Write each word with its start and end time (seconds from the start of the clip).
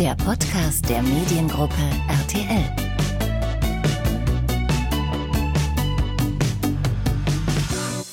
der 0.00 0.14
Podcast 0.14 0.88
der 0.88 1.02
Mediengruppe 1.02 1.74
RTL. 2.08 2.79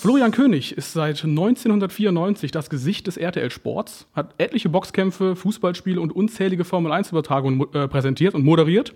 Florian 0.07 0.31
König 0.31 0.77
ist 0.77 0.93
seit 0.93 1.21
1994 1.25 2.51
das 2.51 2.69
Gesicht 2.69 3.07
des 3.07 3.17
RTL 3.17 3.51
Sports, 3.51 4.07
hat 4.15 4.35
etliche 4.37 4.69
Boxkämpfe, 4.69 5.35
Fußballspiele 5.35 5.99
und 5.99 6.15
unzählige 6.15 6.63
Formel-1-Übertragungen 6.63 7.67
äh, 7.73 7.89
präsentiert 7.89 8.33
und 8.33 8.45
moderiert. 8.45 8.93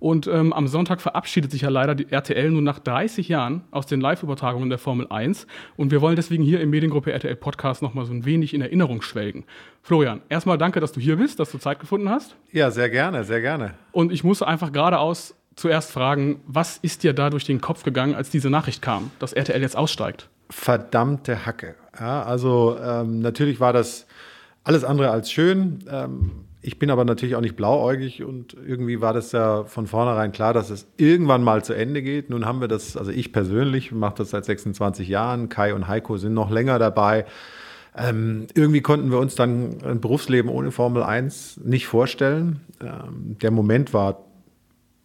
Und 0.00 0.26
ähm, 0.26 0.52
am 0.52 0.66
Sonntag 0.66 1.00
verabschiedet 1.00 1.52
sich 1.52 1.60
ja 1.60 1.68
leider 1.68 1.94
die 1.94 2.10
RTL 2.10 2.50
nun 2.50 2.64
nach 2.64 2.80
30 2.80 3.28
Jahren 3.28 3.62
aus 3.70 3.86
den 3.86 4.00
Live-Übertragungen 4.00 4.68
der 4.68 4.80
Formel 4.80 5.06
1. 5.08 5.46
Und 5.76 5.92
wir 5.92 6.00
wollen 6.00 6.16
deswegen 6.16 6.42
hier 6.42 6.60
im 6.60 6.70
Mediengruppe 6.70 7.12
RTL 7.12 7.36
Podcast 7.36 7.80
nochmal 7.80 8.06
so 8.06 8.12
ein 8.12 8.24
wenig 8.24 8.52
in 8.52 8.60
Erinnerung 8.60 9.00
schwelgen. 9.00 9.44
Florian, 9.82 10.22
erstmal 10.28 10.58
danke, 10.58 10.80
dass 10.80 10.90
du 10.90 10.98
hier 10.98 11.18
bist, 11.18 11.38
dass 11.38 11.52
du 11.52 11.58
Zeit 11.58 11.78
gefunden 11.78 12.08
hast. 12.08 12.34
Ja, 12.50 12.72
sehr 12.72 12.90
gerne, 12.90 13.22
sehr 13.22 13.40
gerne. 13.40 13.74
Und 13.92 14.10
ich 14.10 14.24
muss 14.24 14.42
einfach 14.42 14.72
geradeaus 14.72 15.36
zuerst 15.54 15.92
fragen, 15.92 16.40
was 16.48 16.78
ist 16.78 17.04
dir 17.04 17.12
da 17.12 17.30
durch 17.30 17.44
den 17.44 17.60
Kopf 17.60 17.84
gegangen, 17.84 18.16
als 18.16 18.30
diese 18.30 18.50
Nachricht 18.50 18.82
kam, 18.82 19.12
dass 19.20 19.32
RTL 19.32 19.62
jetzt 19.62 19.76
aussteigt? 19.76 20.28
Verdammte 20.50 21.46
Hacke. 21.46 21.74
Ja, 21.98 22.22
also 22.22 22.76
ähm, 22.82 23.20
natürlich 23.20 23.60
war 23.60 23.72
das 23.72 24.06
alles 24.64 24.84
andere 24.84 25.10
als 25.10 25.30
schön. 25.30 25.84
Ähm, 25.90 26.30
ich 26.60 26.78
bin 26.78 26.90
aber 26.90 27.04
natürlich 27.04 27.36
auch 27.36 27.40
nicht 27.40 27.56
blauäugig 27.56 28.24
und 28.24 28.54
irgendwie 28.54 29.00
war 29.00 29.12
das 29.12 29.32
ja 29.32 29.64
von 29.64 29.86
vornherein 29.86 30.32
klar, 30.32 30.52
dass 30.52 30.70
es 30.70 30.86
irgendwann 30.96 31.42
mal 31.42 31.64
zu 31.64 31.72
Ende 31.72 32.02
geht. 32.02 32.30
Nun 32.30 32.44
haben 32.44 32.60
wir 32.60 32.68
das, 32.68 32.96
also 32.96 33.10
ich 33.10 33.32
persönlich 33.32 33.92
mache 33.92 34.16
das 34.18 34.30
seit 34.30 34.44
26 34.44 35.08
Jahren, 35.08 35.48
Kai 35.48 35.72
und 35.72 35.86
Heiko 35.86 36.16
sind 36.16 36.34
noch 36.34 36.50
länger 36.50 36.78
dabei. 36.78 37.26
Ähm, 37.96 38.48
irgendwie 38.54 38.80
konnten 38.80 39.10
wir 39.10 39.18
uns 39.18 39.34
dann 39.34 39.78
ein 39.84 40.00
Berufsleben 40.00 40.50
ohne 40.50 40.70
Formel 40.70 41.02
1 41.02 41.60
nicht 41.64 41.86
vorstellen. 41.86 42.60
Ähm, 42.80 43.36
der 43.40 43.50
Moment 43.50 43.94
war 43.94 44.24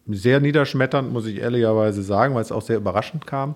sehr 0.06 0.40
niederschmetternd, 0.40 1.12
muss 1.12 1.26
ich 1.26 1.38
ehrlicherweise 1.38 2.02
sagen, 2.02 2.34
weil 2.34 2.42
es 2.42 2.52
auch 2.52 2.62
sehr 2.62 2.76
überraschend 2.76 3.26
kam. 3.26 3.54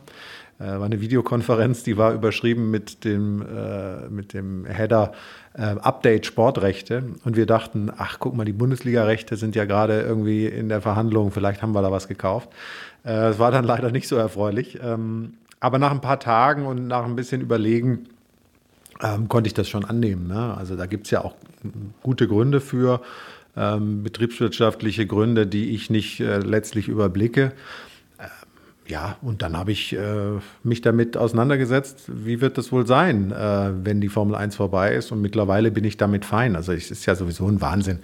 Äh, 0.59 0.64
war 0.64 0.84
eine 0.84 1.01
Videokonferenz, 1.01 1.84
die 1.84 1.97
war 1.97 2.12
überschrieben 2.12 2.70
mit 2.70 3.05
dem, 3.05 3.42
äh, 3.42 4.09
mit 4.09 4.33
dem 4.33 4.64
Header 4.64 5.12
äh, 5.55 5.62
Update 5.62 6.27
Sportrechte. 6.27 7.05
Und 7.25 7.37
wir 7.37 7.47
dachten, 7.47 7.92
ach 7.97 8.19
guck 8.19 8.37
mal, 8.37 8.45
die 8.45 8.53
Bundesliga-Rechte 8.53 9.36
sind 9.36 9.55
ja 9.55 9.67
gerade 9.67 10.01
irgendwie 10.01 10.47
in 10.47 10.69
der 10.69 10.81
Verhandlung, 10.81 11.31
vielleicht 11.31 11.62
haben 11.62 11.73
wir 11.73 11.83
da 11.83 11.92
was 11.92 12.09
gekauft. 12.09 12.51
Äh, 13.05 13.29
es 13.29 13.39
war 13.39 13.53
dann 13.53 13.64
leider 13.64 13.92
nicht 13.92 14.09
so 14.09 14.17
erfreulich. 14.17 14.79
Ähm, 14.83 15.34
aber 15.61 15.79
nach 15.79 15.92
ein 15.92 16.01
paar 16.01 16.20
Tagen 16.20 16.67
und 16.67 16.86
nach 16.86 17.05
ein 17.05 17.17
bisschen 17.17 17.41
Überlegen 17.41 18.06
ähm, 19.01 19.29
konnte 19.29 19.47
ich 19.47 19.55
das 19.55 19.69
schon 19.69 19.84
annehmen. 19.84 20.27
Ne? 20.27 20.56
Also 20.56 20.77
da 20.77 20.86
gibt 20.86 21.06
es 21.06 21.12
ja 21.12 21.25
auch 21.25 21.34
gute 22.03 22.27
Gründe 22.27 22.61
für. 22.61 23.01
Ähm, 23.56 24.05
betriebswirtschaftliche 24.05 25.06
Gründe, 25.06 25.47
die 25.47 25.75
ich 25.75 25.91
nicht 25.91 26.20
äh, 26.20 26.39
letztlich 26.39 26.86
überblicke 26.86 27.53
ja, 28.89 29.17
und 29.20 29.42
dann 29.42 29.56
habe 29.56 29.70
ich 29.70 29.94
äh, 29.94 30.39
mich 30.62 30.81
damit 30.81 31.17
auseinandergesetzt, 31.17 32.05
wie 32.08 32.41
wird 32.41 32.56
das 32.56 32.72
wohl 32.72 32.86
sein, 32.86 33.30
äh, 33.33 33.70
wenn 33.84 34.00
die 34.00 34.08
Formel 34.08 34.34
1 34.34 34.56
vorbei 34.56 34.95
ist. 34.95 35.12
Und 35.12 35.20
mittlerweile 35.20 35.70
bin 35.70 35.84
ich 35.84 35.98
damit 35.98 36.25
fein. 36.25 36.56
Also 36.56 36.72
es 36.72 36.91
ist 36.91 37.05
ja 37.05 37.14
sowieso 37.14 37.47
ein 37.47 37.61
Wahnsinn, 37.61 38.00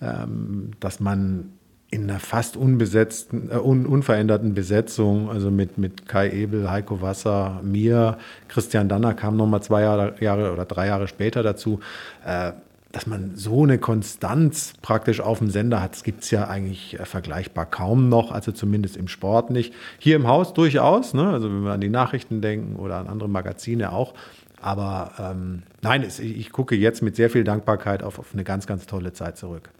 ähm, 0.00 0.70
dass 0.80 1.00
man 1.00 1.52
in 1.90 2.08
einer 2.08 2.18
fast 2.18 2.56
unbesetzten, 2.56 3.50
äh, 3.50 3.56
un, 3.56 3.84
unveränderten 3.84 4.54
Besetzung, 4.54 5.28
also 5.28 5.50
mit, 5.50 5.76
mit 5.76 6.08
Kai 6.08 6.30
Ebel, 6.30 6.70
Heiko 6.70 7.02
Wasser, 7.02 7.60
mir, 7.62 8.16
Christian 8.48 8.88
Danner 8.88 9.12
kam 9.12 9.36
nochmal 9.36 9.62
zwei 9.62 9.82
Jahre, 9.82 10.14
Jahre 10.20 10.52
oder 10.52 10.64
drei 10.64 10.86
Jahre 10.86 11.06
später 11.06 11.42
dazu, 11.42 11.80
äh, 12.24 12.52
dass 12.92 13.06
man 13.06 13.34
so 13.34 13.62
eine 13.62 13.78
Konstanz 13.78 14.74
praktisch 14.82 15.20
auf 15.20 15.38
dem 15.38 15.50
Sender 15.50 15.82
hat, 15.82 15.92
das 15.92 16.04
gibt 16.04 16.22
es 16.24 16.30
ja 16.30 16.46
eigentlich 16.46 17.00
äh, 17.00 17.04
vergleichbar 17.04 17.66
kaum 17.66 18.08
noch, 18.08 18.30
also 18.30 18.52
zumindest 18.52 18.96
im 18.96 19.08
Sport 19.08 19.50
nicht. 19.50 19.74
Hier 19.98 20.16
im 20.16 20.26
Haus 20.26 20.54
durchaus, 20.54 21.14
ne? 21.14 21.28
also 21.28 21.48
wenn 21.48 21.64
wir 21.64 21.72
an 21.72 21.80
die 21.80 21.88
Nachrichten 21.88 22.40
denken 22.40 22.76
oder 22.76 22.96
an 22.96 23.08
andere 23.08 23.28
Magazine 23.28 23.92
auch. 23.92 24.14
Aber 24.60 25.12
ähm, 25.18 25.62
nein, 25.80 26.02
es, 26.02 26.20
ich 26.20 26.52
gucke 26.52 26.76
jetzt 26.76 27.02
mit 27.02 27.16
sehr 27.16 27.30
viel 27.30 27.42
Dankbarkeit 27.42 28.02
auf, 28.02 28.18
auf 28.18 28.28
eine 28.32 28.44
ganz, 28.44 28.66
ganz 28.66 28.86
tolle 28.86 29.12
Zeit 29.12 29.36
zurück. 29.36 29.70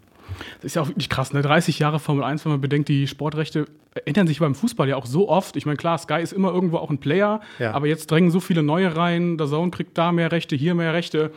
Das 0.57 0.65
ist 0.65 0.75
ja 0.75 0.81
auch 0.81 0.87
wirklich 0.87 1.09
krass, 1.09 1.31
ne? 1.33 1.41
30 1.41 1.79
Jahre 1.79 1.99
Formel 1.99 2.23
1, 2.23 2.43
wenn 2.43 2.53
man 2.53 2.61
bedenkt, 2.61 2.89
die 2.89 3.07
Sportrechte 3.07 3.65
ändern 4.05 4.27
sich 4.27 4.39
beim 4.39 4.55
Fußball 4.55 4.89
ja 4.89 4.95
auch 4.95 5.05
so 5.05 5.29
oft. 5.29 5.55
Ich 5.55 5.65
meine, 5.65 5.77
klar, 5.77 5.97
Sky 5.97 6.21
ist 6.21 6.33
immer 6.33 6.51
irgendwo 6.51 6.77
auch 6.77 6.89
ein 6.89 6.97
Player, 6.97 7.41
ja. 7.59 7.73
aber 7.73 7.87
jetzt 7.87 8.09
drängen 8.09 8.31
so 8.31 8.39
viele 8.39 8.63
neue 8.63 8.95
rein. 8.95 9.37
Der 9.37 9.47
Zone 9.47 9.71
kriegt 9.71 9.97
da 9.97 10.11
mehr 10.11 10.31
Rechte, 10.31 10.55
hier 10.55 10.75
mehr 10.75 10.93
Rechte 10.93 11.31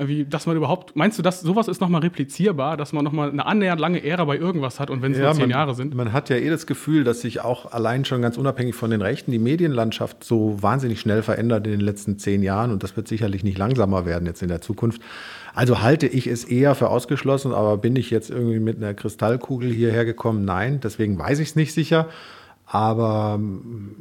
wie, 0.00 0.24
dass 0.24 0.46
man 0.46 0.56
überhaupt, 0.56 0.94
meinst 0.96 1.18
du, 1.18 1.22
dass 1.22 1.40
sowas 1.40 1.68
ist 1.68 1.80
nochmal 1.80 2.02
replizierbar, 2.02 2.76
dass 2.76 2.92
man 2.92 3.04
nochmal 3.04 3.30
eine 3.30 3.46
annähernd 3.46 3.80
lange 3.80 4.04
Ära 4.04 4.24
bei 4.24 4.36
irgendwas 4.36 4.78
hat 4.78 4.90
und 4.90 5.02
wenn 5.02 5.12
es 5.12 5.18
ja, 5.18 5.24
nur 5.24 5.32
zehn 5.34 5.42
man, 5.42 5.50
Jahre 5.50 5.74
sind? 5.74 5.94
Man 5.94 6.12
hat 6.12 6.28
ja 6.30 6.36
eh 6.36 6.48
das 6.48 6.66
Gefühl, 6.66 7.04
dass 7.04 7.20
sich 7.20 7.40
auch 7.40 7.72
allein 7.72 8.04
schon 8.04 8.22
ganz 8.22 8.38
unabhängig 8.38 8.74
von 8.74 8.90
den 8.90 9.02
Rechten 9.02 9.32
die 9.32 9.38
Medienlandschaft 9.38 10.22
so 10.24 10.62
wahnsinnig 10.62 11.00
schnell 11.00 11.22
verändert 11.22 11.66
in 11.66 11.72
den 11.72 11.80
letzten 11.80 12.18
zehn 12.18 12.42
Jahren 12.42 12.70
und 12.70 12.82
das 12.82 12.96
wird 12.96 13.08
sicherlich 13.08 13.44
nicht 13.44 13.58
langsamer 13.58 14.06
werden 14.06 14.26
jetzt 14.26 14.42
in 14.42 14.48
der 14.48 14.60
Zukunft. 14.60 15.02
Also 15.54 15.82
halte 15.82 16.06
ich 16.06 16.26
es 16.26 16.44
eher 16.44 16.74
für 16.74 16.88
ausgeschlossen, 16.88 17.52
aber 17.52 17.78
bin 17.78 17.96
ich 17.96 18.10
jetzt 18.10 18.30
irgendwie 18.30 18.60
mit 18.60 18.76
einer 18.76 18.94
Kristallkugel 18.94 19.72
hierher 19.72 20.04
gekommen? 20.04 20.44
Nein, 20.44 20.80
deswegen 20.80 21.18
weiß 21.18 21.40
ich 21.40 21.48
es 21.48 21.56
nicht 21.56 21.74
sicher. 21.74 22.08
Aber 22.70 23.40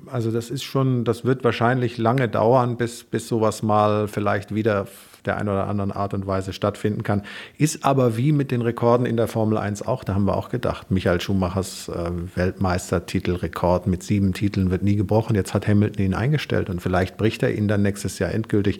also 0.07 0.30
das 0.30 0.50
ist 0.50 0.63
schon, 0.63 1.06
das 1.06 1.24
wird 1.24 1.44
wahrscheinlich 1.46 1.97
lange 1.97 2.28
dauern, 2.28 2.75
bis, 2.75 3.06
bis 3.06 3.28
sowas 3.28 3.63
mal 3.63 4.09
vielleicht 4.09 4.53
wieder 4.53 4.88
der 5.26 5.38
einen 5.38 5.50
oder 5.50 5.68
anderen 5.68 5.92
Art 5.92 6.14
und 6.14 6.28
Weise 6.28 6.54
stattfinden 6.54 7.04
kann. 7.04 7.24
Ist 7.58 7.86
aber 7.86 8.18
wie 8.18 8.32
mit 8.32 8.52
den 8.52 8.62
Rekorden 8.62 9.06
in 9.06 9.18
der 9.18 9.28
Formel 9.28 9.58
1 9.58 9.82
auch, 9.82 10.04
da 10.04 10.16
haben 10.16 10.26
wir 10.26 10.36
auch 10.36 10.50
gedacht, 10.50 10.92
Michael 10.92 11.22
Schumachers 11.22 11.90
äh, 11.90 12.12
Weltmeistertitelrekord 12.36 13.88
mit 13.88 14.04
sieben 14.04 14.34
Titeln 14.34 14.72
wird 14.72 14.84
nie 14.84 14.96
gebrochen. 14.96 15.36
Jetzt 15.36 15.54
hat 15.54 15.68
Hamilton 15.68 16.06
ihn 16.06 16.14
eingestellt 16.14 16.70
und 16.70 16.82
vielleicht 16.82 17.18
bricht 17.18 17.44
er 17.44 17.54
ihn 17.54 17.68
dann 17.68 17.82
nächstes 17.82 18.20
Jahr 18.20 18.32
endgültig. 18.32 18.80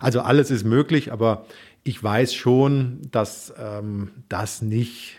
Also 0.00 0.20
alles 0.20 0.50
ist 0.50 0.64
möglich, 0.64 1.12
aber 1.12 1.44
ich 1.84 2.02
weiß 2.02 2.34
schon, 2.34 3.00
dass 3.10 3.52
ähm, 3.58 4.10
das 4.28 4.62
nicht 4.62 5.16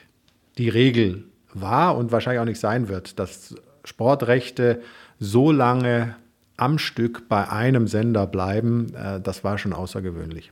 die 0.57 0.69
Regel 0.69 1.23
war 1.53 1.97
und 1.97 2.11
wahrscheinlich 2.11 2.41
auch 2.41 2.45
nicht 2.45 2.59
sein 2.59 2.89
wird, 2.89 3.19
dass 3.19 3.55
Sportrechte 3.83 4.81
so 5.19 5.51
lange 5.51 6.15
am 6.57 6.77
Stück 6.77 7.27
bei 7.29 7.49
einem 7.49 7.87
Sender 7.87 8.27
bleiben, 8.27 8.93
äh, 8.93 9.19
das 9.21 9.43
war 9.43 9.57
schon 9.57 9.73
außergewöhnlich. 9.73 10.51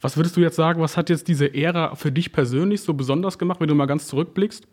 Was 0.00 0.16
würdest 0.16 0.36
du 0.36 0.40
jetzt 0.40 0.56
sagen, 0.56 0.80
was 0.80 0.96
hat 0.96 1.10
jetzt 1.10 1.28
diese 1.28 1.54
Ära 1.54 1.94
für 1.94 2.12
dich 2.12 2.32
persönlich 2.32 2.82
so 2.82 2.94
besonders 2.94 3.38
gemacht, 3.38 3.60
wenn 3.60 3.68
du 3.68 3.74
mal 3.74 3.86
ganz 3.86 4.06
zurückblickst? 4.06 4.66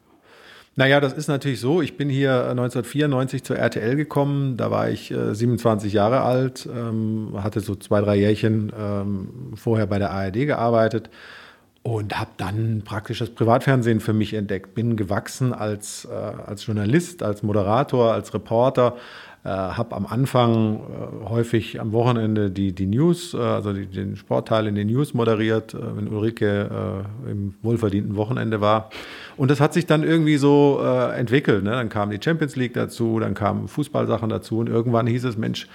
Naja, 0.78 1.00
das 1.00 1.14
ist 1.14 1.28
natürlich 1.28 1.62
so. 1.62 1.82
Ich 1.82 1.96
bin 1.96 2.10
hier 2.10 2.50
1994 2.50 3.44
zur 3.44 3.58
RTL 3.58 3.96
gekommen. 3.96 4.58
Da 4.58 4.72
war 4.72 4.90
ich 4.90 5.10
äh, 5.10 5.34
27 5.34 5.94
Jahre 5.94 6.22
alt, 6.22 6.68
ähm, 6.70 7.32
hatte 7.38 7.62
so 7.62 7.76
zwei, 7.76 8.02
drei 8.02 8.18
Jährchen 8.18 8.74
ähm, 8.78 9.54
vorher 9.56 9.88
bei 9.88 10.00
der 10.00 10.12
ARD 10.12 10.34
gearbeitet 10.34 11.10
und 11.82 12.20
habe 12.20 12.32
dann 12.38 12.82
praktisch 12.84 13.20
das 13.20 13.30
Privatfernsehen 13.30 14.02
für 14.02 14.12
mich 14.12 14.34
entdeckt. 14.34 14.76
Bin 14.76 14.98
gewachsen 14.98 15.54
als, 15.54 16.06
äh, 16.06 16.14
als 16.14 16.66
Journalist, 16.66 17.24
als 17.24 17.42
Moderator, 17.42 18.12
als 18.12 18.34
Reporter 18.34 18.98
äh, 19.46 19.50
habe 19.50 19.96
am 19.96 20.08
Anfang 20.08 20.78
äh, 20.78 21.30
häufig 21.30 21.80
am 21.80 21.94
Wochenende 21.94 22.50
die, 22.50 22.74
die 22.74 22.88
News, 22.88 23.36
äh, 23.36 23.38
also 23.38 23.74
die, 23.74 23.86
den 23.86 24.16
Sportteil 24.16 24.66
in 24.66 24.74
den 24.74 24.88
News 24.88 25.14
moderiert, 25.14 25.76
äh, 25.76 25.78
wenn 25.96 26.08
Ulrike 26.08 27.06
äh, 27.28 27.32
im 27.32 27.54
wohlverdienten 27.62 28.16
Wochenende 28.16 28.60
war. 28.60 28.90
Und 29.38 29.52
das 29.52 29.60
hat 29.60 29.74
sich 29.74 29.86
dann 29.86 30.02
irgendwie 30.02 30.38
so 30.38 30.82
äh, 30.84 31.16
entwickelt. 31.16 31.64
Ne? 31.64 31.70
Dann 31.70 31.90
kam 31.90 32.10
die 32.10 32.20
Champions 32.20 32.56
League 32.56 32.74
dazu, 32.74 33.20
dann 33.20 33.36
kamen 33.36 33.68
Fußballsachen 33.68 34.30
dazu 34.30 34.58
und 34.58 34.68
irgendwann 34.68 35.06
hieß 35.06 35.26
es, 35.26 35.38
Mensch, 35.38 35.68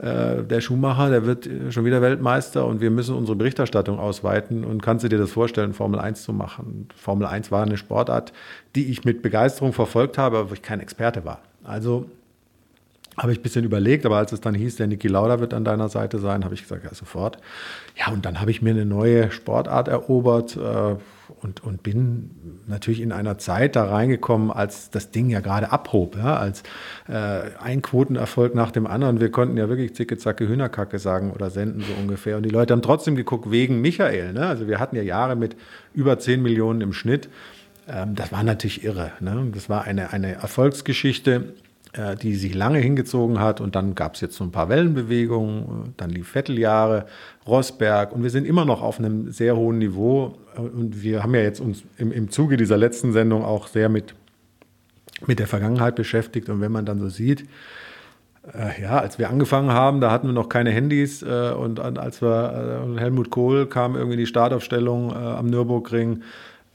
der 0.00 0.60
Schuhmacher, 0.60 1.10
der 1.10 1.26
wird 1.26 1.50
schon 1.70 1.84
wieder 1.84 2.00
Weltmeister 2.00 2.64
und 2.64 2.80
wir 2.80 2.88
müssen 2.88 3.16
unsere 3.16 3.34
Berichterstattung 3.34 3.98
ausweiten. 3.98 4.64
Und 4.64 4.80
kannst 4.80 5.04
du 5.04 5.08
dir 5.08 5.18
das 5.18 5.32
vorstellen, 5.32 5.72
Formel 5.72 5.98
1 5.98 6.22
zu 6.22 6.32
machen? 6.32 6.86
Formel 6.94 7.26
1 7.26 7.50
war 7.50 7.64
eine 7.64 7.76
Sportart, 7.76 8.32
die 8.76 8.92
ich 8.92 9.04
mit 9.04 9.22
Begeisterung 9.22 9.72
verfolgt 9.72 10.16
habe, 10.16 10.38
aber 10.38 10.50
wo 10.50 10.54
ich 10.54 10.62
kein 10.62 10.78
Experte 10.78 11.24
war. 11.24 11.40
Also 11.64 12.06
habe 13.18 13.32
ich 13.32 13.40
ein 13.40 13.42
bisschen 13.42 13.64
überlegt, 13.64 14.06
aber 14.06 14.16
als 14.16 14.32
es 14.32 14.40
dann 14.40 14.54
hieß, 14.54 14.76
der 14.76 14.86
Niki 14.86 15.08
Lauda 15.08 15.40
wird 15.40 15.52
an 15.52 15.64
deiner 15.64 15.88
Seite 15.88 16.18
sein, 16.18 16.44
habe 16.44 16.54
ich 16.54 16.62
gesagt, 16.62 16.84
ja, 16.84 16.94
sofort. 16.94 17.38
Ja, 17.96 18.12
und 18.12 18.24
dann 18.24 18.40
habe 18.40 18.50
ich 18.50 18.62
mir 18.62 18.70
eine 18.70 18.86
neue 18.86 19.32
Sportart 19.32 19.88
erobert 19.88 20.56
äh, 20.56 20.94
und, 21.42 21.62
und 21.64 21.82
bin 21.82 22.30
natürlich 22.66 23.00
in 23.00 23.12
einer 23.12 23.36
Zeit 23.38 23.76
da 23.76 23.84
reingekommen, 23.84 24.50
als 24.52 24.90
das 24.90 25.10
Ding 25.10 25.30
ja 25.30 25.40
gerade 25.40 25.72
abhob, 25.72 26.16
ja, 26.16 26.36
als 26.36 26.62
äh, 27.08 27.40
ein 27.60 27.82
Quotenerfolg 27.82 28.54
nach 28.54 28.70
dem 28.70 28.86
anderen. 28.86 29.20
Wir 29.20 29.30
konnten 29.30 29.56
ja 29.56 29.68
wirklich 29.68 29.94
zicke, 29.94 30.16
zacke, 30.16 30.48
Hühnerkacke 30.48 30.98
sagen 30.98 31.32
oder 31.32 31.50
senden 31.50 31.82
so 31.82 31.92
ungefähr. 32.00 32.36
Und 32.36 32.44
die 32.44 32.50
Leute 32.50 32.72
haben 32.72 32.82
trotzdem 32.82 33.16
geguckt 33.16 33.50
wegen 33.50 33.80
Michael. 33.80 34.32
Ne? 34.32 34.46
Also 34.46 34.68
wir 34.68 34.78
hatten 34.78 34.94
ja 34.94 35.02
Jahre 35.02 35.34
mit 35.34 35.56
über 35.92 36.18
10 36.18 36.40
Millionen 36.40 36.80
im 36.80 36.92
Schnitt. 36.92 37.28
Ähm, 37.88 38.14
das 38.14 38.30
war 38.30 38.44
natürlich 38.44 38.84
irre. 38.84 39.12
Ne? 39.20 39.48
Das 39.52 39.68
war 39.68 39.84
eine, 39.84 40.12
eine 40.12 40.34
Erfolgsgeschichte 40.34 41.54
äh, 41.98 42.14
die 42.14 42.36
sich 42.36 42.54
lange 42.54 42.78
hingezogen 42.78 43.40
hat. 43.40 43.60
Und 43.60 43.74
dann 43.74 43.96
gab 43.96 44.14
es 44.14 44.20
jetzt 44.20 44.36
so 44.36 44.44
ein 44.44 44.52
paar 44.52 44.68
Wellenbewegungen, 44.68 45.94
dann 45.96 46.10
die 46.10 46.22
Vetteljahre, 46.22 47.06
Rosberg. 47.44 48.12
Und 48.12 48.22
wir 48.22 48.30
sind 48.30 48.46
immer 48.46 48.64
noch 48.64 48.82
auf 48.82 49.00
einem 49.00 49.32
sehr 49.32 49.56
hohen 49.56 49.78
Niveau. 49.78 50.38
Und 50.56 51.02
wir 51.02 51.24
haben 51.24 51.34
ja 51.34 51.40
jetzt 51.40 51.60
uns 51.60 51.82
im, 51.96 52.12
im 52.12 52.30
Zuge 52.30 52.56
dieser 52.56 52.76
letzten 52.76 53.12
Sendung 53.12 53.44
auch 53.44 53.66
sehr 53.66 53.88
mit, 53.88 54.14
mit 55.26 55.40
der 55.40 55.48
Vergangenheit 55.48 55.96
beschäftigt. 55.96 56.48
Und 56.48 56.60
wenn 56.60 56.70
man 56.70 56.86
dann 56.86 57.00
so 57.00 57.08
sieht, 57.08 57.46
äh, 58.54 58.80
ja, 58.80 59.00
als 59.00 59.18
wir 59.18 59.28
angefangen 59.28 59.72
haben, 59.72 60.00
da 60.00 60.12
hatten 60.12 60.28
wir 60.28 60.34
noch 60.34 60.48
keine 60.48 60.70
Handys 60.70 61.22
äh, 61.22 61.52
und 61.52 61.80
als 61.80 62.22
wir 62.22 62.94
Helmut 62.96 63.30
Kohl 63.30 63.66
kam 63.66 63.96
irgendwie 63.96 64.14
in 64.14 64.20
die 64.20 64.26
Startaufstellung 64.26 65.12
am 65.12 65.46
Nürburgring. 65.46 66.22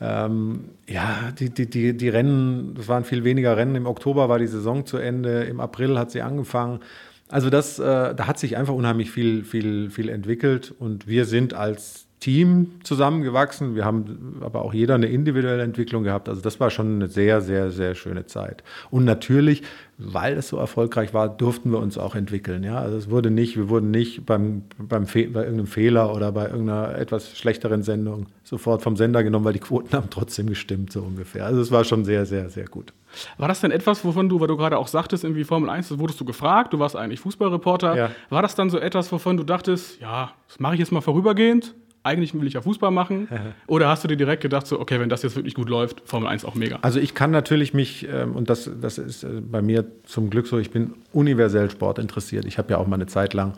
Ähm, 0.06 0.66
ja, 0.86 1.32
die, 1.40 1.50
die, 1.50 1.70
die, 1.70 1.96
die 1.96 2.10
Rennen, 2.10 2.76
das 2.76 2.90
waren 2.90 3.06
viel 3.06 3.24
weniger 3.24 3.56
Rennen. 3.56 3.76
Im 3.76 3.86
Oktober 3.86 4.28
war 4.28 4.38
die 4.38 4.48
Saison 4.48 4.86
zu 4.86 4.98
Ende, 4.98 5.44
im 5.44 5.62
April 5.62 5.98
hat 5.98 6.12
sie 6.12 6.22
angefangen. 6.22 6.82
Also 7.30 7.50
das, 7.50 7.80
äh, 7.80 8.14
da 8.14 8.28
hat 8.28 8.38
sich 8.38 8.58
einfach 8.58 8.74
unheimlich 8.74 9.12
viel, 9.12 9.46
viel, 9.46 9.90
viel 9.90 10.10
entwickelt 10.10 10.74
und 10.78 11.08
wir 11.08 11.24
sind 11.24 11.54
als 11.54 12.06
Team 12.20 12.80
zusammengewachsen. 12.84 13.76
Wir 13.76 13.86
haben 13.86 14.42
aber 14.42 14.64
auch 14.64 14.74
jeder 14.74 14.96
eine 14.96 15.08
individuelle 15.08 15.64
Entwicklung 15.64 16.04
gehabt. 16.04 16.28
Also 16.28 16.42
das 16.42 16.60
war 16.60 16.70
schon 16.70 16.96
eine 16.96 17.08
sehr, 17.08 17.42
sehr, 17.42 17.72
sehr 17.72 17.96
schöne 17.96 18.26
Zeit. 18.26 18.64
Und 18.92 19.06
natürlich, 19.06 19.64
weil 20.06 20.38
es 20.38 20.50
so 20.50 20.58
erfolgreich 20.58 21.14
war, 21.14 21.30
durften 21.30 21.72
wir 21.72 21.80
uns 21.80 21.98
auch 21.98 22.16
entwickeln. 22.16 22.64
Ja, 22.64 22.78
also 22.80 22.98
es 22.98 23.10
wurde 23.10 23.32
nicht, 23.32 23.56
wir 23.56 23.70
wurden 23.70 23.92
nicht 23.92 24.26
beim, 24.26 24.64
beim 24.78 25.06
bei 25.06 25.20
irgendeinem 25.22 25.68
Fehler 25.68 26.14
oder 26.14 26.32
bei 26.32 26.46
irgendeiner 26.46 26.98
etwas 26.98 27.38
schlechteren 27.38 27.84
Sendung 27.84 28.28
sofort 28.44 28.82
vom 28.82 28.98
Sender 28.98 29.24
genommen, 29.24 29.46
weil 29.46 29.54
die 29.54 29.60
Quoten 29.60 29.94
haben 29.96 30.10
trotzdem 30.10 30.48
gestimmt, 30.48 30.92
so 30.92 31.02
ungefähr. 31.02 31.46
Also 31.46 31.62
es 31.62 31.72
war 31.72 31.84
schon 31.84 32.06
sehr, 32.06 32.26
sehr, 32.26 32.50
sehr 32.50 32.66
gut. 32.66 32.94
War 33.38 33.48
das 33.48 33.62
denn 33.62 33.72
etwas, 33.72 34.04
wovon 34.04 34.28
du, 34.28 34.40
weil 34.40 34.48
du 34.48 34.58
gerade 34.58 34.78
auch 34.78 34.88
sagtest, 34.88 35.24
irgendwie 35.24 35.44
Formel 35.44 35.70
1, 35.70 35.90
das 35.90 36.00
wurdest 36.00 36.20
du 36.20 36.26
gefragt, 36.26 36.74
du 36.74 36.80
warst 36.80 36.96
eigentlich 36.96 37.20
Fußballreporter. 37.20 37.96
Ja. 37.96 38.12
War 38.30 38.42
das 38.42 38.56
dann 38.56 38.70
so 38.70 38.80
etwas, 38.80 39.12
wovon 39.12 39.38
du 39.38 39.44
dachtest, 39.44 40.02
ja, 40.02 40.34
das 40.48 40.60
mache 40.60 40.74
ich 40.74 40.80
jetzt 40.80 40.92
mal 40.92 41.02
vorübergehend? 41.02 41.76
Eigentlich 42.04 42.34
will 42.34 42.48
ich 42.48 42.54
ja 42.54 42.62
Fußball 42.62 42.92
machen? 42.92 43.28
Oder 43.68 43.88
hast 43.88 44.04
du 44.04 44.08
dir 44.08 44.18
direkt 44.18 44.42
gedacht, 44.42 44.68
so, 44.68 44.80
okay, 44.80 45.00
wenn 45.00 45.10
das 45.10 45.24
jetzt 45.24 45.36
wirklich 45.36 45.56
gut 45.56 45.70
läuft, 45.70 46.02
Formel 46.06 46.28
1 46.28 46.46
auch 46.46 46.56
mega? 46.56 46.80
Also 46.82 47.00
ich 47.00 47.16
kann 47.16 47.32
natürlich 47.32 47.74
mich, 47.74 48.08
ähm, 48.08 48.36
und 48.36 48.50
das, 48.50 48.70
das 48.82 48.98
ist 48.98 49.24
äh, 49.24 49.42
bei 49.42 49.62
mir 49.62 49.86
zum 50.04 50.30
Glück 50.30 50.48
so, 50.48 50.60
ich 50.60 50.72
bin 50.72 50.94
universell 51.14 51.70
Sport 51.72 52.00
interessiert. 52.00 52.46
Ich 52.46 52.58
habe 52.58 52.72
ja 52.72 52.78
auch 52.78 52.88
mal 52.88 52.96
eine 52.96 53.08
Zeit 53.08 53.34
lang 53.34 53.54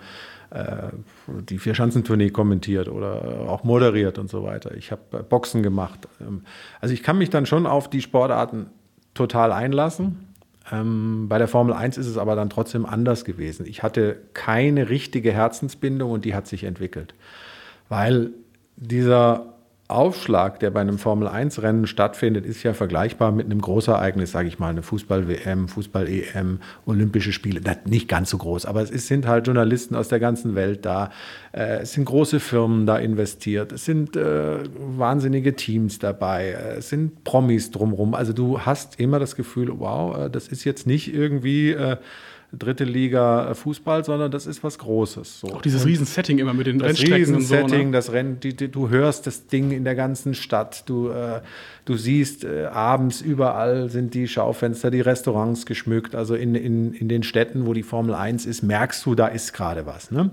äh, 0.51 0.89
die 1.49 1.57
Vierschanzentournee 1.57 2.29
kommentiert 2.29 2.87
oder 2.87 3.47
auch 3.47 3.63
moderiert 3.63 4.19
und 4.19 4.29
so 4.29 4.43
weiter. 4.43 4.75
Ich 4.75 4.91
habe 4.91 5.01
äh, 5.11 5.23
Boxen 5.23 5.63
gemacht. 5.63 6.07
Ähm, 6.21 6.43
also 6.81 6.93
ich 6.93 7.01
kann 7.01 7.17
mich 7.17 7.31
dann 7.31 7.47
schon 7.47 7.65
auf 7.65 7.89
die 7.89 8.01
Sportarten 8.01 8.67
total 9.15 9.51
einlassen. 9.51 10.27
Ähm, 10.71 11.27
bei 11.29 11.39
der 11.39 11.47
Formel 11.47 11.73
1 11.73 11.97
ist 11.97 12.07
es 12.07 12.17
aber 12.17 12.35
dann 12.35 12.51
trotzdem 12.51 12.85
anders 12.85 13.25
gewesen. 13.25 13.65
Ich 13.65 13.81
hatte 13.81 14.17
keine 14.33 14.89
richtige 14.89 15.31
Herzensbindung 15.31 16.11
und 16.11 16.25
die 16.25 16.35
hat 16.35 16.47
sich 16.47 16.63
entwickelt 16.63 17.15
weil 17.89 18.31
dieser 18.77 19.55
Aufschlag, 19.87 20.59
der 20.61 20.71
bei 20.71 20.81
einem 20.81 20.97
Formel-1-Rennen 20.97 21.85
stattfindet, 21.85 22.43
ist 22.43 22.63
ja 22.63 22.73
vergleichbar 22.73 23.31
mit 23.31 23.45
einem 23.45 23.61
Großereignis, 23.61 24.31
sage 24.31 24.47
ich 24.47 24.57
mal, 24.57 24.69
eine 24.69 24.81
Fußball-WM, 24.81 25.67
Fußball-EM, 25.67 26.59
Olympische 26.87 27.31
Spiele. 27.31 27.61
Nicht 27.85 28.07
ganz 28.07 28.31
so 28.31 28.39
groß, 28.39 28.65
aber 28.65 28.81
es 28.81 29.07
sind 29.07 29.27
halt 29.27 29.45
Journalisten 29.45 29.95
aus 29.95 30.07
der 30.07 30.19
ganzen 30.19 30.55
Welt 30.55 30.85
da. 30.85 31.11
Äh, 31.51 31.81
es 31.81 31.93
sind 31.93 32.05
große 32.05 32.39
Firmen 32.39 32.87
da 32.87 32.97
investiert. 32.97 33.71
Es 33.73 33.85
sind 33.85 34.15
äh, 34.15 34.63
wahnsinnige 34.75 35.55
Teams 35.55 35.99
dabei. 35.99 36.57
Es 36.77 36.89
sind 36.89 37.23
Promis 37.23 37.69
drumherum. 37.69 38.15
Also 38.15 38.33
du 38.33 38.61
hast 38.61 38.99
immer 38.99 39.19
das 39.19 39.35
Gefühl, 39.35 39.71
wow, 39.77 40.17
äh, 40.17 40.29
das 40.31 40.47
ist 40.47 40.63
jetzt 40.63 40.87
nicht 40.87 41.13
irgendwie... 41.13 41.73
Äh, 41.73 41.97
dritte 42.51 42.83
Liga 42.83 43.51
äh, 43.51 43.55
Fußball, 43.55 44.03
sondern 44.05 44.31
das 44.31 44.45
ist 44.45 44.63
was 44.63 44.77
Großes. 44.79 45.41
So. 45.41 45.47
Auch 45.47 45.61
dieses 45.61 45.85
Riesensetting 45.85 46.37
immer 46.39 46.53
mit 46.53 46.67
den 46.67 46.79
das 46.79 46.89
Rennstrecken 46.89 47.15
Riesensetting, 47.15 47.65
und 47.65 47.69
so. 47.69 47.77
Ne? 47.77 47.91
Das 47.91 48.11
Rennen, 48.11 48.39
die, 48.39 48.55
die, 48.55 48.69
du 48.69 48.89
hörst 48.89 49.27
das 49.27 49.47
Ding 49.47 49.71
in 49.71 49.83
der 49.83 49.95
ganzen 49.95 50.33
Stadt. 50.33 50.87
Du, 50.87 51.09
äh, 51.09 51.41
du 51.85 51.97
siehst 51.97 52.43
äh, 52.43 52.65
abends 52.65 53.21
überall 53.21 53.89
sind 53.89 54.13
die 54.13 54.27
Schaufenster, 54.27 54.91
die 54.91 55.01
Restaurants 55.01 55.65
geschmückt. 55.65 56.15
Also 56.15 56.35
in, 56.35 56.55
in, 56.55 56.93
in 56.93 57.09
den 57.09 57.23
Städten, 57.23 57.65
wo 57.65 57.73
die 57.73 57.83
Formel 57.83 58.15
1 58.15 58.45
ist, 58.45 58.63
merkst 58.63 59.05
du, 59.05 59.15
da 59.15 59.27
ist 59.27 59.53
gerade 59.53 59.85
was. 59.85 60.11
Ne? 60.11 60.31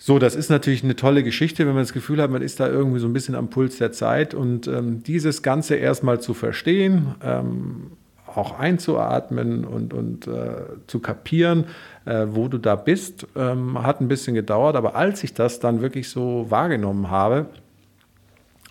So, 0.00 0.20
das 0.20 0.36
ist 0.36 0.48
natürlich 0.48 0.84
eine 0.84 0.94
tolle 0.94 1.24
Geschichte, 1.24 1.66
wenn 1.66 1.74
man 1.74 1.82
das 1.82 1.92
Gefühl 1.92 2.22
hat, 2.22 2.30
man 2.30 2.40
ist 2.40 2.60
da 2.60 2.68
irgendwie 2.68 3.00
so 3.00 3.08
ein 3.08 3.12
bisschen 3.12 3.34
am 3.34 3.50
Puls 3.50 3.78
der 3.78 3.90
Zeit. 3.90 4.32
Und 4.32 4.68
ähm, 4.68 5.02
dieses 5.02 5.42
Ganze 5.42 5.74
erstmal 5.74 6.20
zu 6.20 6.34
verstehen, 6.34 7.16
ähm, 7.20 7.90
auch 8.36 8.58
einzuatmen 8.58 9.64
und, 9.64 9.94
und 9.94 10.26
äh, 10.26 10.62
zu 10.86 11.00
kapieren, 11.00 11.64
äh, 12.04 12.26
wo 12.30 12.48
du 12.48 12.58
da 12.58 12.76
bist, 12.76 13.26
ähm, 13.36 13.82
hat 13.82 14.00
ein 14.00 14.08
bisschen 14.08 14.34
gedauert. 14.34 14.76
Aber 14.76 14.94
als 14.96 15.24
ich 15.24 15.34
das 15.34 15.60
dann 15.60 15.80
wirklich 15.80 16.10
so 16.10 16.46
wahrgenommen 16.48 17.10
habe, 17.10 17.46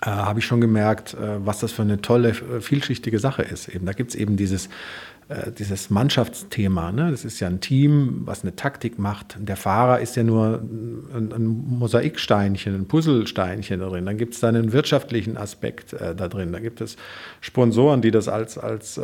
äh, 0.01 0.09
habe 0.09 0.39
ich 0.39 0.45
schon 0.45 0.61
gemerkt, 0.61 1.13
äh, 1.13 1.45
was 1.45 1.59
das 1.59 1.71
für 1.71 1.81
eine 1.81 2.01
tolle, 2.01 2.29
äh, 2.29 2.61
vielschichtige 2.61 3.19
Sache 3.19 3.41
ist. 3.41 3.67
Eben, 3.67 3.85
da 3.85 3.93
gibt 3.93 4.11
es 4.11 4.15
eben 4.15 4.37
dieses 4.37 4.69
äh, 5.29 5.51
dieses 5.51 5.89
Mannschaftsthema. 5.89 6.93
Ne? 6.93 7.11
Das 7.11 7.25
ist 7.25 7.41
ja 7.41 7.47
ein 7.47 7.59
Team, 7.59 8.21
was 8.23 8.43
eine 8.43 8.55
Taktik 8.55 8.97
macht. 8.97 9.35
Der 9.39 9.57
Fahrer 9.57 9.99
ist 9.99 10.15
ja 10.15 10.23
nur 10.23 10.61
ein, 11.13 11.33
ein 11.33 11.47
Mosaiksteinchen, 11.47 12.73
ein 12.73 12.87
Puzzlesteinchen 12.87 13.81
da 13.81 13.89
drin. 13.89 14.05
Dann 14.05 14.17
gibt 14.17 14.35
es 14.35 14.39
da 14.39 14.47
einen 14.47 14.71
wirtschaftlichen 14.71 15.35
Aspekt 15.35 15.91
äh, 15.91 16.15
da 16.15 16.29
drin. 16.29 16.53
Da 16.53 16.59
gibt 16.59 16.79
es 16.79 16.95
Sponsoren, 17.41 18.01
die 18.01 18.11
das 18.11 18.29
als, 18.29 18.57
als, 18.57 18.97
äh, 18.97 19.01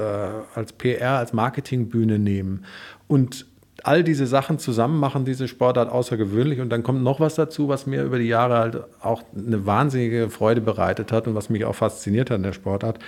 als 0.55 0.71
PR, 0.71 1.17
als 1.17 1.33
Marketingbühne 1.33 2.17
nehmen. 2.19 2.63
Und 3.09 3.45
all 3.83 4.03
diese 4.03 4.27
Sachen 4.27 4.59
zusammen 4.59 4.99
machen 4.99 5.25
diese 5.25 5.47
Sportart 5.47 5.89
außergewöhnlich. 5.89 6.59
Und 6.59 6.69
dann 6.69 6.83
kommt 6.83 7.03
noch 7.03 7.19
was 7.19 7.35
dazu, 7.35 7.67
was 7.67 7.85
mir 7.85 8.03
über 8.03 8.19
die 8.19 8.27
Jahre 8.27 8.57
halt 8.57 8.83
auch 9.01 9.23
eine 9.35 9.65
wahnsinnige 9.65 10.29
Freude 10.29 10.61
bereitet 10.61 11.11
hat 11.11 11.27
und 11.27 11.35
was 11.35 11.49
mich 11.49 11.65
auch 11.65 11.75
fasziniert 11.75 12.29
hat 12.29 12.37
in 12.37 12.43
der 12.43 12.53
Sportart 12.53 12.99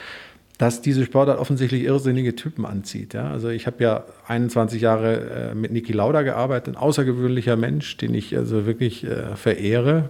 dass 0.58 0.82
diese 0.82 1.04
Sportart 1.04 1.40
offensichtlich 1.40 1.84
irrsinnige 1.84 2.36
Typen 2.36 2.66
anzieht. 2.66 3.14
Ja? 3.14 3.30
Also 3.30 3.50
ich 3.50 3.68
habe 3.68 3.84
ja 3.84 4.04
21 4.28 4.82
Jahre 4.82 5.52
äh, 5.52 5.56
mit 5.56 5.72
Niki 5.72 5.92
Lauda 5.92 6.22
gearbeitet, 6.22 6.76
ein 6.76 6.78
außergewöhnlicher 6.78 7.58
Mensch, 7.58 7.98
den 7.98 8.14
ich 8.14 8.36
also 8.38 8.66
wirklich 8.66 9.04
äh, 9.04 9.36
verehre, 9.36 10.10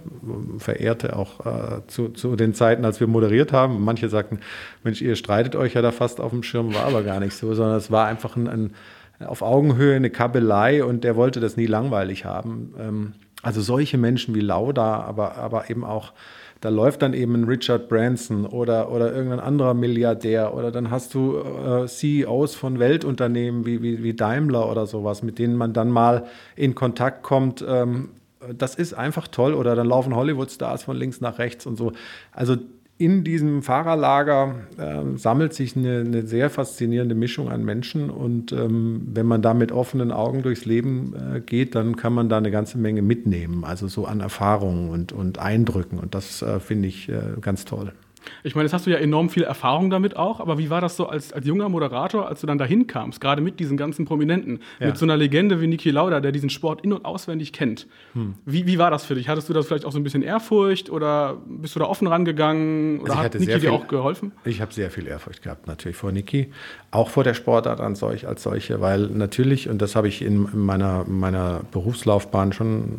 verehrte 0.58 1.16
auch 1.16 1.44
äh, 1.44 1.86
zu, 1.88 2.10
zu, 2.10 2.36
den 2.36 2.54
Zeiten, 2.54 2.84
als 2.84 3.00
wir 3.00 3.08
moderiert 3.08 3.52
haben. 3.52 3.82
Manche 3.82 4.08
sagten, 4.08 4.38
Mensch, 4.84 5.02
ihr 5.02 5.16
streitet 5.16 5.56
euch 5.56 5.74
ja 5.74 5.82
da 5.82 5.90
fast 5.90 6.20
auf 6.20 6.30
dem 6.30 6.44
Schirm, 6.44 6.74
war 6.74 6.84
aber 6.84 7.02
gar 7.02 7.18
nicht 7.18 7.34
so, 7.34 7.52
sondern 7.54 7.76
es 7.76 7.90
war 7.90 8.06
einfach 8.06 8.36
ein, 8.36 8.46
ein 8.46 8.74
auf 9.24 9.42
Augenhöhe 9.42 9.96
eine 9.96 10.10
Kabelei 10.10 10.84
und 10.84 11.04
der 11.04 11.16
wollte 11.16 11.40
das 11.40 11.56
nie 11.56 11.66
langweilig 11.66 12.24
haben. 12.24 12.74
Ähm, 12.78 13.12
also 13.42 13.60
solche 13.60 13.98
Menschen 13.98 14.34
wie 14.34 14.40
Lauda, 14.40 15.00
aber, 15.00 15.36
aber 15.36 15.70
eben 15.70 15.84
auch 15.84 16.12
da 16.60 16.70
läuft 16.70 17.02
dann 17.02 17.12
eben 17.12 17.34
ein 17.34 17.44
Richard 17.44 17.88
Branson 17.88 18.46
oder, 18.46 18.90
oder 18.90 19.12
irgendein 19.12 19.40
anderer 19.40 19.74
Milliardär 19.74 20.54
oder 20.54 20.70
dann 20.70 20.90
hast 20.90 21.12
du 21.14 21.38
äh, 21.38 21.86
CEOs 21.86 22.54
von 22.54 22.78
Weltunternehmen 22.78 23.66
wie, 23.66 23.82
wie, 23.82 24.02
wie 24.02 24.14
Daimler 24.14 24.70
oder 24.70 24.86
sowas, 24.86 25.22
mit 25.22 25.38
denen 25.38 25.54
man 25.54 25.74
dann 25.74 25.90
mal 25.90 26.24
in 26.56 26.74
Kontakt 26.74 27.22
kommt. 27.22 27.64
Ähm, 27.66 28.08
das 28.56 28.74
ist 28.74 28.94
einfach 28.94 29.28
toll. 29.28 29.54
Oder 29.54 29.74
dann 29.74 29.86
laufen 29.86 30.14
Hollywood-Stars 30.14 30.84
von 30.84 30.96
links 30.96 31.20
nach 31.20 31.38
rechts 31.38 31.66
und 31.66 31.76
so. 31.76 31.92
Also 32.32 32.56
in 32.98 33.24
diesem 33.24 33.62
Fahrerlager 33.62 34.54
äh, 34.78 35.18
sammelt 35.18 35.52
sich 35.52 35.76
eine, 35.76 36.00
eine, 36.00 36.26
sehr 36.26 36.48
faszinierende 36.48 37.14
Mischung 37.14 37.50
an 37.50 37.62
Menschen. 37.64 38.08
Und 38.08 38.52
ähm, 38.52 39.08
wenn 39.12 39.26
man 39.26 39.42
da 39.42 39.52
mit 39.52 39.70
offenen 39.70 40.12
Augen 40.12 40.42
durchs 40.42 40.64
Leben 40.64 41.14
äh, 41.14 41.40
geht, 41.40 41.74
dann 41.74 41.96
kann 41.96 42.14
man 42.14 42.28
da 42.28 42.38
eine 42.38 42.50
ganze 42.50 42.78
Menge 42.78 43.02
mitnehmen, 43.02 43.64
also 43.64 43.86
so 43.86 44.06
an 44.06 44.20
Erfahrungen 44.20 44.88
und, 44.88 45.12
und 45.12 45.38
Eindrücken. 45.38 45.98
Und 45.98 46.14
das 46.14 46.40
äh, 46.40 46.58
finde 46.58 46.88
ich 46.88 47.08
äh, 47.08 47.20
ganz 47.40 47.66
toll. 47.66 47.92
Ich 48.42 48.54
meine, 48.54 48.66
jetzt 48.66 48.72
hast 48.72 48.86
du 48.86 48.90
ja 48.90 48.98
enorm 48.98 49.30
viel 49.30 49.42
Erfahrung 49.42 49.90
damit 49.90 50.16
auch, 50.16 50.40
aber 50.40 50.58
wie 50.58 50.70
war 50.70 50.80
das 50.80 50.96
so 50.96 51.08
als, 51.08 51.32
als 51.32 51.46
junger 51.46 51.68
Moderator, 51.68 52.28
als 52.28 52.40
du 52.40 52.46
dann 52.46 52.58
dahin 52.58 52.86
kamst, 52.86 53.20
gerade 53.20 53.42
mit 53.42 53.60
diesen 53.60 53.76
ganzen 53.76 54.04
Prominenten, 54.04 54.60
ja. 54.80 54.88
mit 54.88 54.98
so 54.98 55.04
einer 55.04 55.16
Legende 55.16 55.60
wie 55.60 55.66
Niki 55.66 55.90
Lauda, 55.90 56.20
der 56.20 56.32
diesen 56.32 56.50
Sport 56.50 56.82
in- 56.82 56.92
und 56.92 57.04
auswendig 57.04 57.52
kennt? 57.52 57.86
Hm. 58.14 58.34
Wie, 58.44 58.66
wie 58.66 58.78
war 58.78 58.90
das 58.90 59.04
für 59.04 59.14
dich? 59.14 59.28
Hattest 59.28 59.48
du 59.48 59.52
da 59.52 59.62
vielleicht 59.62 59.84
auch 59.84 59.92
so 59.92 59.98
ein 59.98 60.04
bisschen 60.04 60.22
Ehrfurcht 60.22 60.90
oder 60.90 61.36
bist 61.46 61.74
du 61.74 61.80
da 61.80 61.86
offen 61.86 62.06
rangegangen 62.06 63.00
oder 63.00 63.12
also 63.12 63.24
hat 63.24 63.34
Niki 63.34 63.58
dir 63.58 63.72
auch 63.72 63.88
geholfen? 63.88 64.32
Ich 64.44 64.60
habe 64.60 64.72
sehr 64.72 64.90
viel 64.90 65.06
Ehrfurcht 65.06 65.42
gehabt, 65.42 65.66
natürlich 65.66 65.96
vor 65.96 66.12
Niki, 66.12 66.50
auch 66.90 67.10
vor 67.10 67.24
der 67.24 67.34
Sportart 67.34 67.80
an 67.80 67.94
solch, 67.94 68.26
als 68.26 68.42
solche, 68.42 68.80
weil 68.80 69.06
natürlich, 69.08 69.68
und 69.68 69.82
das 69.82 69.96
habe 69.96 70.08
ich 70.08 70.22
in 70.22 70.48
meiner, 70.52 71.04
meiner 71.04 71.60
Berufslaufbahn 71.70 72.52
schon 72.52 72.98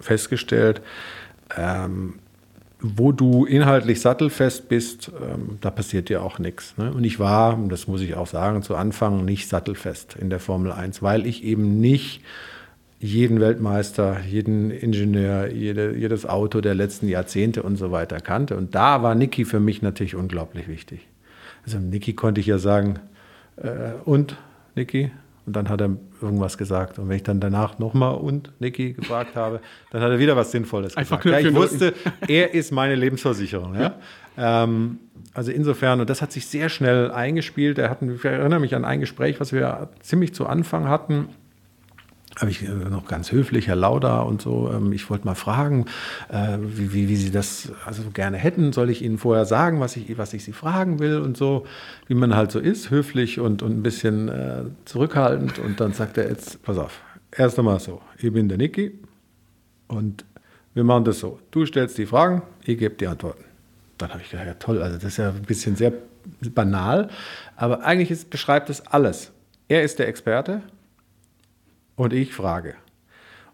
festgestellt, 0.00 0.82
ähm, 1.56 2.14
wo 2.80 3.12
du 3.12 3.46
inhaltlich 3.46 4.00
sattelfest 4.00 4.68
bist, 4.68 5.10
ähm, 5.22 5.58
da 5.60 5.70
passiert 5.70 6.08
dir 6.08 6.22
auch 6.22 6.38
nichts. 6.38 6.76
Ne? 6.76 6.92
Und 6.92 7.04
ich 7.04 7.18
war, 7.18 7.58
das 7.68 7.88
muss 7.88 8.02
ich 8.02 8.14
auch 8.14 8.26
sagen, 8.26 8.62
zu 8.62 8.76
Anfang 8.76 9.24
nicht 9.24 9.48
sattelfest 9.48 10.16
in 10.16 10.28
der 10.28 10.40
Formel 10.40 10.72
1, 10.72 11.02
weil 11.02 11.26
ich 11.26 11.42
eben 11.42 11.80
nicht 11.80 12.22
jeden 12.98 13.40
Weltmeister, 13.40 14.20
jeden 14.20 14.70
Ingenieur, 14.70 15.50
jede, 15.50 15.96
jedes 15.96 16.26
Auto 16.26 16.60
der 16.60 16.74
letzten 16.74 17.08
Jahrzehnte 17.08 17.62
und 17.62 17.76
so 17.76 17.92
weiter 17.92 18.20
kannte. 18.20 18.56
Und 18.56 18.74
da 18.74 19.02
war 19.02 19.14
Niki 19.14 19.44
für 19.44 19.60
mich 19.60 19.82
natürlich 19.82 20.14
unglaublich 20.14 20.68
wichtig. 20.68 21.06
Also 21.64 21.78
Niki 21.78 22.14
konnte 22.14 22.40
ich 22.40 22.46
ja 22.46 22.58
sagen, 22.58 22.98
äh, 23.56 23.92
und 24.04 24.36
Niki, 24.74 25.10
Und 25.46 25.54
dann 25.54 25.68
hat 25.68 25.80
er 25.80 25.96
irgendwas 26.20 26.58
gesagt. 26.58 26.98
Und 26.98 27.08
wenn 27.08 27.16
ich 27.16 27.22
dann 27.22 27.38
danach 27.38 27.78
nochmal 27.78 28.16
und 28.16 28.52
Niki 28.58 28.94
gefragt 28.94 29.36
habe, 29.36 29.60
dann 29.92 30.02
hat 30.02 30.10
er 30.10 30.18
wieder 30.18 30.36
was 30.36 30.50
Sinnvolles 30.50 30.96
Einfach 30.96 31.20
gesagt. 31.20 31.44
Ja, 31.44 31.48
ich 31.48 31.54
wusste, 31.54 31.94
er 32.26 32.52
ist 32.52 32.72
meine 32.72 32.96
Lebensversicherung. 32.96 33.76
Ja? 33.76 33.94
Ähm, 34.36 34.98
also 35.34 35.52
insofern, 35.52 36.00
und 36.00 36.10
das 36.10 36.20
hat 36.20 36.32
sich 36.32 36.46
sehr 36.46 36.68
schnell 36.68 37.12
eingespielt. 37.12 37.78
Er 37.78 37.90
hatten, 37.90 38.16
ich 38.16 38.24
erinnere 38.24 38.58
mich 38.58 38.74
an 38.74 38.84
ein 38.84 38.98
Gespräch, 38.98 39.38
was 39.38 39.52
wir 39.52 39.90
ziemlich 40.00 40.34
zu 40.34 40.46
Anfang 40.46 40.88
hatten 40.88 41.28
habe 42.38 42.50
ich 42.50 42.62
äh, 42.62 42.68
noch 42.68 43.06
ganz 43.06 43.32
höflich, 43.32 43.66
Herr 43.66 43.76
Lauda 43.76 44.20
und 44.20 44.42
so, 44.42 44.70
ähm, 44.72 44.92
ich 44.92 45.08
wollte 45.08 45.26
mal 45.26 45.34
fragen, 45.34 45.86
äh, 46.28 46.58
wie, 46.60 46.92
wie, 46.92 47.08
wie, 47.08 47.16
Sie 47.16 47.30
das 47.30 47.72
also 47.84 48.02
gerne 48.12 48.36
hätten. 48.36 48.72
Soll 48.72 48.90
ich 48.90 49.02
Ihnen 49.02 49.18
vorher 49.18 49.46
sagen, 49.46 49.80
was 49.80 49.96
ich, 49.96 50.18
was 50.18 50.34
ich 50.34 50.44
Sie 50.44 50.52
fragen 50.52 50.98
will 50.98 51.18
und 51.18 51.36
so, 51.36 51.66
wie 52.06 52.14
man 52.14 52.36
halt 52.36 52.52
so 52.52 52.58
ist, 52.58 52.90
höflich 52.90 53.40
und, 53.40 53.62
und 53.62 53.78
ein 53.78 53.82
bisschen 53.82 54.28
äh, 54.28 54.64
zurückhaltend. 54.84 55.58
Und 55.58 55.80
dann 55.80 55.92
sagt 55.92 56.18
er 56.18 56.28
jetzt, 56.28 56.62
pass 56.62 56.78
auf, 56.78 57.00
erst 57.32 57.58
einmal 57.58 57.80
so, 57.80 58.00
ich 58.18 58.32
bin 58.32 58.48
der 58.48 58.58
Niki 58.58 58.98
und 59.88 60.24
wir 60.74 60.84
machen 60.84 61.04
das 61.04 61.20
so. 61.20 61.38
Du 61.50 61.64
stellst 61.64 61.96
die 61.96 62.06
Fragen, 62.06 62.42
ich 62.64 62.78
gebe 62.78 62.94
die 62.96 63.06
Antworten. 63.06 63.44
Dann 63.96 64.10
habe 64.10 64.20
ich 64.22 64.30
gedacht, 64.30 64.46
ja 64.46 64.54
toll, 64.54 64.82
also 64.82 64.96
das 64.96 65.04
ist 65.04 65.16
ja 65.16 65.30
ein 65.30 65.42
bisschen 65.42 65.74
sehr 65.74 65.92
banal, 66.54 67.08
aber 67.56 67.82
eigentlich 67.82 68.10
ist, 68.10 68.28
beschreibt 68.28 68.68
es 68.68 68.86
alles. 68.86 69.32
Er 69.68 69.82
ist 69.82 69.98
der 69.98 70.08
Experte, 70.08 70.60
und 71.96 72.12
ich 72.12 72.34
frage. 72.34 72.74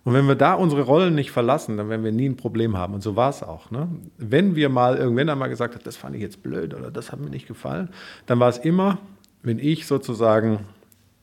Und 0.04 0.14
wenn 0.14 0.26
wir 0.26 0.34
da 0.34 0.54
unsere 0.54 0.82
Rollen 0.82 1.14
nicht 1.14 1.30
verlassen, 1.30 1.76
dann 1.76 1.88
werden 1.88 2.04
wir 2.04 2.11
nie 2.11 2.28
ein 2.28 2.37
Problem 2.37 2.76
haben. 2.76 2.94
Und 2.94 3.02
so 3.02 3.14
war 3.14 3.30
es 3.30 3.42
auch. 3.42 3.70
Ne? 3.70 3.88
Wenn 4.18 4.56
wir 4.56 4.68
mal 4.68 4.96
irgendwann 4.96 5.28
einmal 5.28 5.49
gesagt 5.49 5.75
haben, 5.75 5.84
das 5.84 5.96
fand 5.96 6.16
ich 6.16 6.22
jetzt 6.22 6.42
blöd 6.42 6.75
oder 6.75 6.90
das 6.90 7.12
hat 7.12 7.20
mir 7.20 7.30
nicht 7.30 7.46
gefallen, 7.46 7.88
dann 8.26 8.40
war 8.40 8.49
es 8.49 8.58
immer, 8.58 8.99
wenn 9.42 9.61
ich 9.61 9.87
sozusagen 9.87 10.61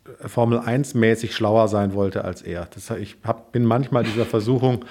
äh, 0.05 0.27
Formel 0.29 0.59
1 0.59 0.93
mäßig 0.93 1.35
schlauer 1.35 1.67
sein 1.67 1.93
wollte 1.93 2.23
als 2.23 2.41
er. 2.41 2.67
Das, 2.73 2.89
ich 2.91 3.17
hab, 3.23 3.51
bin 3.51 3.65
manchmal 3.65 4.03
dieser 4.05 4.25
Versuchung 4.25 4.85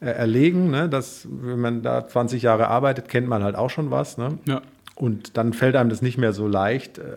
äh, 0.00 0.06
erlegen, 0.06 0.70
ne? 0.70 0.88
dass 0.88 1.28
wenn 1.30 1.60
man 1.60 1.82
da 1.82 2.08
20 2.08 2.42
Jahre 2.42 2.68
arbeitet, 2.68 3.10
kennt 3.10 3.28
man 3.28 3.42
halt 3.42 3.56
auch 3.56 3.70
schon 3.70 3.90
was. 3.90 4.16
Ne? 4.16 4.38
Ja. 4.48 4.62
Und 4.94 5.36
dann 5.36 5.52
fällt 5.52 5.76
einem 5.76 5.90
das 5.90 6.00
nicht 6.00 6.16
mehr 6.16 6.32
so 6.32 6.48
leicht, 6.48 6.96
äh, 6.96 7.16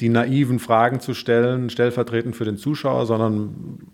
die 0.00 0.08
naiven 0.08 0.58
Fragen 0.58 0.98
zu 0.98 1.14
stellen, 1.14 1.70
stellvertretend 1.70 2.34
für 2.34 2.44
den 2.44 2.56
Zuschauer, 2.56 3.06
sondern 3.06 3.86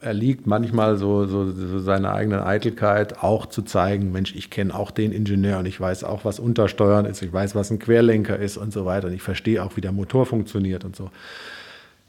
er 0.00 0.14
liegt 0.14 0.46
manchmal 0.46 0.96
so, 0.96 1.26
so, 1.26 1.50
so 1.50 1.78
seine 1.80 2.12
eigene 2.12 2.46
Eitelkeit, 2.46 3.22
auch 3.22 3.46
zu 3.46 3.62
zeigen, 3.62 4.12
Mensch, 4.12 4.34
ich 4.34 4.48
kenne 4.48 4.74
auch 4.74 4.90
den 4.92 5.10
Ingenieur 5.10 5.58
und 5.58 5.66
ich 5.66 5.80
weiß 5.80 6.04
auch, 6.04 6.24
was 6.24 6.38
Untersteuern 6.38 7.04
ist, 7.04 7.20
ich 7.22 7.32
weiß, 7.32 7.54
was 7.54 7.70
ein 7.70 7.80
Querlenker 7.80 8.38
ist 8.38 8.56
und 8.56 8.72
so 8.72 8.84
weiter. 8.84 9.08
Und 9.08 9.14
ich 9.14 9.22
verstehe 9.22 9.62
auch, 9.62 9.76
wie 9.76 9.80
der 9.80 9.92
Motor 9.92 10.24
funktioniert 10.26 10.84
und 10.84 10.94
so. 10.94 11.10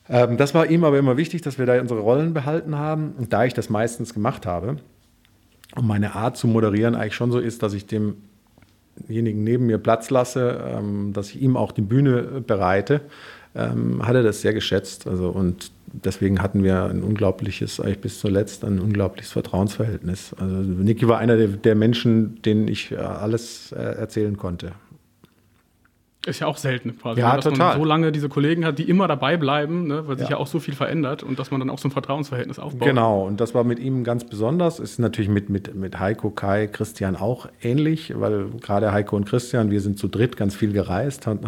Ähm, 0.07 0.37
das 0.37 0.53
war 0.53 0.67
ihm 0.67 0.83
aber 0.83 0.99
immer 0.99 1.17
wichtig, 1.17 1.41
dass 1.41 1.57
wir 1.57 1.65
da 1.65 1.79
unsere 1.81 2.01
Rollen 2.01 2.33
behalten 2.33 2.77
haben. 2.77 3.13
Und 3.17 3.33
da 3.33 3.45
ich 3.45 3.55
das 3.55 3.69
meistens 3.69 4.13
gemacht 4.13 4.45
habe 4.45 4.77
und 5.75 5.87
meine 5.87 6.15
Art 6.15 6.37
zu 6.37 6.47
moderieren 6.47 6.93
eigentlich 6.93 7.15
schon 7.15 7.31
so 7.31 7.39
ist, 7.39 7.63
dass 7.63 7.73
ich 7.73 7.87
demjenigen 7.87 9.43
neben 9.43 9.65
mir 9.65 9.79
Platz 9.79 10.11
lasse, 10.11 10.63
ähm, 10.75 11.13
dass 11.13 11.29
ich 11.29 11.41
ihm 11.41 11.57
auch 11.57 11.71
die 11.71 11.81
Bühne 11.81 12.41
bereite, 12.45 13.01
ähm, 13.55 14.05
hat 14.05 14.15
er 14.15 14.23
das 14.23 14.41
sehr 14.41 14.53
geschätzt. 14.53 15.07
Also, 15.07 15.29
und 15.29 15.71
deswegen 15.91 16.41
hatten 16.41 16.63
wir 16.63 16.83
ein 16.85 17.03
unglaubliches, 17.03 17.79
eigentlich 17.79 18.01
bis 18.01 18.19
zuletzt 18.19 18.63
ein 18.63 18.79
unglaubliches 18.79 19.31
Vertrauensverhältnis. 19.31 20.33
Also 20.39 20.55
Niki 20.55 21.07
war 21.07 21.17
einer 21.17 21.37
der, 21.37 21.47
der 21.47 21.75
Menschen, 21.75 22.41
denen 22.41 22.67
ich 22.67 22.91
äh, 22.91 22.97
alles 22.97 23.71
äh, 23.71 23.77
erzählen 23.81 24.37
konnte. 24.37 24.73
Ist 26.25 26.41
ja 26.41 26.47
auch 26.47 26.57
selten 26.57 26.97
quasi, 26.97 27.21
ja, 27.21 27.29
ne? 27.29 27.35
dass 27.37 27.45
total. 27.45 27.69
man 27.69 27.77
so 27.77 27.85
lange 27.85 28.11
diese 28.11 28.27
Kollegen 28.27 28.65
hat, 28.65 28.77
die 28.77 28.89
immer 28.89 29.07
dabei 29.07 29.37
bleiben, 29.37 29.87
ne? 29.87 30.05
weil 30.05 30.17
sich 30.17 30.27
Ja. 30.27 30.35
ja 30.35 30.37
auch 30.37 30.47
so 30.47 30.59
viel 30.59 30.75
verändert 30.75 31.23
und 31.23 31.39
dass 31.39 31.49
man 31.49 31.61
dann 31.61 31.69
auch 31.69 31.79
so 31.79 31.87
ein 31.87 31.91
Vertrauensverhältnis 31.91 32.59
aufbaut. 32.59 32.87
Genau, 32.87 33.25
und 33.25 33.39
das 33.39 33.55
war 33.55 33.63
mit 33.63 33.79
ihm 33.79 34.03
ganz 34.03 34.25
besonders. 34.25 34.79
Ist 34.79 34.99
natürlich 34.99 35.29
mit, 35.29 35.49
mit, 35.49 35.73
mit 35.75 35.97
Heiko, 35.97 36.29
Kai, 36.29 36.67
Christian 36.67 37.15
auch 37.15 37.47
ähnlich, 37.61 38.13
weil 38.19 38.47
gerade 38.59 38.91
Heiko 38.91 39.15
und 39.15 39.29
Christian, 39.29 39.71
wir 39.71 39.79
sind 39.79 39.97
zu 39.97 40.09
dritt 40.09 40.35
ganz 40.35 40.55
viel 40.55 40.73
gereist. 40.73 41.25
Hat, 41.25 41.41
äh, 41.43 41.47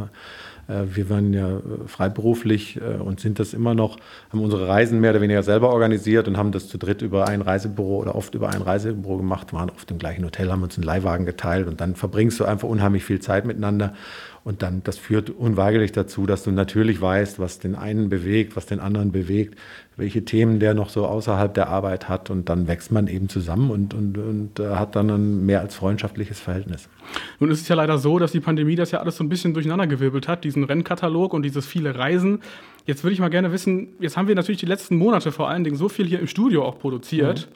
wir 0.85 1.09
waren 1.09 1.33
ja 1.33 1.57
äh, 1.57 1.61
freiberuflich 1.87 2.77
äh, 2.77 3.01
und 3.01 3.19
sind 3.19 3.39
das 3.39 3.53
immer 3.53 3.73
noch, 3.73 3.97
haben 4.31 4.41
unsere 4.41 4.67
Reisen 4.67 4.99
mehr 4.99 5.11
oder 5.11 5.21
weniger 5.21 5.43
selber 5.43 5.69
organisiert 5.69 6.27
und 6.27 6.37
haben 6.37 6.51
das 6.51 6.67
zu 6.67 6.77
dritt 6.77 7.01
über 7.01 7.27
ein 7.27 7.41
Reisebüro 7.41 7.97
oder 7.97 8.15
oft 8.15 8.35
über 8.35 8.49
ein 8.49 8.61
Reisebüro 8.61 9.17
gemacht, 9.17 9.53
waren 9.53 9.69
oft 9.69 9.89
im 9.91 9.97
gleichen 9.97 10.23
Hotel, 10.25 10.51
haben 10.51 10.63
uns 10.63 10.77
einen 10.77 10.83
Leihwagen 10.83 11.25
geteilt 11.25 11.67
und 11.67 11.81
dann 11.81 11.95
verbringst 11.95 12.39
du 12.39 12.45
einfach 12.45 12.67
unheimlich 12.67 13.03
viel 13.03 13.19
Zeit 13.19 13.45
miteinander. 13.45 13.93
Und 14.43 14.63
dann, 14.63 14.81
das 14.83 14.97
führt 14.97 15.29
unweigerlich 15.29 15.91
dazu, 15.91 16.25
dass 16.25 16.43
du 16.43 16.51
natürlich 16.51 16.99
weißt, 16.99 17.37
was 17.37 17.59
den 17.59 17.75
einen 17.75 18.09
bewegt, 18.09 18.55
was 18.55 18.65
den 18.65 18.79
anderen 18.79 19.11
bewegt, 19.11 19.55
welche 19.97 20.25
Themen 20.25 20.59
der 20.59 20.73
noch 20.73 20.89
so 20.89 21.05
außerhalb 21.05 21.53
der 21.53 21.69
Arbeit 21.69 22.09
hat. 22.09 22.31
Und 22.31 22.49
dann 22.49 22.67
wächst 22.67 22.91
man 22.91 23.05
eben 23.05 23.29
zusammen 23.29 23.69
und, 23.69 23.93
und, 23.93 24.17
und 24.17 24.59
äh, 24.59 24.75
hat 24.75 24.95
dann 24.95 25.11
ein 25.11 25.45
mehr 25.45 25.61
als 25.61 25.75
freundschaftliches 25.75 26.39
Verhältnis. 26.39 26.89
Nun 27.39 27.51
ist 27.51 27.61
es 27.61 27.67
ja 27.67 27.75
leider 27.75 27.99
so, 27.99 28.17
dass 28.17 28.31
die 28.31 28.39
Pandemie 28.39 28.75
das 28.75 28.89
ja 28.89 28.99
alles 28.99 29.17
so 29.17 29.23
ein 29.23 29.29
bisschen 29.29 29.53
durcheinandergewirbelt 29.53 30.27
hat, 30.27 30.43
diesen 30.43 30.63
Rennkatalog 30.63 31.33
und 31.33 31.43
dieses 31.43 31.67
viele 31.67 31.95
Reisen. 31.95 32.39
Jetzt 32.87 33.03
würde 33.03 33.13
ich 33.13 33.19
mal 33.19 33.29
gerne 33.29 33.51
wissen, 33.51 33.89
jetzt 33.99 34.17
haben 34.17 34.27
wir 34.27 34.33
natürlich 34.33 34.59
die 34.59 34.65
letzten 34.65 34.95
Monate 34.95 35.31
vor 35.31 35.49
allen 35.49 35.63
Dingen 35.63 35.75
so 35.75 35.87
viel 35.87 36.07
hier 36.07 36.19
im 36.19 36.27
Studio 36.27 36.65
auch 36.65 36.79
produziert. 36.79 37.47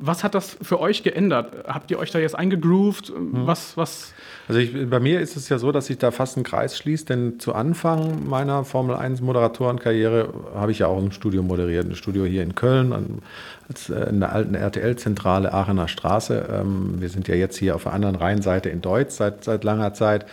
Was 0.00 0.22
hat 0.22 0.34
das 0.34 0.56
für 0.62 0.78
euch 0.80 1.02
geändert? 1.02 1.52
Habt 1.66 1.90
ihr 1.90 1.98
euch 1.98 2.10
da 2.10 2.18
jetzt 2.18 2.36
eingegroovt? 2.36 3.12
Was, 3.16 3.76
was? 3.76 4.12
Also 4.46 4.60
ich, 4.60 4.88
bei 4.88 5.00
mir 5.00 5.20
ist 5.20 5.36
es 5.36 5.48
ja 5.48 5.58
so, 5.58 5.72
dass 5.72 5.86
sich 5.86 5.98
da 5.98 6.12
fast 6.12 6.36
ein 6.36 6.44
Kreis 6.44 6.78
schließt, 6.78 7.08
denn 7.08 7.40
zu 7.40 7.52
Anfang 7.54 8.28
meiner 8.28 8.64
Formel 8.64 8.94
1 8.94 9.20
Moderatorenkarriere 9.20 10.32
habe 10.54 10.70
ich 10.70 10.80
ja 10.80 10.86
auch 10.86 11.02
ein 11.02 11.10
Studio 11.10 11.42
moderiert, 11.42 11.86
ein 11.86 11.96
Studio 11.96 12.24
hier 12.24 12.44
in 12.44 12.54
Köln, 12.54 12.92
an, 12.92 13.22
als, 13.68 13.90
äh, 13.90 14.08
in 14.08 14.20
der 14.20 14.32
alten 14.32 14.54
RTL-Zentrale 14.54 15.52
Aachener 15.52 15.88
Straße. 15.88 16.48
Ähm, 16.50 17.00
wir 17.00 17.08
sind 17.08 17.26
ja 17.26 17.34
jetzt 17.34 17.56
hier 17.56 17.74
auf 17.74 17.82
der 17.82 17.92
anderen 17.92 18.14
Rheinseite 18.14 18.68
in 18.68 18.80
Deutsch 18.80 19.10
seit, 19.10 19.42
seit 19.42 19.64
langer 19.64 19.94
Zeit. 19.94 20.26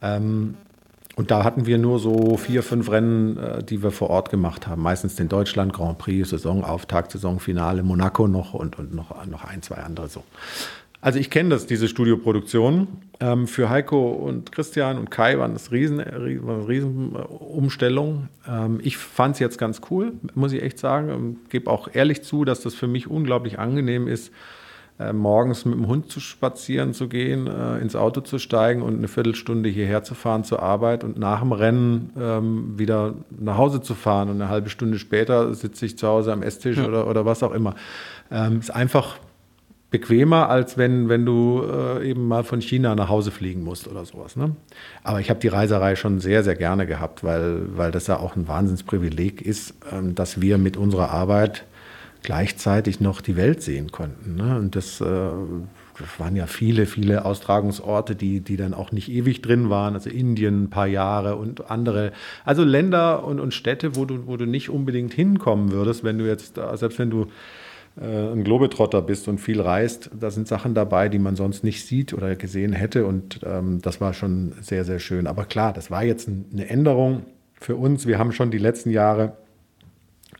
Ähm, 0.00 0.54
und 1.18 1.32
da 1.32 1.42
hatten 1.42 1.66
wir 1.66 1.78
nur 1.78 1.98
so 1.98 2.36
vier, 2.36 2.62
fünf 2.62 2.92
Rennen, 2.92 3.36
äh, 3.38 3.64
die 3.64 3.82
wir 3.82 3.90
vor 3.90 4.08
Ort 4.08 4.30
gemacht 4.30 4.68
haben. 4.68 4.82
Meistens 4.82 5.16
den 5.16 5.28
Deutschland 5.28 5.72
Grand 5.72 5.98
Prix, 5.98 6.30
Saisonauftakt, 6.30 7.10
Saisonfinale, 7.10 7.82
Monaco 7.82 8.28
noch 8.28 8.54
und, 8.54 8.78
und 8.78 8.94
noch, 8.94 9.26
noch 9.26 9.42
ein, 9.42 9.60
zwei 9.60 9.78
andere 9.78 10.08
so. 10.08 10.22
Also 11.00 11.18
ich 11.18 11.28
kenne 11.28 11.48
das, 11.48 11.66
diese 11.66 11.88
Studioproduktion. 11.88 12.86
Ähm, 13.18 13.48
für 13.48 13.68
Heiko 13.68 14.10
und 14.12 14.52
Christian 14.52 14.96
und 14.96 15.10
Kai 15.10 15.38
waren 15.38 15.54
das 15.54 15.72
riesen, 15.72 15.98
riesen, 15.98 16.46
war 16.46 16.54
eine 16.54 16.68
riesen 16.68 17.16
Umstellung. 17.16 18.28
Ähm, 18.46 18.78
ich 18.84 18.96
fand 18.96 19.34
es 19.34 19.40
jetzt 19.40 19.58
ganz 19.58 19.80
cool, 19.90 20.12
muss 20.36 20.52
ich 20.52 20.62
echt 20.62 20.78
sagen. 20.78 21.08
Ähm, 21.08 21.36
Gebe 21.48 21.68
auch 21.68 21.88
ehrlich 21.92 22.22
zu, 22.22 22.44
dass 22.44 22.60
das 22.60 22.74
für 22.74 22.86
mich 22.86 23.10
unglaublich 23.10 23.58
angenehm 23.58 24.06
ist, 24.06 24.32
äh, 24.98 25.12
morgens 25.12 25.64
mit 25.64 25.74
dem 25.74 25.86
Hund 25.86 26.10
zu 26.10 26.18
spazieren 26.20 26.92
zu 26.92 27.08
gehen, 27.08 27.46
äh, 27.46 27.78
ins 27.78 27.94
Auto 27.94 28.20
zu 28.20 28.38
steigen 28.38 28.82
und 28.82 28.98
eine 28.98 29.08
Viertelstunde 29.08 29.68
hierher 29.68 30.02
zu 30.02 30.14
fahren 30.14 30.42
zur 30.44 30.62
Arbeit 30.62 31.04
und 31.04 31.18
nach 31.18 31.40
dem 31.40 31.52
Rennen 31.52 32.10
ähm, 32.18 32.78
wieder 32.78 33.14
nach 33.30 33.56
Hause 33.56 33.80
zu 33.80 33.94
fahren. 33.94 34.28
Und 34.28 34.36
eine 34.40 34.50
halbe 34.50 34.70
Stunde 34.70 34.98
später 34.98 35.54
sitze 35.54 35.86
ich 35.86 35.96
zu 35.96 36.08
Hause 36.08 36.32
am 36.32 36.42
Esstisch 36.42 36.78
Ja. 36.78 36.86
oder, 36.86 37.06
oder 37.06 37.24
was 37.24 37.42
auch 37.42 37.52
immer. 37.52 37.74
Ähm, 38.30 38.58
ist 38.58 38.70
einfach 38.74 39.18
bequemer, 39.90 40.50
als 40.50 40.76
wenn, 40.76 41.08
wenn 41.08 41.24
du 41.24 41.62
äh, 41.62 42.10
eben 42.10 42.28
mal 42.28 42.44
von 42.44 42.60
China 42.60 42.94
nach 42.94 43.08
Hause 43.08 43.30
fliegen 43.30 43.62
musst 43.62 43.88
oder 43.88 44.04
sowas. 44.04 44.36
Ne? 44.36 44.54
Aber 45.02 45.20
ich 45.20 45.30
habe 45.30 45.40
die 45.40 45.48
Reiserei 45.48 45.96
schon 45.96 46.20
sehr, 46.20 46.44
sehr 46.44 46.56
gerne 46.56 46.86
gehabt, 46.86 47.24
weil, 47.24 47.62
weil 47.76 47.90
das 47.90 48.06
ja 48.06 48.18
auch 48.18 48.36
ein 48.36 48.48
Wahnsinnsprivileg 48.48 49.40
ist, 49.40 49.74
ähm, 49.90 50.14
dass 50.14 50.40
wir 50.40 50.58
mit 50.58 50.76
unserer 50.76 51.10
Arbeit 51.10 51.64
gleichzeitig 52.22 53.00
noch 53.00 53.20
die 53.20 53.36
Welt 53.36 53.62
sehen 53.62 53.92
konnten. 53.92 54.36
Ne? 54.36 54.58
Und 54.58 54.76
das, 54.76 55.00
äh, 55.00 55.04
das 55.04 56.18
waren 56.18 56.36
ja 56.36 56.46
viele, 56.46 56.86
viele 56.86 57.24
Austragungsorte, 57.24 58.14
die, 58.14 58.40
die 58.40 58.56
dann 58.56 58.74
auch 58.74 58.92
nicht 58.92 59.10
ewig 59.10 59.42
drin 59.42 59.70
waren. 59.70 59.94
Also 59.94 60.10
Indien 60.10 60.64
ein 60.64 60.70
paar 60.70 60.86
Jahre 60.86 61.36
und 61.36 61.70
andere. 61.70 62.12
Also 62.44 62.64
Länder 62.64 63.24
und, 63.24 63.40
und 63.40 63.54
Städte, 63.54 63.96
wo 63.96 64.04
du, 64.04 64.26
wo 64.26 64.36
du 64.36 64.46
nicht 64.46 64.70
unbedingt 64.70 65.14
hinkommen 65.14 65.72
würdest, 65.72 66.04
wenn 66.04 66.18
du 66.18 66.26
jetzt, 66.26 66.58
äh, 66.58 66.76
selbst 66.76 66.98
wenn 66.98 67.10
du 67.10 67.26
äh, 68.00 68.32
ein 68.32 68.44
Globetrotter 68.44 69.02
bist 69.02 69.28
und 69.28 69.38
viel 69.38 69.60
reist, 69.60 70.10
da 70.18 70.30
sind 70.30 70.48
Sachen 70.48 70.74
dabei, 70.74 71.08
die 71.08 71.18
man 71.18 71.36
sonst 71.36 71.64
nicht 71.64 71.86
sieht 71.86 72.12
oder 72.12 72.36
gesehen 72.36 72.72
hätte. 72.72 73.06
Und 73.06 73.40
ähm, 73.44 73.80
das 73.82 74.00
war 74.00 74.12
schon 74.12 74.52
sehr, 74.60 74.84
sehr 74.84 74.98
schön. 74.98 75.26
Aber 75.26 75.44
klar, 75.44 75.72
das 75.72 75.90
war 75.90 76.04
jetzt 76.04 76.28
ein, 76.28 76.46
eine 76.52 76.68
Änderung 76.68 77.24
für 77.60 77.76
uns. 77.76 78.06
Wir 78.06 78.18
haben 78.18 78.32
schon 78.32 78.50
die 78.50 78.58
letzten 78.58 78.90
Jahre 78.90 79.36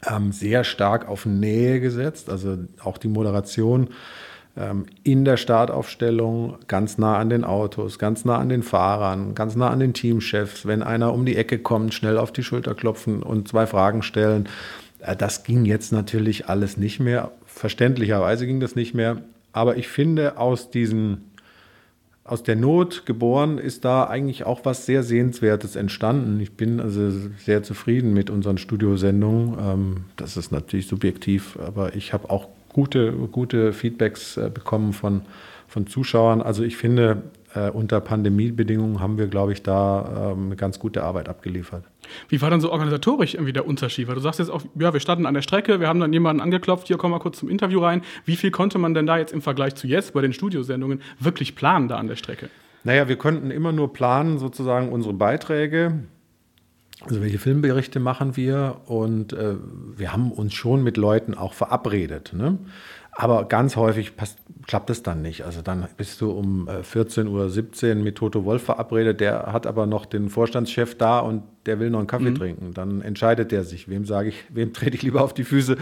ähm, 0.07 0.33
sehr 0.33 0.65
stark 0.65 1.09
auf 1.09 1.27
Nähe 1.27 1.81
gesetzt, 1.81 2.31
also 2.31 2.59
auch 2.83 2.99
die 2.99 3.09
Moderation 3.09 3.89
ähm, 4.57 4.87
in 5.05 5.25
der 5.25 5.37
Startaufstellung 5.37 6.59
ganz 6.67 6.99
nah 6.99 7.19
an 7.19 7.31
den 7.31 7.45
Autos, 7.45 7.99
ganz 7.99 8.25
nah 8.25 8.39
an 8.39 8.49
den 8.49 8.63
Fahrern, 8.63 9.35
ganz 9.35 9.57
nah 9.57 9.71
an 9.71 9.81
den 9.81 9.95
Teamchefs. 9.95 10.67
Wenn 10.67 10.83
einer 10.83 11.13
um 11.13 11.25
die 11.25 11.37
Ecke 11.37 11.59
kommt, 11.59 11.95
schnell 11.95 12.19
auf 12.19 12.33
die 12.33 12.43
Schulter 12.43 12.75
klopfen 12.75 13.23
und 13.23 13.49
zwei 13.49 13.67
Fragen 13.67 14.03
stellen. 14.03 14.49
Äh, 15.01 15.17
Das 15.17 15.45
ging 15.45 15.65
jetzt 15.65 15.93
natürlich 15.93 16.49
alles 16.49 16.77
nicht 16.77 17.01
mehr. 17.01 17.31
Verständlicherweise 17.47 18.47
ging 18.47 18.61
das 18.61 18.75
nicht 18.75 18.95
mehr. 18.95 19.23
Aber 19.53 19.77
ich 19.77 19.89
finde, 19.89 20.39
aus 20.39 20.71
diesen 20.71 21.28
aus 22.29 22.43
der 22.43 22.57
Not 22.57 23.07
geboren 23.07 23.59
ist 23.59 23.85
da 23.85 24.05
eigentlich 24.05 24.45
auch 24.45 24.65
was 24.65 24.85
sehr 24.87 25.03
Sehenswertes 25.03 25.77
entstanden. 25.77 26.41
Ich 26.41 26.53
bin 26.53 26.79
also 26.81 27.11
sehr 27.39 27.63
zufrieden 27.63 28.13
mit 28.13 28.29
unseren 28.29 28.59
Studiosendungen. 28.59 29.57
Ähm, 29.59 29.97
das 30.17 30.37
ist 30.37 30.53
natürlich 30.53 30.87
subjektiv, 30.87 31.59
aber 31.59 31.97
ich 31.97 32.13
habe 32.13 32.31
auch 32.31 32.49
gute, 32.69 33.13
gute 33.13 33.73
Feedbacks 33.73 34.37
äh, 34.37 34.51
bekommen 34.53 34.93
von, 34.93 35.23
von 35.67 35.87
Zuschauern. 35.87 36.43
Also 36.43 36.63
ich 36.65 36.77
finde, 36.77 37.23
äh, 37.55 37.71
unter 37.71 38.01
Pandemiebedingungen 38.01 39.01
haben 39.01 39.17
wir, 39.19 39.27
glaube 39.27 39.53
ich, 39.53 39.63
da 39.63 40.33
ähm, 40.33 40.47
eine 40.47 40.57
ganz 40.57 40.79
gute 40.79 41.05
Arbeit 41.05 41.29
abgeliefert. 41.29 41.85
Wie 42.29 42.41
war 42.41 42.51
dann 42.51 42.61
so 42.61 42.71
organisatorisch 42.71 43.35
irgendwie 43.35 43.53
der 43.53 43.67
Unterschied? 43.67 44.09
Weil 44.09 44.15
du 44.15 44.21
sagst 44.21 44.39
jetzt 44.39 44.51
auch, 44.51 44.63
ja, 44.79 44.93
wir 44.93 45.01
standen 45.01 45.27
an 45.27 45.35
der 45.35 45.43
Strecke, 45.43 45.81
wir 45.81 45.89
haben 45.89 46.01
dann 46.01 46.13
jemanden 46.13 46.43
angeklopft, 46.43 46.89
hier 46.89 46.97
komm 46.97 47.11
mal 47.11 47.19
kurz 47.19 47.39
zum 47.39 47.49
Interview 47.49 47.81
rein. 47.81 48.03
Wie 48.25 48.37
viel 48.37 48.51
konnte 48.51 48.79
man 48.79 48.95
denn 48.95 49.07
da 49.07 49.19
jetzt 49.19 49.33
im 49.33 49.43
Vergleich 49.43 49.75
zu 49.75 49.87
jetzt 49.87 50.15
bei 50.15 50.21
den 50.21 50.33
Studiosendungen 50.33 51.03
wirklich 51.19 51.55
planen 51.55 51.89
da 51.89 51.97
an 51.97 52.09
der 52.09 52.17
Strecke? 52.17 52.51
Naja, 52.85 53.09
wir 53.09 53.17
konnten 53.17 53.51
immer 53.51 53.73
nur 53.73 53.93
planen, 53.93 54.39
sozusagen 54.39 54.91
unsere 54.91 55.15
Beiträge. 55.15 56.05
Also 57.05 57.21
welche 57.21 57.39
Filmberichte 57.39 58.01
machen 58.01 58.37
wir? 58.37 58.81
Und 58.87 59.33
äh, 59.33 59.55
wir 59.97 60.13
haben 60.13 60.33
uns 60.33 60.55
schon 60.55 60.83
mit 60.83 60.97
Leuten 60.97 61.35
auch 61.35 61.53
verabredet. 61.53 62.33
Ne? 62.35 62.59
Aber 63.13 63.47
ganz 63.47 63.75
häufig 63.75 64.17
passt, 64.17 64.39
klappt 64.69 64.91
es 64.91 65.03
dann 65.03 65.23
nicht. 65.23 65.43
Also 65.45 65.61
dann 65.61 65.89
bist 65.97 66.21
du 66.21 66.31
um 66.31 66.69
14.17 66.69 67.87
äh, 67.87 67.91
Uhr 67.91 67.95
mit 67.97 68.15
Toto 68.15 68.45
Wolf 68.45 68.63
verabredet, 68.63 69.21
der 69.21 69.53
hat 69.53 69.67
aber 69.67 69.87
noch 69.87 70.07
den 70.07 70.29
Vorstandschef 70.29 70.97
da 70.97 71.19
und 71.19 71.43
der 71.67 71.81
will 71.81 71.91
noch 71.91 71.99
einen 71.99 72.07
Kaffee 72.07 72.31
mhm. 72.31 72.35
trinken. 72.37 72.75
Dann 72.75 73.01
entscheidet 73.01 73.51
der 73.51 73.65
sich, 73.65 73.89
wem 73.89 74.05
sage 74.05 74.29
ich, 74.29 74.45
wem 74.51 74.73
trete 74.73 74.95
ich 74.97 75.03
lieber 75.03 75.23
auf 75.23 75.35
die 75.35 75.43
Füße, 75.43 75.77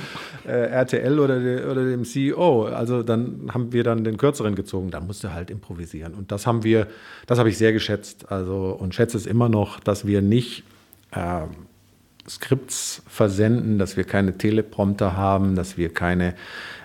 äh, 0.46 0.50
RTL 0.50 1.18
oder, 1.18 1.38
de, 1.38 1.66
oder 1.66 1.84
dem 1.84 2.04
CEO. 2.04 2.64
Also 2.64 3.02
dann 3.02 3.50
haben 3.52 3.72
wir 3.72 3.84
dann 3.84 4.02
den 4.02 4.16
kürzeren 4.16 4.54
gezogen. 4.54 4.90
Da 4.90 5.00
musst 5.00 5.22
du 5.22 5.32
halt 5.32 5.50
improvisieren. 5.50 6.14
Und 6.14 6.32
das 6.32 6.46
haben 6.46 6.64
wir, 6.64 6.86
das 7.26 7.38
habe 7.38 7.50
ich 7.50 7.58
sehr 7.58 7.74
geschätzt. 7.74 8.32
Also 8.32 8.76
und 8.78 8.94
schätze 8.94 9.16
es 9.16 9.26
immer 9.26 9.48
noch, 9.48 9.78
dass 9.80 10.06
wir 10.06 10.22
nicht 10.22 10.64
äh, 11.12 11.42
Skripts 12.28 13.02
versenden, 13.06 13.78
dass 13.78 13.96
wir 13.96 14.04
keine 14.04 14.36
Teleprompter 14.36 15.16
haben, 15.16 15.54
dass 15.54 15.76
wir 15.78 15.92
keine 15.94 16.34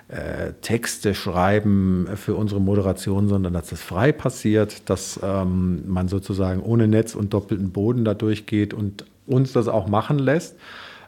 äh, 0.07 0.53
Texte 0.61 1.15
schreiben 1.15 2.07
für 2.15 2.35
unsere 2.35 2.61
Moderation, 2.61 3.27
sondern 3.27 3.53
dass 3.53 3.69
das 3.69 3.81
frei 3.81 4.11
passiert, 4.11 4.89
dass 4.89 5.19
ähm, 5.23 5.83
man 5.87 6.09
sozusagen 6.09 6.61
ohne 6.61 6.87
Netz 6.87 7.15
und 7.15 7.33
doppelten 7.33 7.71
Boden 7.71 8.05
da 8.05 8.13
durchgeht 8.13 8.73
und 8.73 9.05
uns 9.25 9.53
das 9.53 9.67
auch 9.67 9.87
machen 9.87 10.19
lässt. 10.19 10.57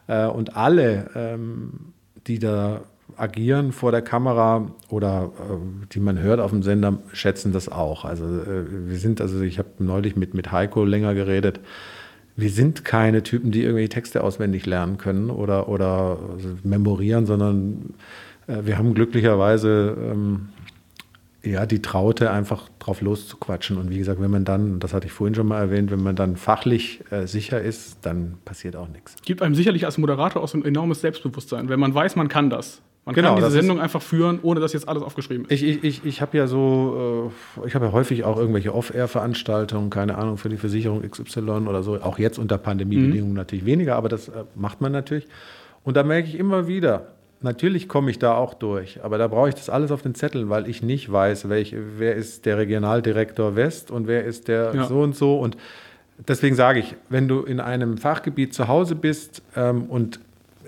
Äh, 0.06 0.26
und 0.26 0.56
alle, 0.56 1.10
ähm, 1.14 1.92
die 2.26 2.38
da 2.38 2.80
agieren 3.16 3.72
vor 3.72 3.92
der 3.92 4.02
Kamera 4.02 4.70
oder 4.88 5.30
äh, 5.38 5.92
die 5.92 6.00
man 6.00 6.18
hört 6.18 6.40
auf 6.40 6.50
dem 6.50 6.62
Sender, 6.62 6.98
schätzen 7.12 7.52
das 7.52 7.68
auch. 7.68 8.04
Also 8.04 8.24
äh, 8.24 8.88
wir 8.88 8.96
sind, 8.96 9.20
also 9.20 9.40
ich 9.42 9.58
habe 9.58 9.68
neulich 9.78 10.16
mit, 10.16 10.34
mit 10.34 10.50
Heiko 10.50 10.84
länger 10.84 11.14
geredet. 11.14 11.60
Wir 12.36 12.50
sind 12.50 12.84
keine 12.84 13.22
Typen, 13.22 13.50
die 13.50 13.62
irgendwelche 13.62 13.90
Texte 13.90 14.24
auswendig 14.24 14.66
lernen 14.66 14.98
können 14.98 15.30
oder, 15.30 15.68
oder 15.68 16.18
memorieren, 16.62 17.26
sondern 17.26 17.94
äh, 18.46 18.58
wir 18.62 18.76
haben 18.78 18.94
glücklicherweise 18.94 19.96
ähm, 19.98 20.48
ja, 21.44 21.66
die 21.66 21.82
Traute, 21.82 22.30
einfach 22.30 22.68
drauf 22.78 23.00
loszuquatschen. 23.00 23.76
Und 23.76 23.90
wie 23.90 23.98
gesagt, 23.98 24.20
wenn 24.20 24.30
man 24.30 24.44
dann, 24.44 24.80
das 24.80 24.94
hatte 24.94 25.06
ich 25.06 25.12
vorhin 25.12 25.34
schon 25.34 25.46
mal 25.46 25.60
erwähnt, 25.60 25.90
wenn 25.90 26.02
man 26.02 26.16
dann 26.16 26.36
fachlich 26.36 27.02
äh, 27.10 27.26
sicher 27.26 27.60
ist, 27.60 27.98
dann 28.02 28.38
passiert 28.44 28.76
auch 28.76 28.88
nichts. 28.88 29.16
Gibt 29.24 29.42
einem 29.42 29.54
sicherlich 29.54 29.84
als 29.84 29.98
Moderator 29.98 30.42
auch 30.42 30.48
so 30.48 30.58
ein 30.58 30.64
enormes 30.64 31.02
Selbstbewusstsein, 31.02 31.68
wenn 31.68 31.80
man 31.80 31.94
weiß, 31.94 32.16
man 32.16 32.28
kann 32.28 32.50
das. 32.50 32.80
Man 33.04 33.14
genau, 33.14 33.34
kann 33.34 33.36
diese 33.36 33.50
Sendung 33.50 33.80
einfach 33.80 34.00
führen, 34.00 34.38
ohne 34.42 34.60
dass 34.60 34.72
jetzt 34.72 34.88
alles 34.88 35.02
aufgeschrieben 35.02 35.44
ist. 35.44 35.50
Ich, 35.50 35.62
ich, 35.62 35.84
ich, 35.84 36.04
ich 36.06 36.20
habe 36.22 36.38
ja 36.38 36.46
so, 36.46 37.30
äh, 37.62 37.66
ich 37.66 37.74
habe 37.74 37.86
ja 37.86 37.92
häufig 37.92 38.24
auch 38.24 38.38
irgendwelche 38.38 38.74
Off-Air-Veranstaltungen, 38.74 39.90
keine 39.90 40.16
Ahnung, 40.16 40.38
für 40.38 40.48
die 40.48 40.56
Versicherung 40.56 41.02
XY 41.02 41.40
oder 41.68 41.82
so. 41.82 42.00
Auch 42.00 42.18
jetzt 42.18 42.38
unter 42.38 42.56
Pandemiebedingungen 42.56 43.32
mhm. 43.32 43.36
natürlich 43.36 43.66
weniger, 43.66 43.96
aber 43.96 44.08
das 44.08 44.28
äh, 44.28 44.44
macht 44.54 44.80
man 44.80 44.92
natürlich. 44.92 45.26
Und 45.82 45.98
da 45.98 46.02
merke 46.02 46.28
ich 46.28 46.38
immer 46.38 46.66
wieder, 46.66 47.08
Natürlich 47.44 47.90
komme 47.90 48.10
ich 48.10 48.18
da 48.18 48.36
auch 48.36 48.54
durch, 48.54 49.04
aber 49.04 49.18
da 49.18 49.28
brauche 49.28 49.50
ich 49.50 49.54
das 49.54 49.68
alles 49.68 49.90
auf 49.90 50.00
den 50.00 50.14
Zettel, 50.14 50.48
weil 50.48 50.66
ich 50.66 50.82
nicht 50.82 51.12
weiß, 51.12 51.50
welch, 51.50 51.76
wer 51.98 52.14
ist 52.14 52.46
der 52.46 52.56
Regionaldirektor 52.56 53.54
West 53.54 53.90
und 53.90 54.06
wer 54.06 54.24
ist 54.24 54.48
der 54.48 54.74
ja. 54.74 54.84
so 54.84 55.02
und 55.02 55.14
so. 55.14 55.38
Und 55.38 55.58
deswegen 56.26 56.56
sage 56.56 56.78
ich, 56.78 56.96
wenn 57.10 57.28
du 57.28 57.42
in 57.42 57.60
einem 57.60 57.98
Fachgebiet 57.98 58.54
zu 58.54 58.66
Hause 58.66 58.94
bist 58.94 59.42
ähm, 59.56 59.84
und 59.90 60.20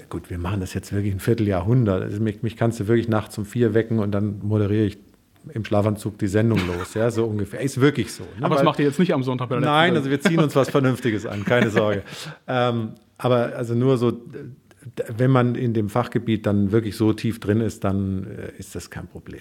gut, 0.09 0.31
wir 0.31 0.39
machen 0.39 0.61
das 0.61 0.75
jetzt 0.75 0.93
wirklich 0.93 1.13
ein 1.13 1.21
Vierteljahrhundert, 1.21 2.03
also 2.03 2.21
mich, 2.21 2.43
mich 2.43 2.57
kannst 2.57 2.81
du 2.81 2.89
wirklich 2.89 3.09
nachts 3.09 3.37
um 3.39 3.45
vier 3.45 3.75
wecken 3.75 3.99
und 3.99 4.13
dann 4.13 4.41
moderiere 4.43 4.85
ich 4.85 4.99
im 5.53 5.65
Schlafanzug 5.65 6.19
die 6.19 6.27
Sendung 6.27 6.59
los, 6.67 6.95
ja, 6.95 7.11
so 7.11 7.25
ungefähr. 7.25 7.61
Ist 7.61 7.81
wirklich 7.81 8.13
so. 8.13 8.25
Ne? 8.25 8.45
Aber 8.45 8.57
das 8.57 8.65
macht 8.65 8.81
ihr 8.81 8.85
jetzt 8.85 8.99
nicht 8.99 9.15
am 9.15 9.23
Sonntag 9.23 9.49
bei 9.49 9.61
der 9.61 9.65
Nein, 9.65 9.95
also 9.95 10.11
wir 10.11 10.21
ziehen 10.21 10.41
uns 10.41 10.57
was 10.57 10.71
Vernünftiges 10.71 11.25
an, 11.25 11.45
keine 11.45 11.71
Sorge. 11.71 12.03
ähm, 12.49 12.95
aber 13.19 13.55
also 13.57 13.75
nur 13.75 13.97
so 13.97 14.21
wenn 15.17 15.31
man 15.31 15.55
in 15.55 15.75
dem 15.75 15.89
Fachgebiet 15.89 16.47
dann 16.47 16.73
wirklich 16.73 16.97
so 16.97 17.13
tief 17.13 17.41
drin 17.41 17.61
ist, 17.61 17.85
dann 17.85 18.27
äh, 18.27 18.53
ist 18.59 18.75
das 18.75 18.91
kein 18.91 19.07
Problem. 19.07 19.41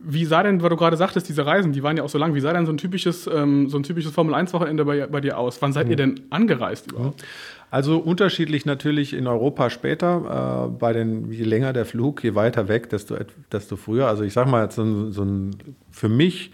Wie 0.00 0.24
sah 0.24 0.44
denn, 0.44 0.62
weil 0.62 0.70
du 0.70 0.76
gerade 0.76 0.96
sagtest, 0.96 1.28
diese 1.28 1.44
Reisen, 1.44 1.72
die 1.72 1.82
waren 1.82 1.96
ja 1.96 2.04
auch 2.04 2.08
so 2.08 2.18
lang, 2.18 2.34
wie 2.34 2.40
sah 2.40 2.52
denn 2.52 2.66
so 2.66 2.72
ein 2.72 2.78
typisches, 2.78 3.26
ähm, 3.26 3.68
so 3.68 3.80
typisches 3.80 4.12
Formel-1-Wochenende 4.12 4.84
bei, 4.84 5.06
bei, 5.08 5.20
dir 5.20 5.36
aus? 5.36 5.60
Wann 5.60 5.72
seid 5.72 5.86
mhm. 5.86 5.90
ihr 5.90 5.96
denn 5.96 6.20
angereist 6.30 6.92
überhaupt? 6.92 7.24
Also 7.70 7.98
unterschiedlich 7.98 8.64
natürlich 8.64 9.12
in 9.12 9.26
Europa 9.26 9.70
später. 9.70 10.68
Äh, 10.68 10.78
bei 10.78 10.92
den, 10.92 11.30
je 11.30 11.44
länger 11.44 11.72
der 11.72 11.84
Flug, 11.84 12.24
je 12.24 12.34
weiter 12.34 12.68
weg, 12.68 12.88
desto, 12.90 13.16
desto 13.52 13.76
früher. 13.76 14.06
Also 14.08 14.22
ich 14.22 14.32
sage 14.32 14.50
mal, 14.50 14.70
so, 14.70 15.10
so 15.10 15.22
ein, 15.22 15.56
für 15.90 16.08
mich 16.08 16.52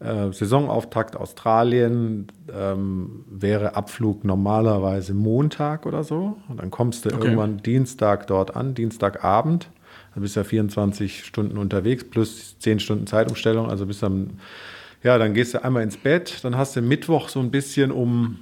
äh, 0.00 0.32
Saisonauftakt 0.32 1.16
Australien 1.16 2.26
ähm, 2.52 3.24
wäre 3.30 3.76
Abflug 3.76 4.24
normalerweise 4.24 5.14
Montag 5.14 5.86
oder 5.86 6.04
so. 6.04 6.36
Und 6.48 6.60
dann 6.60 6.70
kommst 6.70 7.04
du 7.04 7.10
okay. 7.10 7.24
irgendwann 7.24 7.58
Dienstag 7.58 8.26
dort 8.26 8.56
an, 8.56 8.74
Dienstagabend. 8.74 9.70
Du 10.14 10.20
bist 10.22 10.34
ja 10.34 10.44
24 10.44 11.24
Stunden 11.24 11.58
unterwegs 11.58 12.02
plus 12.02 12.58
10 12.58 12.80
Stunden 12.80 13.06
Zeitumstellung. 13.06 13.70
Also 13.70 13.86
bist 13.86 14.02
dann, 14.02 14.40
ja, 15.02 15.16
dann 15.18 15.34
gehst 15.34 15.54
du 15.54 15.62
einmal 15.62 15.82
ins 15.82 15.96
Bett. 15.96 16.40
Dann 16.42 16.56
hast 16.56 16.74
du 16.74 16.82
Mittwoch 16.82 17.28
so 17.28 17.38
ein 17.38 17.50
bisschen, 17.50 17.92
um 17.92 18.38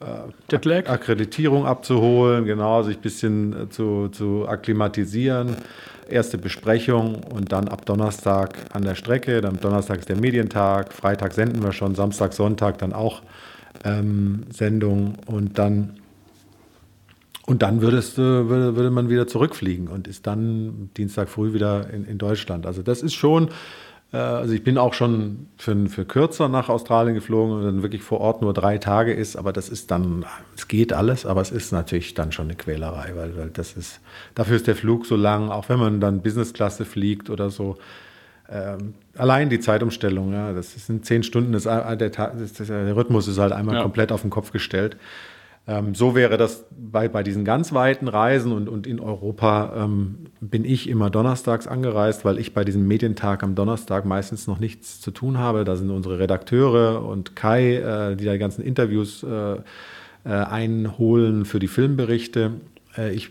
äh, 0.00 0.88
Akkreditierung 0.88 1.66
abzuholen, 1.66 2.44
genau, 2.44 2.82
sich 2.82 2.96
ein 2.96 3.02
bisschen 3.02 3.62
äh, 3.64 3.68
zu, 3.68 4.08
zu 4.08 4.46
akklimatisieren 4.48 5.56
erste 6.08 6.38
Besprechung 6.38 7.22
und 7.24 7.52
dann 7.52 7.68
ab 7.68 7.84
Donnerstag 7.86 8.56
an 8.72 8.82
der 8.82 8.94
Strecke. 8.94 9.40
Dann 9.40 9.60
Donnerstag 9.60 10.00
ist 10.00 10.08
der 10.08 10.16
Medientag, 10.16 10.92
Freitag 10.92 11.32
senden 11.32 11.62
wir 11.62 11.72
schon, 11.72 11.94
Samstag, 11.94 12.32
Sonntag 12.32 12.78
dann 12.78 12.92
auch 12.92 13.22
ähm, 13.84 14.44
Sendung 14.50 15.14
und 15.26 15.58
dann 15.58 16.00
und 17.46 17.62
dann 17.62 17.80
würdest, 17.80 18.18
würde, 18.18 18.76
würde 18.76 18.90
man 18.90 19.08
wieder 19.08 19.26
zurückfliegen 19.26 19.88
und 19.88 20.06
ist 20.06 20.26
dann 20.26 20.90
Dienstag 20.98 21.30
früh 21.30 21.54
wieder 21.54 21.88
in, 21.88 22.04
in 22.04 22.18
Deutschland. 22.18 22.66
Also 22.66 22.82
das 22.82 23.02
ist 23.02 23.14
schon 23.14 23.48
äh, 23.48 23.50
also 24.16 24.54
ich 24.54 24.64
bin 24.64 24.78
auch 24.78 24.94
schon 24.94 25.48
für, 25.58 25.86
für 25.86 26.06
kürzer 26.06 26.48
nach 26.48 26.70
Australien 26.70 27.14
geflogen 27.14 27.56
und 27.56 27.64
dann 27.64 27.82
wirklich 27.82 28.02
vor 28.02 28.20
Ort 28.20 28.40
nur 28.40 28.54
drei 28.54 28.78
Tage 28.78 29.12
ist, 29.12 29.36
aber 29.36 29.52
das 29.52 29.68
ist 29.68 29.90
dann, 29.90 30.24
es 30.56 30.66
geht 30.66 30.94
alles, 30.94 31.26
aber 31.26 31.42
es 31.42 31.50
ist 31.50 31.72
natürlich 31.72 32.14
dann 32.14 32.32
schon 32.32 32.46
eine 32.46 32.54
Quälerei, 32.54 33.12
weil, 33.14 33.36
weil 33.36 33.50
das 33.50 33.74
ist, 33.74 34.00
dafür 34.34 34.56
ist 34.56 34.66
der 34.66 34.76
Flug 34.76 35.04
so 35.04 35.14
lang, 35.14 35.50
auch 35.50 35.68
wenn 35.68 35.78
man 35.78 36.00
dann 36.00 36.22
Businessklasse 36.22 36.86
fliegt 36.86 37.28
oder 37.28 37.50
so. 37.50 37.76
Ähm, 38.50 38.94
allein 39.14 39.50
die 39.50 39.60
Zeitumstellung, 39.60 40.32
ja, 40.32 40.54
das 40.54 40.72
sind 40.86 41.04
zehn 41.04 41.22
Stunden, 41.22 41.52
das, 41.52 41.64
der, 41.64 41.96
das, 41.96 42.52
der 42.54 42.96
Rhythmus 42.96 43.28
ist 43.28 43.36
halt 43.38 43.52
einmal 43.52 43.74
ja. 43.74 43.82
komplett 43.82 44.10
auf 44.10 44.22
den 44.22 44.30
Kopf 44.30 44.52
gestellt. 44.52 44.96
Ähm, 45.68 45.94
so 45.94 46.14
wäre 46.14 46.38
das 46.38 46.64
bei, 46.70 47.08
bei 47.08 47.22
diesen 47.22 47.44
ganz 47.44 47.74
weiten 47.74 48.08
Reisen 48.08 48.52
und, 48.52 48.70
und 48.70 48.86
in 48.86 49.00
Europa 49.00 49.84
ähm, 49.84 50.24
bin 50.40 50.64
ich 50.64 50.88
immer 50.88 51.10
donnerstags 51.10 51.66
angereist, 51.66 52.24
weil 52.24 52.38
ich 52.38 52.54
bei 52.54 52.64
diesem 52.64 52.88
Medientag 52.88 53.42
am 53.42 53.54
Donnerstag 53.54 54.06
meistens 54.06 54.46
noch 54.46 54.58
nichts 54.58 55.02
zu 55.02 55.10
tun 55.10 55.36
habe. 55.36 55.64
Da 55.64 55.76
sind 55.76 55.90
unsere 55.90 56.18
Redakteure 56.18 57.04
und 57.04 57.36
Kai, 57.36 57.76
äh, 57.76 58.16
die 58.16 58.24
da 58.24 58.32
die 58.32 58.38
ganzen 58.38 58.62
Interviews 58.62 59.22
äh, 59.22 59.56
äh, 59.56 59.58
einholen 60.24 61.44
für 61.44 61.58
die 61.58 61.68
Filmberichte. 61.68 62.52
Äh, 62.96 63.12
ich 63.12 63.30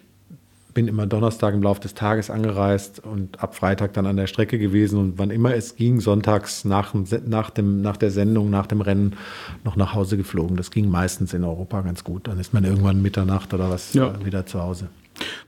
bin 0.77 0.87
immer 0.87 1.07
Donnerstag 1.07 1.55
im 1.55 1.63
Laufe 1.63 1.81
des 1.81 1.95
Tages 1.95 2.29
angereist 2.29 3.03
und 3.03 3.41
ab 3.41 3.55
Freitag 3.55 3.93
dann 3.93 4.05
an 4.05 4.15
der 4.15 4.27
Strecke 4.27 4.59
gewesen 4.59 4.99
und 4.99 5.17
wann 5.17 5.31
immer 5.31 5.55
es 5.55 5.75
ging, 5.75 5.99
sonntags 6.01 6.65
nach, 6.65 6.93
nach, 7.25 7.49
dem, 7.49 7.81
nach 7.81 7.97
der 7.97 8.11
Sendung, 8.11 8.51
nach 8.51 8.67
dem 8.67 8.81
Rennen 8.81 9.15
noch 9.63 9.75
nach 9.75 9.95
Hause 9.95 10.17
geflogen. 10.17 10.55
Das 10.55 10.69
ging 10.69 10.87
meistens 10.87 11.33
in 11.33 11.43
Europa 11.43 11.81
ganz 11.81 12.03
gut. 12.03 12.27
Dann 12.27 12.39
ist 12.39 12.53
man 12.53 12.63
irgendwann 12.63 13.01
Mitternacht 13.01 13.55
oder 13.55 13.71
was 13.71 13.95
ja. 13.95 14.13
Äh, 14.13 14.23
wieder 14.23 14.45
zu 14.45 14.61
Hause. 14.61 14.89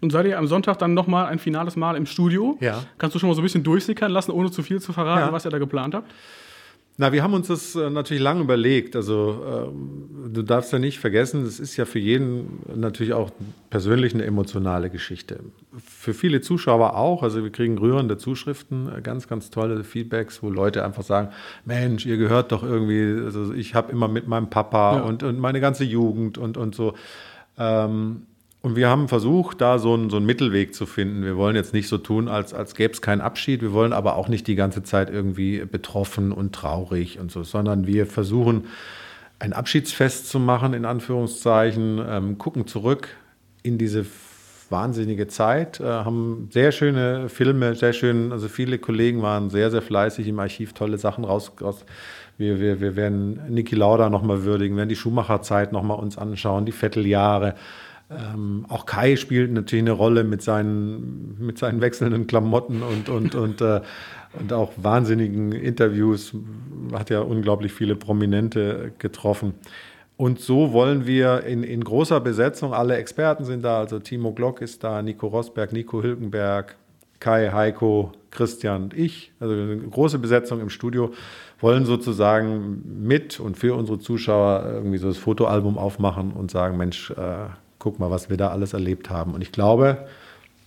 Nun 0.01 0.09
seid 0.09 0.25
ihr 0.25 0.39
am 0.39 0.47
Sonntag 0.47 0.79
dann 0.79 0.95
nochmal 0.95 1.27
ein 1.27 1.37
finales 1.37 1.75
Mal 1.75 1.95
im 1.95 2.07
Studio. 2.07 2.57
Ja. 2.59 2.83
Kannst 2.97 3.13
du 3.13 3.19
schon 3.19 3.29
mal 3.29 3.35
so 3.35 3.41
ein 3.41 3.43
bisschen 3.43 3.63
durchsickern 3.63 4.11
lassen, 4.11 4.31
ohne 4.31 4.49
zu 4.49 4.63
viel 4.63 4.81
zu 4.81 4.93
verraten, 4.93 5.27
ja. 5.27 5.31
was 5.31 5.45
ihr 5.45 5.51
da 5.51 5.59
geplant 5.59 5.93
habt? 5.93 6.11
Na, 7.01 7.13
wir 7.13 7.23
haben 7.23 7.33
uns 7.33 7.47
das 7.47 7.75
äh, 7.75 7.89
natürlich 7.89 8.21
lange 8.21 8.41
überlegt. 8.41 8.93
Also 8.93 9.41
ähm, 9.47 10.33
du 10.33 10.41
darfst 10.41 10.73
ja 10.73 10.79
nicht 10.79 10.99
vergessen, 10.99 11.45
es 11.45 11.57
ist 11.57 11.77
ja 11.77 11.85
für 11.85 11.97
jeden 11.97 12.59
natürlich 12.75 13.13
auch 13.13 13.31
persönlich 13.69 14.13
eine 14.13 14.25
emotionale 14.25 14.89
Geschichte. 14.89 15.39
Für 15.77 16.13
viele 16.13 16.41
Zuschauer 16.41 16.97
auch. 16.97 17.23
Also 17.23 17.41
wir 17.41 17.51
kriegen 17.53 17.77
rührende 17.77 18.17
Zuschriften, 18.17 18.91
äh, 18.93 19.01
ganz, 19.01 19.29
ganz 19.29 19.49
tolle 19.49 19.85
Feedbacks, 19.85 20.43
wo 20.43 20.49
Leute 20.49 20.83
einfach 20.83 21.03
sagen, 21.03 21.29
Mensch, 21.63 22.05
ihr 22.05 22.17
gehört 22.17 22.51
doch 22.51 22.63
irgendwie, 22.63 23.23
also 23.23 23.53
ich 23.53 23.75
habe 23.75 23.93
immer 23.93 24.09
mit 24.09 24.27
meinem 24.27 24.49
Papa 24.49 24.97
ja. 24.97 25.01
und, 25.03 25.23
und 25.23 25.39
meine 25.39 25.61
ganze 25.61 25.85
Jugend 25.85 26.37
und, 26.37 26.57
und 26.57 26.75
so. 26.75 26.95
Ähm, 27.57 28.23
und 28.61 28.75
wir 28.75 28.89
haben 28.89 29.07
versucht, 29.07 29.61
da 29.61 29.79
so 29.79 29.93
einen, 29.93 30.09
so 30.09 30.17
einen 30.17 30.25
Mittelweg 30.25 30.75
zu 30.75 30.85
finden. 30.85 31.23
Wir 31.23 31.37
wollen 31.37 31.55
jetzt 31.55 31.73
nicht 31.73 31.87
so 31.87 31.97
tun, 31.97 32.27
als, 32.27 32.53
als 32.53 32.75
gäbe 32.75 32.93
es 32.93 33.01
keinen 33.01 33.21
Abschied. 33.21 33.61
Wir 33.61 33.71
wollen 33.71 33.93
aber 33.93 34.15
auch 34.15 34.27
nicht 34.27 34.47
die 34.47 34.55
ganze 34.55 34.83
Zeit 34.83 35.09
irgendwie 35.09 35.59
betroffen 35.59 36.33
und 36.33 36.53
traurig 36.53 37.19
und 37.19 37.31
so, 37.31 37.43
sondern 37.43 37.87
wir 37.87 38.05
versuchen, 38.05 38.65
ein 39.39 39.53
Abschiedsfest 39.53 40.27
zu 40.27 40.39
machen, 40.39 40.73
in 40.73 40.83
Anführungszeichen, 40.83 42.01
ähm, 42.05 42.37
gucken 42.37 42.67
zurück 42.67 43.15
in 43.63 43.77
diese 43.77 44.05
wahnsinnige 44.69 45.27
Zeit, 45.27 45.79
äh, 45.79 45.85
haben 45.85 46.49
sehr 46.51 46.73
schöne 46.73 47.29
Filme, 47.29 47.75
sehr 47.75 47.93
schön, 47.93 48.33
also 48.33 48.49
viele 48.49 48.77
Kollegen 48.77 49.21
waren 49.21 49.49
sehr, 49.49 49.71
sehr 49.71 49.81
fleißig 49.81 50.27
im 50.27 50.39
Archiv, 50.39 50.73
tolle 50.73 50.97
Sachen 50.97 51.23
raus. 51.23 51.53
raus. 51.61 51.85
Wir, 52.37 52.59
wir, 52.59 52.79
wir 52.79 52.95
werden 52.95 53.39
Niki 53.49 53.75
Lauda 53.75 54.09
nochmal 54.09 54.43
würdigen, 54.43 54.77
werden 54.77 54.89
die 54.89 54.95
Schumacher-Zeit 54.95 55.71
nochmal 55.71 55.99
uns 55.99 56.17
anschauen, 56.17 56.65
die 56.65 56.71
Vetteljahre. 56.71 57.55
Ähm, 58.09 58.65
auch 58.69 58.85
Kai 58.85 59.15
spielt 59.15 59.51
natürlich 59.51 59.83
eine 59.83 59.91
Rolle 59.91 60.23
mit 60.23 60.41
seinen, 60.41 61.37
mit 61.39 61.59
seinen 61.59 61.79
wechselnden 61.81 62.25
Klamotten 62.25 62.81
und, 62.81 63.07
und, 63.09 63.35
und, 63.35 63.61
äh, 63.61 63.81
und 64.39 64.51
auch 64.51 64.71
wahnsinnigen 64.77 65.51
Interviews. 65.51 66.33
Hat 66.93 67.09
ja 67.09 67.21
unglaublich 67.21 67.71
viele 67.71 67.95
Prominente 67.95 68.93
getroffen. 68.97 69.53
Und 70.17 70.39
so 70.39 70.73
wollen 70.73 71.05
wir 71.05 71.43
in, 71.43 71.63
in 71.63 71.83
großer 71.83 72.19
Besetzung, 72.19 72.73
alle 72.73 72.97
Experten 72.97 73.45
sind 73.45 73.63
da, 73.63 73.79
also 73.79 73.99
Timo 73.99 74.33
Glock 74.33 74.61
ist 74.61 74.83
da, 74.83 75.01
Nico 75.01 75.27
Rosberg, 75.27 75.71
Nico 75.71 76.03
Hülkenberg, 76.03 76.75
Kai, 77.21 77.51
Heiko, 77.51 78.11
Christian 78.31 78.83
und 78.83 78.93
ich, 78.93 79.31
also 79.39 79.53
eine 79.53 79.77
große 79.77 80.19
Besetzung 80.19 80.59
im 80.59 80.69
Studio, 80.69 81.13
wollen 81.59 81.85
sozusagen 81.85 82.83
mit 83.01 83.39
und 83.39 83.57
für 83.57 83.75
unsere 83.75 83.99
Zuschauer 83.99 84.63
irgendwie 84.65 84.97
so 84.97 85.07
das 85.07 85.17
Fotoalbum 85.17 85.77
aufmachen 85.77 86.31
und 86.31 86.51
sagen, 86.51 86.75
Mensch, 86.75 87.11
äh, 87.11 87.47
guck 87.79 87.99
mal, 87.99 88.11
was 88.11 88.29
wir 88.29 88.37
da 88.37 88.49
alles 88.49 88.73
erlebt 88.73 89.09
haben. 89.09 89.33
Und 89.33 89.41
ich 89.41 89.51
glaube, 89.51 90.05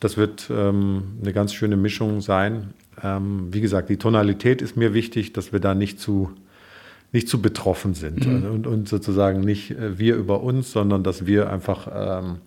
das 0.00 0.16
wird 0.16 0.50
ähm, 0.50 1.18
eine 1.22 1.32
ganz 1.32 1.54
schöne 1.54 1.76
Mischung 1.76 2.20
sein. 2.20 2.74
Ähm, 3.02 3.48
wie 3.52 3.60
gesagt, 3.60 3.88
die 3.88 3.98
Tonalität 3.98 4.60
ist 4.60 4.76
mir 4.76 4.94
wichtig, 4.94 5.32
dass 5.32 5.52
wir 5.52 5.60
da 5.60 5.74
nicht 5.74 6.00
zu, 6.00 6.32
nicht 7.12 7.28
zu 7.28 7.40
betroffen 7.40 7.94
sind 7.94 8.26
mhm. 8.26 8.50
und, 8.50 8.66
und, 8.66 8.88
sozusagen 8.88 9.40
nicht 9.40 9.70
äh, 9.70 9.98
wir 9.98 10.16
über 10.16 10.42
uns, 10.42 10.72
sondern 10.72 11.04
dass 11.04 11.26
wir 11.26 11.50
einfach 11.50 11.88
ähm, 11.94 12.38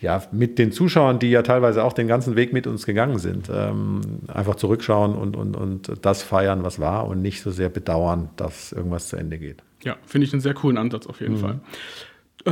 ja, 0.00 0.22
mit 0.30 0.58
den 0.58 0.70
Zuschauern, 0.70 1.18
die 1.18 1.30
ja 1.30 1.42
teilweise 1.42 1.82
auch 1.82 1.92
den 1.92 2.06
ganzen 2.06 2.36
Weg 2.36 2.52
mit 2.52 2.66
uns 2.66 2.86
gegangen 2.86 3.18
sind, 3.18 3.50
ähm, 3.52 4.00
einfach 4.28 4.54
zurückschauen 4.54 5.16
und, 5.16 5.34
und, 5.34 5.56
und 5.56 5.92
das 6.02 6.22
feiern, 6.22 6.62
was 6.62 6.78
war 6.78 7.08
und 7.08 7.20
nicht 7.20 7.42
so 7.42 7.50
sehr 7.50 7.68
bedauern, 7.68 8.30
dass 8.36 8.72
irgendwas 8.72 9.08
zu 9.08 9.16
Ende 9.16 9.38
geht. 9.38 9.62
Ja, 9.82 9.96
finde 10.06 10.26
ich 10.26 10.32
einen 10.32 10.40
sehr 10.40 10.54
coolen 10.54 10.78
Ansatz 10.78 11.06
auf 11.06 11.20
jeden 11.20 11.34
mhm. 11.34 11.40
Fall. 11.40 11.60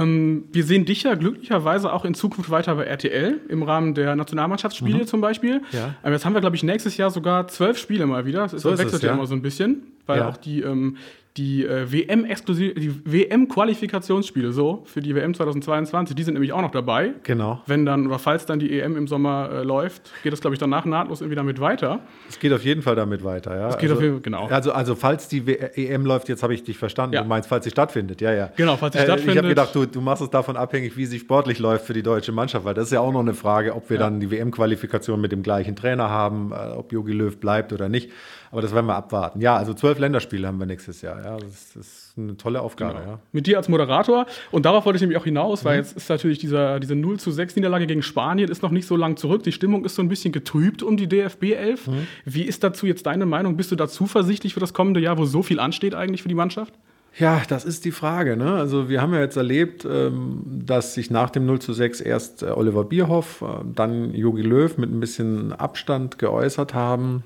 Ähm, 0.03 0.45
wir 0.53 0.65
sehen 0.65 0.85
dich 0.85 1.03
ja 1.03 1.15
glücklicherweise 1.15 1.93
auch 1.93 2.05
in 2.05 2.15
Zukunft 2.15 2.51
weiter 2.51 2.75
bei 2.75 2.85
RTL 2.85 3.41
im 3.49 3.63
Rahmen 3.63 3.95
der 3.95 4.17
Nationalmannschaftsspiele 4.17 5.01
mhm. 5.01 5.07
zum 5.07 5.21
Beispiel. 5.21 5.63
Ja. 5.73 5.95
Ähm, 6.05 6.13
jetzt 6.13 6.25
haben 6.25 6.35
wir, 6.35 6.41
glaube 6.41 6.57
ich, 6.57 6.63
nächstes 6.63 6.97
Jahr 6.97 7.11
sogar 7.11 7.49
zwölf 7.49 7.79
Spiele 7.79 8.07
mal 8.07 8.27
wieder. 8.27 8.49
Das, 8.49 8.63
so 8.63 8.79
wechselt 8.79 9.03
ja 9.03 9.13
immer 9.13 9.27
so 9.27 9.35
ein 9.35 9.43
bisschen, 9.43 9.83
weil 10.07 10.21
ja. 10.21 10.29
auch 10.29 10.37
die 10.37 10.61
ähm, 10.61 10.97
die 11.37 11.65
äh, 11.65 11.91
WM-Exklusiv, 11.93 12.75
die 12.75 12.95
WM-Qualifikationsspiele 13.05 14.53
so 14.53 14.83
für 14.87 15.01
die 15.01 15.15
WM 15.15 15.35
2022, 15.35 16.17
die 16.17 16.23
sind 16.23 16.35
nämlich 16.35 16.53
auch 16.53 16.63
noch 16.63 16.71
dabei. 16.71 17.13
Genau. 17.23 17.61
Wenn 17.67 17.85
dann 17.85 18.07
oder 18.07 18.19
falls 18.19 18.47
dann 18.47 18.59
die 18.59 18.79
EM 18.79 18.97
im 18.97 19.07
Sommer 19.07 19.51
äh, 19.53 19.63
läuft, 19.63 20.13
geht 20.23 20.33
das 20.33 20.41
glaube 20.41 20.55
ich 20.55 20.61
danach 20.61 20.85
nahtlos 20.85 21.21
irgendwie 21.21 21.37
damit 21.37 21.61
weiter. 21.61 22.01
Es 22.29 22.39
geht 22.39 22.53
auf 22.53 22.65
jeden 22.65 22.83
Fall 22.83 22.97
damit 22.97 23.23
weiter, 23.25 23.57
ja. 23.57 23.69
Es 23.69 23.79
geht 23.79 23.91
also, 23.91 23.97
auf 23.97 24.03
jeden, 24.03 24.23
genau. 24.23 24.47
Also, 24.47 24.73
also 24.73 24.95
falls 24.95 25.29
die 25.29 25.47
w 25.47 25.53
EM 25.53 26.07
läuft, 26.07 26.29
jetzt 26.29 26.43
habe 26.43 26.55
ich 26.55 26.65
dich 26.65 26.79
verstanden. 26.79 27.15
Ja. 27.15 27.23
Du 27.23 27.29
meinst, 27.29 27.49
falls 27.49 27.65
sie 27.65 27.71
stattfindet, 27.71 28.21
ja, 28.21 28.33
ja. 28.33 28.51
Genau, 28.57 28.77
falls 28.77 28.95
sie 28.95 29.01
äh, 29.01 29.05
stattfindet. 29.05 29.35
Ich 29.35 29.39
habe 29.39 29.49
gedacht, 29.49 29.75
du, 29.75 29.87
du 29.87 30.01
machst 30.01 30.23
es 30.23 30.31
davon 30.31 30.57
abhängig, 30.57 30.97
wie 30.97 31.07
sie 31.07 31.19
sportlich 31.19 31.59
läuft 31.59 31.87
für 31.87 31.93
die 31.93 32.03
deutsche 32.03 32.33
Mannschaft, 32.33 32.65
weil 32.65 32.75
das 32.75 32.87
ist 32.87 32.93
ja 32.93 33.01
auch 33.01 33.13
noch 33.13 33.21
eine 33.21 33.35
Frage, 33.35 33.75
ob 33.75 33.91
wir 33.91 33.99
ja. 33.99 34.05
dann 34.05 34.21
die 34.21 34.31
WM-Qualifikation 34.31 35.21
mit 35.21 35.33
dem 35.33 35.43
gleichen 35.43 35.77
Trainer 35.77 36.09
haben, 36.09 36.53
äh, 36.53 36.73
ob 36.73 36.93
Jogi 36.93 37.13
Löw 37.13 37.37
bleibt 37.39 37.73
oder 37.73 37.89
nicht. 37.89 38.11
Aber 38.51 38.63
das 38.63 38.75
werden 38.75 38.87
wir 38.87 38.95
abwarten. 38.95 39.41
Ja, 39.41 39.57
also 39.57 39.75
zwölf 39.75 39.99
Länderspiele 39.99 40.47
haben 40.47 40.59
wir 40.59 40.67
nächstes 40.67 41.03
Jahr. 41.03 41.23
Ja, 41.25 41.37
das, 41.37 41.77
ist 41.77 42.15
eine 42.17 42.37
tolle 42.37 42.63
Aufgabe. 42.63 43.01
Genau. 43.01 43.11
Ja. 43.13 43.19
Mit 43.33 43.47
dir 43.47 43.59
als 43.59 43.69
Moderator. 43.69 44.27
Und 44.51 44.65
darauf 44.65 44.87
wollte 44.87 44.97
ich 44.97 45.03
nämlich 45.03 45.19
auch 45.19 45.25
hinaus, 45.25 45.65
weil 45.65 45.79
mhm. 45.79 45.85
jetzt 45.85 45.97
ist 45.97 46.09
natürlich 46.09 46.39
dieser, 46.39 46.81
diese 46.81 46.95
0 46.95 47.19
zu 47.19 47.31
6 47.31 47.57
Niederlage 47.57 47.87
gegen 47.87 48.03
Spanien 48.03 48.51
ist 48.51 48.63
noch 48.63 48.71
nicht 48.71 48.87
so 48.87 48.97
lang 48.97 49.17
zurück. 49.17 49.43
Die 49.43 49.53
Stimmung 49.53 49.85
ist 49.85 49.95
so 49.95 50.03
ein 50.03 50.09
bisschen 50.09 50.33
getrübt 50.33 50.83
um 50.83 50.97
die 50.97 51.09
DFB 51.09 51.53
11. 51.53 51.87
Mhm. 51.87 52.07
Wie 52.25 52.43
ist 52.43 52.65
dazu 52.65 52.87
jetzt 52.87 53.07
deine 53.07 53.27
Meinung? 53.27 53.57
Bist 53.57 53.71
du 53.71 53.77
da 53.77 53.89
zuversichtlich 53.89 54.55
für 54.55 54.61
das 54.61 54.73
kommende 54.73 55.01
Jahr, 55.01 55.19
wo 55.19 55.25
so 55.25 55.43
viel 55.43 55.61
ansteht 55.61 55.95
eigentlich 55.95 56.23
für 56.23 56.29
die 56.29 56.35
Mannschaft? 56.35 56.75
Ja, 57.19 57.43
das 57.49 57.65
ist 57.65 57.85
die 57.87 57.93
Frage. 57.93 58.37
Ne? 58.37 58.53
Also 58.53 58.91
wir 58.91 59.01
haben 59.01 59.15
ja 59.15 59.21
jetzt 59.21 59.37
erlebt, 59.37 59.87
ähm, 59.91 60.43
dass 60.45 60.95
sich 60.95 61.11
nach 61.11 61.31
dem 61.31 61.47
0 61.47 61.61
zu 61.61 61.73
6 61.73 62.03
erst 62.03 62.43
äh, 62.43 62.47
Oliver 62.47 62.85
Bierhoff, 62.85 63.43
äh, 63.43 63.65
dann 63.75 64.13
Jogi 64.15 64.43
Löw 64.43 64.77
mit 64.77 64.91
ein 64.91 65.01
bisschen 65.01 65.53
Abstand 65.53 66.19
geäußert 66.19 66.75
haben. 66.75 67.25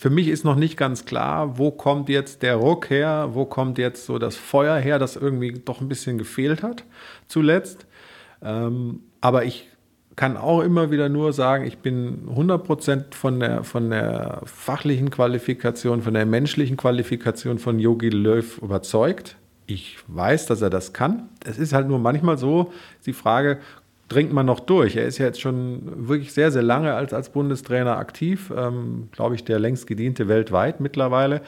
Für 0.00 0.08
mich 0.08 0.28
ist 0.28 0.46
noch 0.46 0.56
nicht 0.56 0.78
ganz 0.78 1.04
klar, 1.04 1.58
wo 1.58 1.70
kommt 1.70 2.08
jetzt 2.08 2.40
der 2.40 2.56
Ruck 2.56 2.88
her, 2.88 3.28
wo 3.32 3.44
kommt 3.44 3.76
jetzt 3.76 4.06
so 4.06 4.18
das 4.18 4.34
Feuer 4.34 4.78
her, 4.78 4.98
das 4.98 5.14
irgendwie 5.14 5.52
doch 5.62 5.82
ein 5.82 5.88
bisschen 5.88 6.16
gefehlt 6.16 6.62
hat 6.62 6.84
zuletzt. 7.28 7.84
Ähm, 8.40 9.00
aber 9.20 9.44
ich 9.44 9.68
kann 10.16 10.38
auch 10.38 10.62
immer 10.62 10.90
wieder 10.90 11.10
nur 11.10 11.34
sagen, 11.34 11.66
ich 11.66 11.80
bin 11.80 12.26
100% 12.34 13.12
von 13.14 13.40
der, 13.40 13.62
von 13.62 13.90
der 13.90 14.40
fachlichen 14.46 15.10
Qualifikation, 15.10 16.00
von 16.00 16.14
der 16.14 16.24
menschlichen 16.24 16.78
Qualifikation 16.78 17.58
von 17.58 17.78
Yogi 17.78 18.08
Löw 18.08 18.56
überzeugt. 18.62 19.36
Ich 19.66 19.98
weiß, 20.06 20.46
dass 20.46 20.62
er 20.62 20.70
das 20.70 20.94
kann. 20.94 21.28
Es 21.44 21.58
ist 21.58 21.74
halt 21.74 21.88
nur 21.88 21.98
manchmal 21.98 22.38
so 22.38 22.72
die 23.04 23.12
Frage, 23.12 23.58
dringt 24.10 24.32
man 24.32 24.44
noch 24.44 24.60
durch. 24.60 24.96
Er 24.96 25.06
ist 25.06 25.18
ja 25.18 25.26
jetzt 25.26 25.40
schon 25.40 26.08
wirklich 26.08 26.32
sehr, 26.32 26.50
sehr 26.50 26.62
lange 26.62 26.92
als, 26.94 27.14
als 27.14 27.30
Bundestrainer 27.30 27.96
aktiv, 27.96 28.52
ähm, 28.54 29.08
glaube 29.12 29.36
ich, 29.36 29.44
der 29.44 29.58
längst 29.58 29.86
gediente 29.86 30.28
weltweit 30.28 30.80
mittlerweile. 30.80 31.40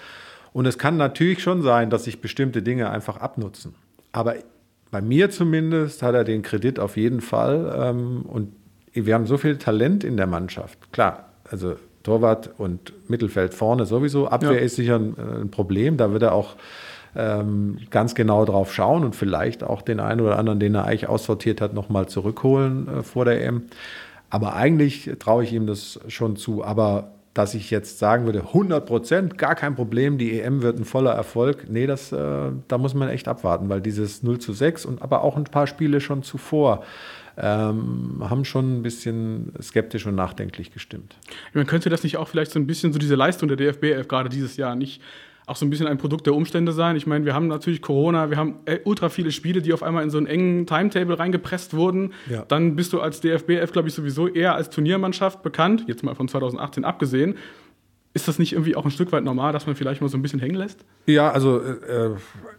Und 0.53 0.67
es 0.67 0.79
kann 0.79 0.97
natürlich 0.97 1.43
schon 1.43 1.63
sein, 1.63 1.91
dass 1.91 2.05
sich 2.05 2.21
bestimmte 2.21 2.63
Dinge 2.63 2.91
einfach 2.91 3.17
abnutzen. 3.17 3.75
Aber 4.13 4.37
bei 4.91 5.03
mir 5.03 5.31
zumindest 5.31 6.03
hat 6.03 6.15
er 6.15 6.25
den 6.25 6.43
Kredit 6.43 6.79
auf 6.79 6.97
jeden 6.97 7.21
Fall. 7.21 7.75
Ähm, 7.77 8.23
und 8.23 8.53
wir 8.93 9.15
haben 9.15 9.27
so 9.27 9.39
viel 9.39 9.57
Talent 9.57 10.05
in 10.05 10.17
der 10.17 10.27
Mannschaft. 10.29 10.93
Klar, 10.93 11.31
also 11.51 11.77
Torwart 12.05 12.51
und 12.59 12.93
Mittelfeld 13.09 13.55
vorne 13.55 13.87
sowieso. 13.87 14.29
Abwehr 14.29 14.53
ja. 14.53 14.59
ist 14.59 14.77
sicher 14.77 14.97
ein, 14.97 15.17
ein 15.19 15.51
Problem. 15.51 15.97
Da 15.97 16.13
wird 16.13 16.23
er 16.23 16.33
auch 16.33 16.55
ähm, 17.15 17.79
ganz 17.91 18.15
genau 18.15 18.45
drauf 18.45 18.73
schauen 18.73 19.05
und 19.05 19.17
vielleicht 19.17 19.63
auch 19.63 19.83
den 19.83 20.01
einen 20.01 20.21
oder 20.21 20.39
anderen, 20.39 20.61
den 20.61 20.75
er 20.75 20.85
eigentlich 20.85 21.09
aussortiert 21.09 21.61
hat, 21.61 21.75
nochmal 21.75 22.07
zurückholen 22.07 22.89
äh, 22.89 23.03
vor 23.03 23.25
der 23.25 23.45
EM. 23.45 23.65
Aber 24.31 24.55
eigentlich 24.55 25.11
traue 25.19 25.45
ich 25.45 25.53
ihm 25.53 25.67
das 25.67 26.01
schon 26.09 26.37
zu. 26.37 26.65
Aber 26.65 27.11
dass 27.35 27.55
ich 27.55 27.71
jetzt 27.71 27.99
sagen 27.99 28.27
würde, 28.27 28.41
100 28.41 28.87
Prozent, 28.87 29.39
gar 29.39 29.55
kein 29.55 29.75
Problem, 29.75 30.19
die 30.19 30.41
EM 30.41 30.63
wird 30.63 30.79
ein 30.79 30.85
voller 30.85 31.13
Erfolg. 31.13 31.67
Nee, 31.69 31.87
das, 31.87 32.13
äh, 32.13 32.51
da 32.69 32.79
muss 32.79 32.95
man 32.95 33.09
echt 33.09 33.29
abwarten, 33.29 33.69
weil 33.69 33.81
dieses 33.81 34.23
0 34.23 34.39
zu 34.39 34.53
6 34.53 34.85
und 34.85 35.03
aber 35.03 35.23
auch 35.23 35.37
ein 35.37 35.45
paar 35.45 35.67
Spiele 35.67 36.01
schon 36.01 36.23
zuvor 36.23 36.83
ähm, 37.39 38.19
haben 38.21 38.45
schon 38.45 38.79
ein 38.79 38.83
bisschen 38.83 39.53
skeptisch 39.61 40.07
und 40.07 40.15
nachdenklich 40.15 40.73
gestimmt. 40.73 41.17
Man 41.55 41.67
könnte 41.67 41.89
das 41.89 42.03
nicht 42.03 42.19
auch 42.19 42.29
vielleicht 42.29 42.53
so 42.53 42.59
ein 42.59 42.67
bisschen 42.67 42.93
so 42.93 42.99
diese 42.99 43.15
Leistung 43.15 43.49
der 43.49 43.57
DFB 43.57 44.09
gerade 44.09 44.29
dieses 44.29 44.59
Jahr 44.59 44.75
nicht 44.75 45.01
auch 45.47 45.57
so 45.57 45.67
ein 45.67 45.71
bisschen 45.71 45.87
ein 45.87 45.99
Produkt 45.99 46.27
der 46.27 46.35
Umstände 46.35 46.73
sein. 46.73 46.97
Ich 46.97 47.07
meine, 47.07 47.25
wir 47.25 47.35
haben 47.35 47.49
natürlich 47.49 47.83
Corona, 47.83 48.31
wir 48.31 48.37
haben 48.37 48.57
äh, 48.65 48.79
ultra 48.85 49.09
viele 49.09 49.33
Spiele, 49.33 49.61
die 49.63 49.73
auf 49.73 49.83
einmal 49.83 50.05
in 50.05 50.11
so 50.11 50.19
einen 50.19 50.27
engen 50.27 50.67
Timetable 50.67 51.19
reingepresst 51.19 51.75
wurden. 51.75 52.13
Ja. 52.31 52.45
Dann 52.47 52.77
bist 52.77 52.93
du 52.93 53.01
als 53.01 53.21
DFB 53.21 53.51
11, 53.51 53.73
glaube 53.73 53.89
ich, 53.89 53.95
sowieso 53.95 54.29
eher 54.29 54.55
als 54.55 54.71
Turniermannschaft 54.71 55.43
bekannt, 55.43 55.85
jetzt 55.89 56.05
mal 56.05 56.15
von 56.15 56.29
2018 56.29 56.85
abgesehen. 56.85 57.37
Ist 58.15 58.29
das 58.29 58.39
nicht 58.39 58.53
irgendwie 58.53 58.77
auch 58.77 58.85
ein 58.85 58.91
Stück 58.91 59.11
weit 59.11 59.25
normal, 59.25 59.55
dass 59.55 59.67
man 59.67 59.75
vielleicht 59.75 60.03
mal 60.03 60.09
so 60.09 60.19
ein 60.19 60.23
bisschen 60.23 60.39
hängen 60.39 60.55
lässt? 60.55 60.85
Ja, 61.07 61.31
also 61.31 61.61
äh, 61.61 62.11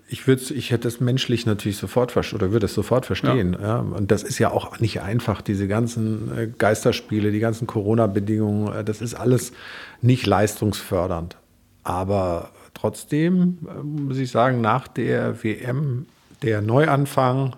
ich 0.07 0.27
würde, 0.27 0.41
ich 0.53 0.71
hätte 0.71 0.87
es 0.87 0.99
menschlich 0.99 1.45
natürlich 1.45 1.77
sofort 1.77 2.15
oder 2.33 2.51
würde 2.51 2.65
es 2.65 2.73
sofort 2.73 3.05
verstehen. 3.05 3.53
Ja. 3.53 3.67
ja. 3.67 3.79
Und 3.79 4.09
das 4.09 4.23
ist 4.23 4.39
ja 4.39 4.49
auch 4.49 4.79
nicht 4.79 5.01
einfach, 5.01 5.41
diese 5.43 5.67
ganzen 5.67 6.35
äh, 6.35 6.47
Geisterspiele, 6.57 7.31
die 7.31 7.39
ganzen 7.39 7.67
Corona-Bedingungen, 7.67 8.73
äh, 8.73 8.83
das 8.83 9.01
ist 9.01 9.13
alles 9.13 9.53
nicht 10.01 10.25
leistungsfördernd. 10.25 11.37
Aber 11.83 12.49
trotzdem 12.73 13.59
äh, 13.67 13.83
muss 13.83 14.17
ich 14.17 14.31
sagen, 14.31 14.61
nach 14.61 14.87
der 14.87 15.43
WM, 15.43 16.05
der 16.41 16.61
Neuanfang, 16.61 17.55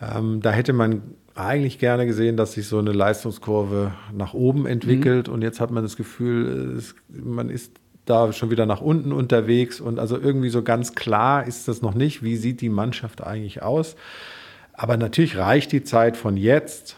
ähm, 0.00 0.40
da 0.40 0.50
hätte 0.50 0.72
man 0.72 1.02
eigentlich 1.34 1.78
gerne 1.78 2.06
gesehen, 2.06 2.36
dass 2.36 2.52
sich 2.52 2.66
so 2.66 2.78
eine 2.78 2.92
Leistungskurve 2.92 3.92
nach 4.12 4.34
oben 4.34 4.66
entwickelt. 4.66 5.28
Mhm. 5.28 5.34
Und 5.34 5.42
jetzt 5.42 5.60
hat 5.60 5.70
man 5.70 5.82
das 5.82 5.96
Gefühl, 5.96 6.76
es, 6.76 6.94
man 7.08 7.48
ist 7.48 7.72
da 8.04 8.32
schon 8.32 8.50
wieder 8.50 8.66
nach 8.66 8.80
unten 8.80 9.12
unterwegs 9.12 9.80
und 9.80 9.98
also 9.98 10.18
irgendwie 10.18 10.48
so 10.48 10.62
ganz 10.62 10.94
klar 10.94 11.46
ist 11.46 11.68
das 11.68 11.82
noch 11.82 11.94
nicht. 11.94 12.22
Wie 12.22 12.36
sieht 12.36 12.60
die 12.60 12.70
Mannschaft 12.70 13.22
eigentlich 13.22 13.62
aus? 13.62 13.96
Aber 14.72 14.96
natürlich 14.96 15.36
reicht 15.36 15.72
die 15.72 15.84
Zeit 15.84 16.16
von 16.16 16.36
jetzt 16.36 16.96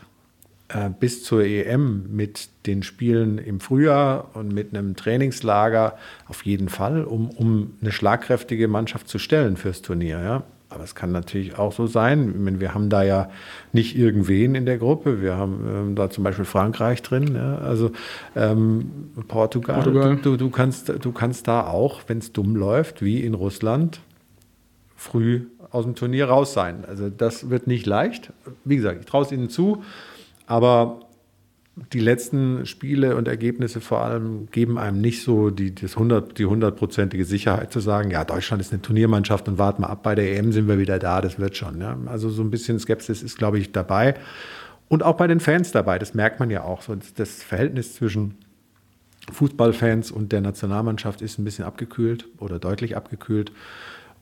bis 1.01 1.25
zur 1.25 1.45
EM 1.45 2.07
mit 2.11 2.49
den 2.67 2.83
Spielen 2.83 3.39
im 3.39 3.61
Frühjahr 3.61 4.31
und 4.35 4.53
mit 4.53 4.75
einem 4.75 4.95
Trainingslager 4.97 5.97
auf 6.29 6.45
jeden 6.45 6.69
Fall, 6.69 7.05
um, 7.05 7.31
um 7.31 7.75
eine 7.81 7.93
schlagkräftige 7.93 8.69
Mannschaft 8.69 9.09
zu 9.09 9.19
stellen 9.19 9.57
fürs 9.57 9.83
Turnier. 9.83 10.21
Ja? 10.21 10.43
Aber 10.69 10.85
es 10.85 10.95
kann 10.95 11.11
natürlich 11.11 11.59
auch 11.59 11.73
so 11.73 11.89
sein. 11.89 12.45
Meine, 12.45 12.61
wir 12.61 12.73
haben 12.73 12.91
da 12.91 13.03
ja 13.03 13.31
nicht 13.73 13.99
irgendwen 13.99 14.55
in 14.55 14.67
der 14.67 14.79
Gruppe. 14.79 15.21
Wir 15.21 15.37
haben 15.37 15.67
ähm, 15.69 15.95
da 15.97 16.09
zum 16.11 16.23
Beispiel 16.23 16.45
Frankreich 16.45 17.03
drin, 17.03 17.35
ja? 17.35 17.59
also 17.59 17.91
ähm, 18.37 19.11
Portugal. 19.27 19.77
Portugal. 19.77 20.17
Du, 20.23 20.37
du, 20.37 20.51
kannst, 20.51 20.89
du 20.89 21.13
kannst 21.13 21.49
da 21.49 21.67
auch, 21.67 22.03
wenn 22.07 22.19
es 22.19 22.33
dumm 22.33 22.55
läuft, 22.55 23.03
wie 23.03 23.21
in 23.21 23.35
Russland, 23.35 24.01
früh 24.97 25.47
aus 25.73 25.85
dem 25.85 25.97
Turnier 25.97 26.27
raus 26.27 26.53
sein. 26.53 26.85
Also 26.87 27.11
das 27.11 27.51
wird 27.51 27.67
nicht 27.67 27.87
leicht. 27.87 28.33
Wie 28.65 28.77
gesagt, 28.77 29.01
ich 29.01 29.07
traue 29.07 29.25
es 29.25 29.33
ihnen 29.33 29.51
zu, 29.51 29.83
aber 30.51 30.99
die 31.93 32.01
letzten 32.01 32.67
Spiele 32.67 33.15
und 33.15 33.29
Ergebnisse 33.29 33.81
vor 33.81 34.03
allem 34.03 34.51
geben 34.51 34.79
einem 34.79 35.01
nicht 35.01 35.23
so 35.23 35.51
die, 35.51 35.73
das 35.73 35.93
100, 35.93 36.37
die 36.37 36.45
hundertprozentige 36.45 37.25
Sicherheit 37.25 37.73
zu 37.73 37.79
sagen, 37.79 38.11
ja, 38.11 38.25
Deutschland 38.25 38.61
ist 38.61 38.73
eine 38.73 38.83
Turniermannschaft 38.83 39.47
und 39.47 39.59
warten 39.59 39.83
mal 39.83 39.89
ab, 39.89 40.03
bei 40.03 40.17
der 40.17 40.37
EM 40.37 40.51
sind 40.51 40.67
wir 40.67 40.81
wieder 40.81 40.99
da, 40.99 41.21
das 41.21 41.39
wird 41.39 41.57
schon. 41.57 41.81
Ja. 41.81 41.97
Also 42.07 42.31
so 42.31 42.43
ein 42.43 42.51
bisschen 42.51 42.81
Skepsis 42.81 43.23
ist, 43.23 43.39
glaube 43.39 43.61
ich, 43.61 43.71
dabei. 43.71 44.15
Und 44.89 45.05
auch 45.05 45.17
bei 45.17 45.29
den 45.29 45.39
Fans 45.39 45.71
dabei, 45.71 46.01
das 46.01 46.15
merkt 46.15 46.41
man 46.41 46.51
ja 46.51 46.65
auch. 46.65 46.83
So 46.83 46.97
das 47.15 47.45
Verhältnis 47.45 47.95
zwischen 47.95 48.35
Fußballfans 49.31 50.11
und 50.11 50.33
der 50.33 50.41
Nationalmannschaft 50.41 51.23
ist 51.23 51.39
ein 51.39 51.45
bisschen 51.45 51.65
abgekühlt 51.65 52.27
oder 52.39 52.59
deutlich 52.59 52.97
abgekühlt. 52.97 53.53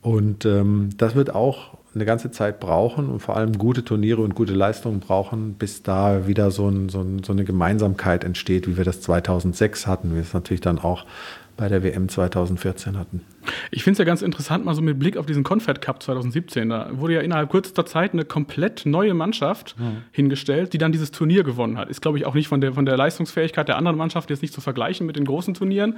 Und 0.02 0.44
ähm, 0.44 0.90
das 0.98 1.14
wird 1.14 1.34
auch 1.34 1.78
eine 1.94 2.04
ganze 2.04 2.30
Zeit 2.30 2.60
brauchen 2.60 3.08
und 3.08 3.20
vor 3.20 3.36
allem 3.36 3.56
gute 3.58 3.84
Turniere 3.84 4.22
und 4.22 4.34
gute 4.34 4.54
Leistungen 4.54 5.00
brauchen, 5.00 5.54
bis 5.54 5.82
da 5.82 6.26
wieder 6.26 6.50
so, 6.50 6.68
ein, 6.68 6.88
so, 6.88 7.00
ein, 7.00 7.22
so 7.24 7.32
eine 7.32 7.44
Gemeinsamkeit 7.44 8.24
entsteht, 8.24 8.68
wie 8.68 8.76
wir 8.76 8.84
das 8.84 9.00
2006 9.00 9.86
hatten, 9.86 10.10
wie 10.10 10.16
wir 10.16 10.22
es 10.22 10.34
natürlich 10.34 10.60
dann 10.60 10.78
auch 10.78 11.04
bei 11.58 11.68
der 11.68 11.82
WM 11.82 12.08
2014 12.08 12.96
hatten. 12.96 13.20
Ich 13.72 13.82
finde 13.82 13.94
es 13.94 13.98
ja 13.98 14.04
ganz 14.04 14.22
interessant, 14.22 14.64
mal 14.64 14.74
so 14.74 14.80
mit 14.80 14.98
Blick 14.98 15.16
auf 15.16 15.26
diesen 15.26 15.42
Confed 15.42 15.80
Cup 15.82 16.02
2017. 16.02 16.68
Da 16.68 16.88
wurde 16.92 17.14
ja 17.14 17.20
innerhalb 17.20 17.50
kürzester 17.50 17.84
Zeit 17.84 18.12
eine 18.12 18.24
komplett 18.24 18.86
neue 18.86 19.12
Mannschaft 19.12 19.74
mhm. 19.76 20.02
hingestellt, 20.12 20.72
die 20.72 20.78
dann 20.78 20.92
dieses 20.92 21.10
Turnier 21.10 21.42
gewonnen 21.42 21.76
hat. 21.76 21.88
Ist, 21.90 22.00
glaube 22.00 22.16
ich, 22.16 22.26
auch 22.26 22.34
nicht 22.34 22.46
von 22.46 22.60
der, 22.60 22.74
von 22.74 22.86
der 22.86 22.96
Leistungsfähigkeit 22.96 23.66
der 23.66 23.76
anderen 23.76 23.98
Mannschaft 23.98 24.30
jetzt 24.30 24.40
nicht 24.40 24.54
zu 24.54 24.60
vergleichen 24.60 25.04
mit 25.04 25.16
den 25.16 25.24
großen 25.24 25.52
Turnieren. 25.54 25.96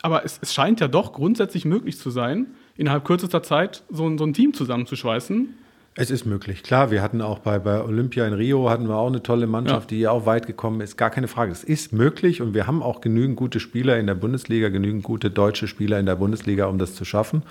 Aber 0.00 0.24
es, 0.24 0.38
es 0.40 0.54
scheint 0.54 0.80
ja 0.80 0.88
doch 0.88 1.12
grundsätzlich 1.12 1.66
möglich 1.66 1.98
zu 1.98 2.08
sein, 2.08 2.46
innerhalb 2.76 3.04
kürzester 3.04 3.42
Zeit 3.42 3.84
so, 3.90 4.16
so 4.16 4.24
ein 4.24 4.32
Team 4.32 4.54
zusammenzuschweißen. 4.54 5.54
Es 5.98 6.10
ist 6.10 6.26
möglich, 6.26 6.62
klar. 6.62 6.90
Wir 6.90 7.00
hatten 7.00 7.22
auch 7.22 7.38
bei, 7.38 7.58
bei 7.58 7.82
Olympia 7.82 8.26
in 8.26 8.34
Rio 8.34 8.68
hatten 8.68 8.86
wir 8.86 8.96
auch 8.96 9.06
eine 9.06 9.22
tolle 9.22 9.46
Mannschaft, 9.46 9.90
ja. 9.90 9.96
die 9.96 10.08
auch 10.08 10.26
weit 10.26 10.46
gekommen 10.46 10.82
ist. 10.82 10.98
Gar 10.98 11.08
keine 11.08 11.26
Frage. 11.26 11.52
Es 11.52 11.64
ist 11.64 11.94
möglich 11.94 12.42
und 12.42 12.52
wir 12.52 12.66
haben 12.66 12.82
auch 12.82 13.00
genügend 13.00 13.36
gute 13.36 13.60
Spieler 13.60 13.98
in 13.98 14.06
der 14.06 14.14
Bundesliga, 14.14 14.68
genügend 14.68 15.04
gute 15.04 15.30
deutsche 15.30 15.68
Spieler 15.68 15.98
in 15.98 16.04
der 16.04 16.16
Bundesliga, 16.16 16.66
um 16.66 16.76
das 16.76 16.94
zu 16.94 17.06
schaffen. 17.06 17.44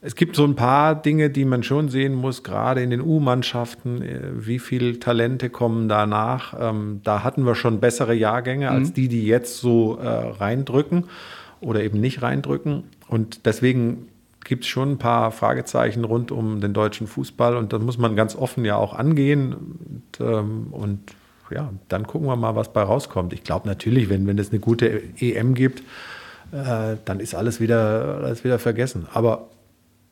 Es 0.00 0.14
gibt 0.14 0.36
so 0.36 0.44
ein 0.44 0.56
paar 0.56 0.94
Dinge, 0.94 1.30
die 1.30 1.46
man 1.46 1.62
schon 1.62 1.88
sehen 1.88 2.14
muss, 2.14 2.44
gerade 2.44 2.82
in 2.82 2.90
den 2.90 3.00
U-Mannschaften. 3.00 4.02
Äh, 4.02 4.20
wie 4.34 4.58
viele 4.58 5.00
Talente 5.00 5.48
kommen 5.48 5.88
danach? 5.88 6.54
Ähm, 6.60 7.00
da 7.02 7.24
hatten 7.24 7.46
wir 7.46 7.54
schon 7.54 7.80
bessere 7.80 8.14
Jahrgänge 8.14 8.70
als 8.70 8.90
mhm. 8.90 8.94
die, 8.94 9.08
die 9.08 9.26
jetzt 9.26 9.58
so 9.58 9.96
äh, 9.96 10.06
reindrücken 10.06 11.04
oder 11.60 11.82
eben 11.82 11.98
nicht 11.98 12.20
reindrücken. 12.20 12.84
Und 13.08 13.46
deswegen 13.46 14.08
gibt 14.48 14.64
es 14.64 14.70
schon 14.70 14.92
ein 14.92 14.98
paar 14.98 15.30
Fragezeichen 15.30 16.04
rund 16.04 16.32
um 16.32 16.62
den 16.62 16.72
deutschen 16.72 17.06
Fußball 17.06 17.54
und 17.54 17.74
das 17.74 17.82
muss 17.82 17.98
man 17.98 18.16
ganz 18.16 18.34
offen 18.34 18.64
ja 18.64 18.76
auch 18.76 18.94
angehen. 18.94 19.52
Und, 19.52 20.26
ähm, 20.26 20.68
und 20.70 21.00
ja, 21.50 21.70
dann 21.88 22.06
gucken 22.06 22.26
wir 22.28 22.36
mal, 22.36 22.56
was 22.56 22.72
bei 22.72 22.82
rauskommt. 22.82 23.34
Ich 23.34 23.44
glaube 23.44 23.68
natürlich, 23.68 24.08
wenn, 24.08 24.26
wenn 24.26 24.38
es 24.38 24.50
eine 24.50 24.58
gute 24.58 25.02
EM 25.20 25.52
gibt, 25.52 25.80
äh, 26.52 26.96
dann 27.04 27.20
ist 27.20 27.34
alles 27.34 27.60
wieder, 27.60 28.22
alles 28.24 28.42
wieder 28.42 28.58
vergessen. 28.58 29.06
Aber 29.12 29.50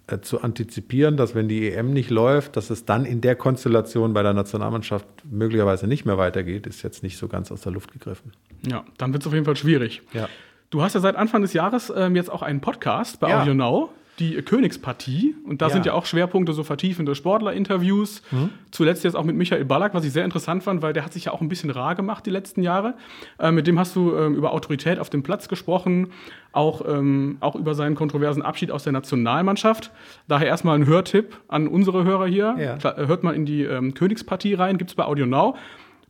äh, 0.07 0.20
zu 0.20 0.42
antizipieren, 0.42 1.16
dass 1.16 1.35
wenn 1.35 1.49
die 1.49 1.72
EM 1.72 1.94
nicht 1.94 2.11
läuft, 2.11 2.59
dass 2.59 2.68
es 2.68 2.85
dann 2.85 3.07
in 3.07 3.22
der 3.22 3.37
Konstellation 3.37 4.12
bei 4.12 4.22
der 4.22 4.35
Nationalmannschaft 4.35 5.07
möglicherweise 5.25 5.87
nicht 5.87 6.05
mehr 6.05 6.18
weitergeht, 6.18 6.66
ist 6.66 6.83
jetzt 6.83 7.03
nicht 7.03 7.16
so 7.16 7.27
ganz 7.27 7.51
aus 7.51 7.62
der 7.62 7.72
Luft 7.72 7.90
gegriffen. 7.90 8.33
Ja, 8.68 8.85
dann 8.99 9.14
wird 9.14 9.22
es 9.22 9.27
auf 9.27 9.33
jeden 9.33 9.46
Fall 9.46 9.57
schwierig. 9.57 10.03
Ja. 10.12 10.29
Du 10.68 10.83
hast 10.83 10.92
ja 10.92 11.01
seit 11.01 11.16
Anfang 11.16 11.40
des 11.40 11.55
Jahres 11.55 11.90
ähm, 11.96 12.16
jetzt 12.16 12.31
auch 12.31 12.42
einen 12.42 12.61
Podcast 12.61 13.18
bei 13.18 13.31
ja. 13.31 13.40
Audio 13.40 13.55
Now 13.55 13.90
die 14.18 14.35
Königspartie. 14.42 15.35
Und 15.44 15.62
da 15.62 15.66
ja. 15.66 15.72
sind 15.72 15.87
ja 15.87 15.92
auch 15.92 16.07
Schwerpunkte 16.07 16.52
so 16.52 16.64
vertiefende 16.64 17.14
Sportlerinterviews. 17.14 18.22
Mhm. 18.31 18.50
Zuletzt 18.70 19.05
jetzt 19.05 19.14
auch 19.14 19.24
mit 19.24 19.37
Michael 19.37 19.64
Ballack, 19.64 19.94
was 19.94 20.05
ich 20.05 20.12
sehr 20.12 20.24
interessant 20.24 20.62
fand, 20.62 20.83
weil 20.83 20.92
der 20.92 21.05
hat 21.05 21.12
sich 21.12 21.26
ja 21.26 21.33
auch 21.33 21.40
ein 21.40 21.48
bisschen 21.48 21.70
rar 21.70 21.94
gemacht 21.94 22.24
die 22.26 22.31
letzten 22.31 22.62
Jahre. 22.62 22.94
Äh, 23.38 23.52
mit 23.52 23.66
dem 23.66 23.79
hast 23.79 23.94
du 23.94 24.16
ähm, 24.16 24.35
über 24.35 24.52
Autorität 24.52 24.98
auf 24.98 25.11
dem 25.11 25.22
Platz 25.22 25.48
gesprochen, 25.48 26.12
auch, 26.52 26.83
ähm, 26.88 27.37
auch 27.40 27.55
über 27.55 27.74
seinen 27.74 27.94
kontroversen 27.94 28.42
Abschied 28.42 28.70
aus 28.70 28.85
der 28.85 28.92
Nationalmannschaft. 28.92 29.90
Daher 30.29 30.46
erstmal 30.46 30.79
ein 30.79 30.87
Hörtipp 30.87 31.38
an 31.48 31.68
unsere 31.68 32.05
Hörer 32.05 32.26
hier. 32.26 32.57
Ja. 32.59 32.76
Äh, 32.76 33.07
hört 33.07 33.22
mal 33.22 33.35
in 33.35 33.44
die 33.44 33.64
ähm, 33.64 33.94
Königspartie 33.94 34.55
rein, 34.55 34.79
gibt 34.79 34.90
es 34.90 34.94
bei 34.94 35.05
Audio 35.05 35.26
Now. 35.26 35.57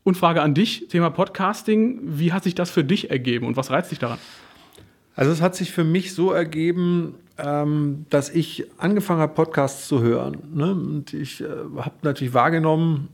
Und 0.04 0.16
Frage 0.16 0.40
an 0.40 0.54
dich, 0.54 0.86
Thema 0.86 1.10
Podcasting, 1.10 1.98
wie 2.04 2.32
hat 2.32 2.44
sich 2.44 2.54
das 2.54 2.70
für 2.70 2.84
dich 2.84 3.10
ergeben 3.10 3.44
und 3.44 3.56
was 3.56 3.72
reizt 3.72 3.90
dich 3.90 3.98
daran? 3.98 4.18
Also 5.16 5.32
es 5.32 5.40
hat 5.40 5.56
sich 5.56 5.72
für 5.72 5.84
mich 5.84 6.14
so 6.14 6.30
ergeben, 6.30 7.14
ähm, 7.38 8.06
dass 8.10 8.30
ich 8.30 8.66
angefangen 8.78 9.20
habe, 9.20 9.34
Podcasts 9.34 9.88
zu 9.88 10.02
hören. 10.02 10.38
Ne? 10.54 10.72
Und 10.72 11.14
ich 11.14 11.40
äh, 11.40 11.46
habe 11.78 11.94
natürlich 12.02 12.34
wahrgenommen, 12.34 13.08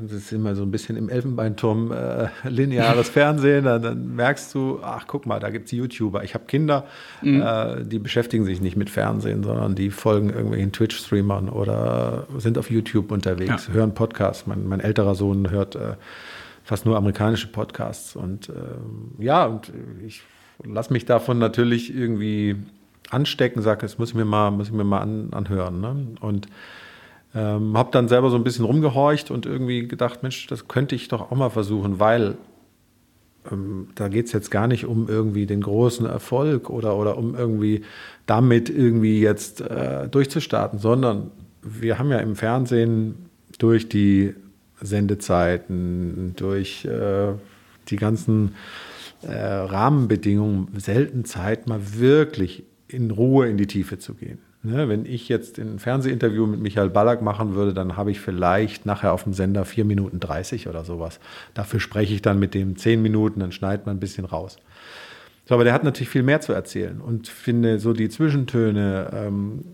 das 0.00 0.12
ist 0.12 0.32
immer 0.32 0.54
so 0.54 0.62
ein 0.62 0.70
bisschen 0.70 0.96
im 0.96 1.08
Elfenbeinturm 1.08 1.90
äh, 1.90 2.28
lineares 2.48 3.08
Fernsehen, 3.08 3.64
dann, 3.64 3.82
dann, 3.82 4.14
merkst 4.14 4.54
du, 4.54 4.78
ach 4.82 5.06
guck 5.08 5.26
mal, 5.26 5.40
da 5.40 5.50
gibt 5.50 5.66
es 5.66 5.72
YouTuber. 5.72 6.22
Ich 6.22 6.34
habe 6.34 6.44
Kinder, 6.46 6.86
mhm. 7.20 7.42
äh, 7.42 7.84
die 7.84 7.98
beschäftigen 7.98 8.44
sich 8.44 8.60
nicht 8.60 8.76
mit 8.76 8.90
Fernsehen, 8.90 9.42
sondern 9.42 9.74
die 9.74 9.90
folgen 9.90 10.30
irgendwelchen 10.30 10.70
Twitch-Streamern 10.70 11.48
oder 11.48 12.26
sind 12.38 12.58
auf 12.58 12.70
YouTube 12.70 13.10
unterwegs, 13.10 13.66
ja. 13.66 13.74
hören 13.74 13.92
Podcasts. 13.92 14.46
Mein, 14.46 14.68
mein, 14.68 14.78
älterer 14.78 15.16
Sohn 15.16 15.50
hört 15.50 15.74
äh, 15.74 15.94
fast 16.62 16.86
nur 16.86 16.96
amerikanische 16.96 17.48
Podcasts. 17.48 18.14
Und 18.14 18.50
ähm, 18.50 19.14
ja, 19.18 19.46
und 19.46 19.72
ich 20.06 20.22
lasse 20.64 20.92
mich 20.92 21.04
davon 21.04 21.38
natürlich 21.38 21.94
irgendwie 21.94 22.56
anstecken, 23.10 23.62
sage, 23.62 23.82
das 23.82 23.98
muss 23.98 24.10
ich 24.10 24.14
mir 24.14 24.24
mal, 24.24 24.50
muss 24.50 24.68
ich 24.68 24.72
mir 24.72 24.84
mal 24.84 25.00
an, 25.00 25.28
anhören. 25.32 25.80
Ne? 25.80 26.06
Und 26.20 26.48
ähm, 27.34 27.76
habe 27.76 27.90
dann 27.92 28.08
selber 28.08 28.30
so 28.30 28.36
ein 28.36 28.44
bisschen 28.44 28.64
rumgehorcht 28.64 29.30
und 29.30 29.46
irgendwie 29.46 29.86
gedacht, 29.86 30.22
Mensch, 30.22 30.46
das 30.46 30.68
könnte 30.68 30.94
ich 30.94 31.08
doch 31.08 31.30
auch 31.30 31.36
mal 31.36 31.50
versuchen, 31.50 32.00
weil 32.00 32.36
ähm, 33.50 33.88
da 33.94 34.08
geht 34.08 34.26
es 34.26 34.32
jetzt 34.32 34.50
gar 34.50 34.66
nicht 34.66 34.84
um 34.84 35.08
irgendwie 35.08 35.46
den 35.46 35.60
großen 35.60 36.06
Erfolg 36.06 36.70
oder, 36.70 36.96
oder 36.96 37.16
um 37.16 37.34
irgendwie 37.34 37.82
damit 38.26 38.68
irgendwie 38.68 39.20
jetzt 39.20 39.60
äh, 39.60 40.08
durchzustarten, 40.08 40.78
sondern 40.78 41.30
wir 41.62 41.98
haben 41.98 42.10
ja 42.10 42.18
im 42.18 42.36
Fernsehen 42.36 43.30
durch 43.58 43.88
die 43.88 44.34
Sendezeiten, 44.80 46.34
durch 46.36 46.84
äh, 46.84 47.32
die 47.88 47.96
ganzen 47.96 48.54
äh, 49.22 49.34
Rahmenbedingungen 49.34 50.68
selten 50.78 51.24
Zeit, 51.24 51.66
mal 51.66 51.80
wirklich 51.98 52.64
in 52.88 53.10
Ruhe 53.10 53.48
in 53.48 53.56
die 53.56 53.66
Tiefe 53.66 53.98
zu 53.98 54.14
gehen. 54.14 54.38
Ne, 54.62 54.90
wenn 54.90 55.06
ich 55.06 55.30
jetzt 55.30 55.58
ein 55.58 55.78
Fernsehinterview 55.78 56.46
mit 56.46 56.60
Michael 56.60 56.90
Ballack 56.90 57.22
machen 57.22 57.54
würde, 57.54 57.72
dann 57.72 57.96
habe 57.96 58.10
ich 58.10 58.20
vielleicht 58.20 58.84
nachher 58.84 59.14
auf 59.14 59.24
dem 59.24 59.32
Sender 59.32 59.64
4 59.64 59.86
Minuten 59.86 60.20
30 60.20 60.68
oder 60.68 60.84
sowas. 60.84 61.18
Dafür 61.54 61.80
spreche 61.80 62.12
ich 62.12 62.20
dann 62.20 62.38
mit 62.38 62.52
dem 62.52 62.76
10 62.76 63.00
Minuten, 63.00 63.40
dann 63.40 63.52
schneidet 63.52 63.86
man 63.86 63.96
ein 63.96 64.00
bisschen 64.00 64.26
raus. 64.26 64.58
So, 65.46 65.54
aber 65.54 65.64
der 65.64 65.72
hat 65.72 65.82
natürlich 65.82 66.10
viel 66.10 66.22
mehr 66.22 66.42
zu 66.42 66.52
erzählen 66.52 67.00
und 67.00 67.26
finde 67.26 67.78
so 67.78 67.94
die 67.94 68.10
Zwischentöne, 68.10 69.10
ähm, 69.14 69.64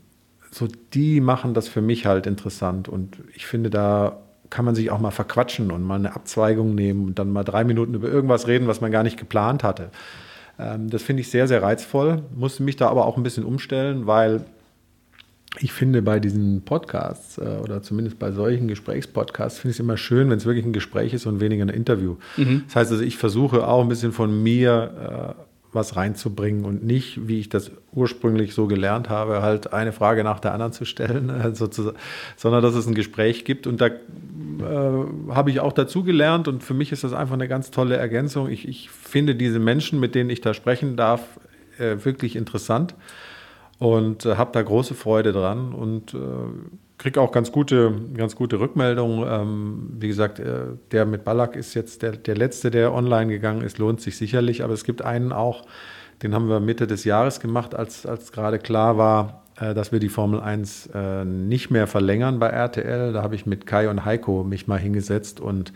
so 0.53 0.69
die 0.95 1.21
machen 1.21 1.53
das 1.53 1.67
für 1.67 1.83
mich 1.83 2.07
halt 2.07 2.27
interessant 2.29 2.89
und 2.89 3.19
ich 3.35 3.47
finde, 3.47 3.71
da 3.71 4.23
kann 4.51 4.65
man 4.65 4.75
sich 4.75 4.91
auch 4.91 5.01
mal 5.01 5.11
verquatschen 5.11 5.71
und 5.71 5.83
mal 5.83 5.97
eine 5.97 6.15
Abzweigung 6.15 6.75
nehmen 6.75 7.07
und 7.07 7.19
dann 7.19 7.33
mal 7.33 7.45
drei 7.45 7.65
Minuten 7.65 7.95
über 7.95 8.09
irgendwas 8.09 8.47
reden, 8.47 8.67
was 8.67 8.81
man 8.81 8.91
gar 8.93 9.03
nicht 9.03 9.19
geplant 9.19 9.65
hatte. 9.65 9.91
Ähm, 10.59 10.91
das 10.91 11.03
finde 11.03 11.23
ich 11.23 11.31
sehr, 11.31 11.49
sehr 11.49 11.63
reizvoll, 11.63 12.23
musste 12.35 12.63
mich 12.63 12.77
da 12.77 12.89
aber 12.89 13.07
auch 13.07 13.17
ein 13.17 13.23
bisschen 13.23 13.45
umstellen, 13.45 14.07
weil 14.07 14.45
ich 15.61 15.73
finde 15.73 16.03
bei 16.03 16.21
diesen 16.21 16.63
Podcasts 16.63 17.39
äh, 17.39 17.59
oder 17.63 17.83
zumindest 17.83 18.19
bei 18.19 18.31
solchen 18.33 18.69
Gesprächspodcasts 18.69 19.59
finde 19.59 19.71
ich 19.71 19.77
es 19.77 19.81
immer 19.81 19.97
schön, 19.97 20.29
wenn 20.31 20.39
es 20.39 20.45
wirklich 20.45 20.67
ein 20.67 20.73
Gespräch 20.73 21.15
ist 21.15 21.27
und 21.27 21.41
weniger 21.41 21.65
ein 21.65 21.71
Interview. 21.71 22.17
Mhm. 22.37 22.65
Das 22.67 22.77
heißt 22.77 22.93
also, 22.93 23.03
ich 23.03 23.17
versuche 23.17 23.67
auch 23.67 23.83
ein 23.83 23.89
bisschen 23.89 24.13
von 24.13 24.43
mir 24.43 25.35
äh, 25.39 25.43
was 25.73 25.97
reinzubringen 25.97 26.65
und 26.65 26.85
nicht, 26.85 27.29
wie 27.29 27.39
ich 27.39 27.49
das 27.49 27.71
ursprünglich 27.93 28.55
so 28.55 28.67
gelernt 28.67 29.09
habe, 29.09 29.43
halt 29.43 29.73
eine 29.73 29.93
Frage 29.93 30.25
nach 30.25 30.41
der 30.41 30.53
anderen 30.53 30.73
zu 30.73 30.85
stellen, 30.85 31.31
also 31.43 31.67
zu, 31.69 31.93
sondern 32.37 32.63
dass 32.63 32.75
es 32.75 32.87
ein 32.87 32.95
Gespräch 32.95 33.45
gibt. 33.45 33.67
Und 33.67 33.81
da 33.81 33.91
äh, 34.61 35.33
habe 35.35 35.51
ich 35.51 35.61
auch 35.61 35.73
dazu 35.73 36.03
gelernt 36.05 36.49
und 36.49 36.63
für 36.63 36.75
mich 36.75 36.93
ist 36.93 37.05
das 37.05 37.13
einfach 37.13 37.35
eine 37.35 37.49
ganz 37.49 37.71
tolle 37.71 37.97
Ergänzung. 37.97 38.49
Ich, 38.49 38.67
ich 38.69 38.91
finde 38.91 39.35
diese 39.35 39.59
Menschen, 39.59 40.01
mit 40.01 40.15
denen 40.15 40.31
ich 40.31 40.41
da 40.41 40.55
sprechen 40.55 40.97
darf, 40.97 41.39
äh, 41.79 41.97
wirklich 42.05 42.37
interessant 42.37 42.95
und 43.79 44.25
äh, 44.25 44.37
habe 44.37 44.53
da 44.53 44.63
große 44.63 44.95
Freude 44.95 45.33
dran 45.33 45.73
und 45.73 46.15
äh, 46.15 46.19
kriege 46.99 47.21
auch 47.21 47.33
ganz 47.33 47.53
gute, 47.53 47.93
ganz 48.15 48.37
gute 48.37 48.59
Rückmeldungen. 48.59 49.27
Ähm, 49.29 49.89
wie 49.99 50.09
gesagt, 50.09 50.39
äh, 50.39 50.65
der 50.93 51.05
mit 51.05 51.25
Ballack 51.25 51.57
ist 51.57 51.75
jetzt 51.75 52.03
der, 52.03 52.13
der 52.13 52.37
letzte, 52.37 52.71
der 52.71 52.93
online 52.93 53.31
gegangen 53.31 53.63
ist, 53.63 53.79
lohnt 53.79 54.01
sich 54.01 54.17
sicherlich. 54.17 54.65
Aber 54.65 54.73
es 54.73 54.85
gibt 54.85 55.03
einen 55.03 55.33
auch, 55.33 55.65
den 56.23 56.35
haben 56.35 56.49
wir 56.49 56.61
Mitte 56.61 56.87
des 56.87 57.05
Jahres 57.05 57.41
gemacht, 57.41 57.75
als, 57.75 58.07
als 58.07 58.33
gerade 58.33 58.59
klar 58.59 58.97
war, 58.97 59.46
dass 59.57 59.93
wir 59.93 60.01
die 60.01 60.09
Formel 60.09 60.41
1 60.41 60.91
äh, 60.95 61.25
nicht 61.25 61.71
mehr 61.71 61.87
verlängern 61.87 62.39
bei 62.39 62.49
RTL. 62.49 63.13
Da 63.13 63.23
habe 63.23 63.35
ich 63.35 63.47
mit 63.47 63.67
Kai 63.67 63.89
und 63.89 64.05
Heiko 64.05 64.45
mich 64.45 64.67
mal 64.67 64.79
hingesetzt 64.79 65.41
und 65.41 65.73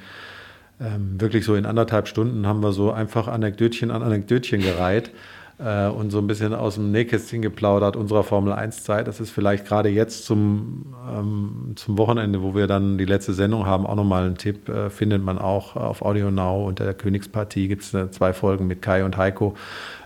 ähm, 0.80 1.20
wirklich 1.20 1.44
so 1.44 1.54
in 1.54 1.66
anderthalb 1.66 2.08
Stunden 2.08 2.46
haben 2.46 2.62
wir 2.62 2.72
so 2.72 2.90
einfach 2.90 3.28
Anekdötchen 3.28 3.90
an 3.90 4.02
Anekdötchen 4.02 4.62
gereiht 4.62 5.10
äh, 5.58 5.88
und 5.88 6.10
so 6.10 6.18
ein 6.18 6.26
bisschen 6.26 6.54
aus 6.54 6.76
dem 6.76 6.90
Nähkästchen 6.90 7.42
geplaudert 7.42 7.96
unserer 7.96 8.24
Formel 8.24 8.52
1-Zeit. 8.52 9.06
Das 9.06 9.20
ist 9.20 9.30
vielleicht 9.30 9.66
gerade 9.66 9.90
jetzt 9.90 10.24
zum, 10.24 10.94
ähm, 11.08 11.72
zum 11.76 11.98
Wochenende, 11.98 12.42
wo 12.42 12.54
wir 12.54 12.66
dann 12.66 12.96
die 12.96 13.04
letzte 13.04 13.34
Sendung 13.34 13.66
haben, 13.66 13.86
auch 13.86 13.94
nochmal 13.94 14.26
ein 14.26 14.36
Tipp. 14.36 14.68
Äh, 14.68 14.90
findet 14.90 15.22
man 15.22 15.38
auch 15.38 15.76
auf 15.76 16.02
Audio 16.02 16.30
Now 16.30 16.66
unter 16.66 16.84
der 16.84 16.94
Königspartie. 16.94 17.68
Gibt 17.68 17.82
es 17.82 17.92
äh, 17.92 18.10
zwei 18.10 18.32
Folgen 18.32 18.66
mit 18.66 18.80
Kai 18.80 19.04
und 19.04 19.16
Heiko. 19.16 19.54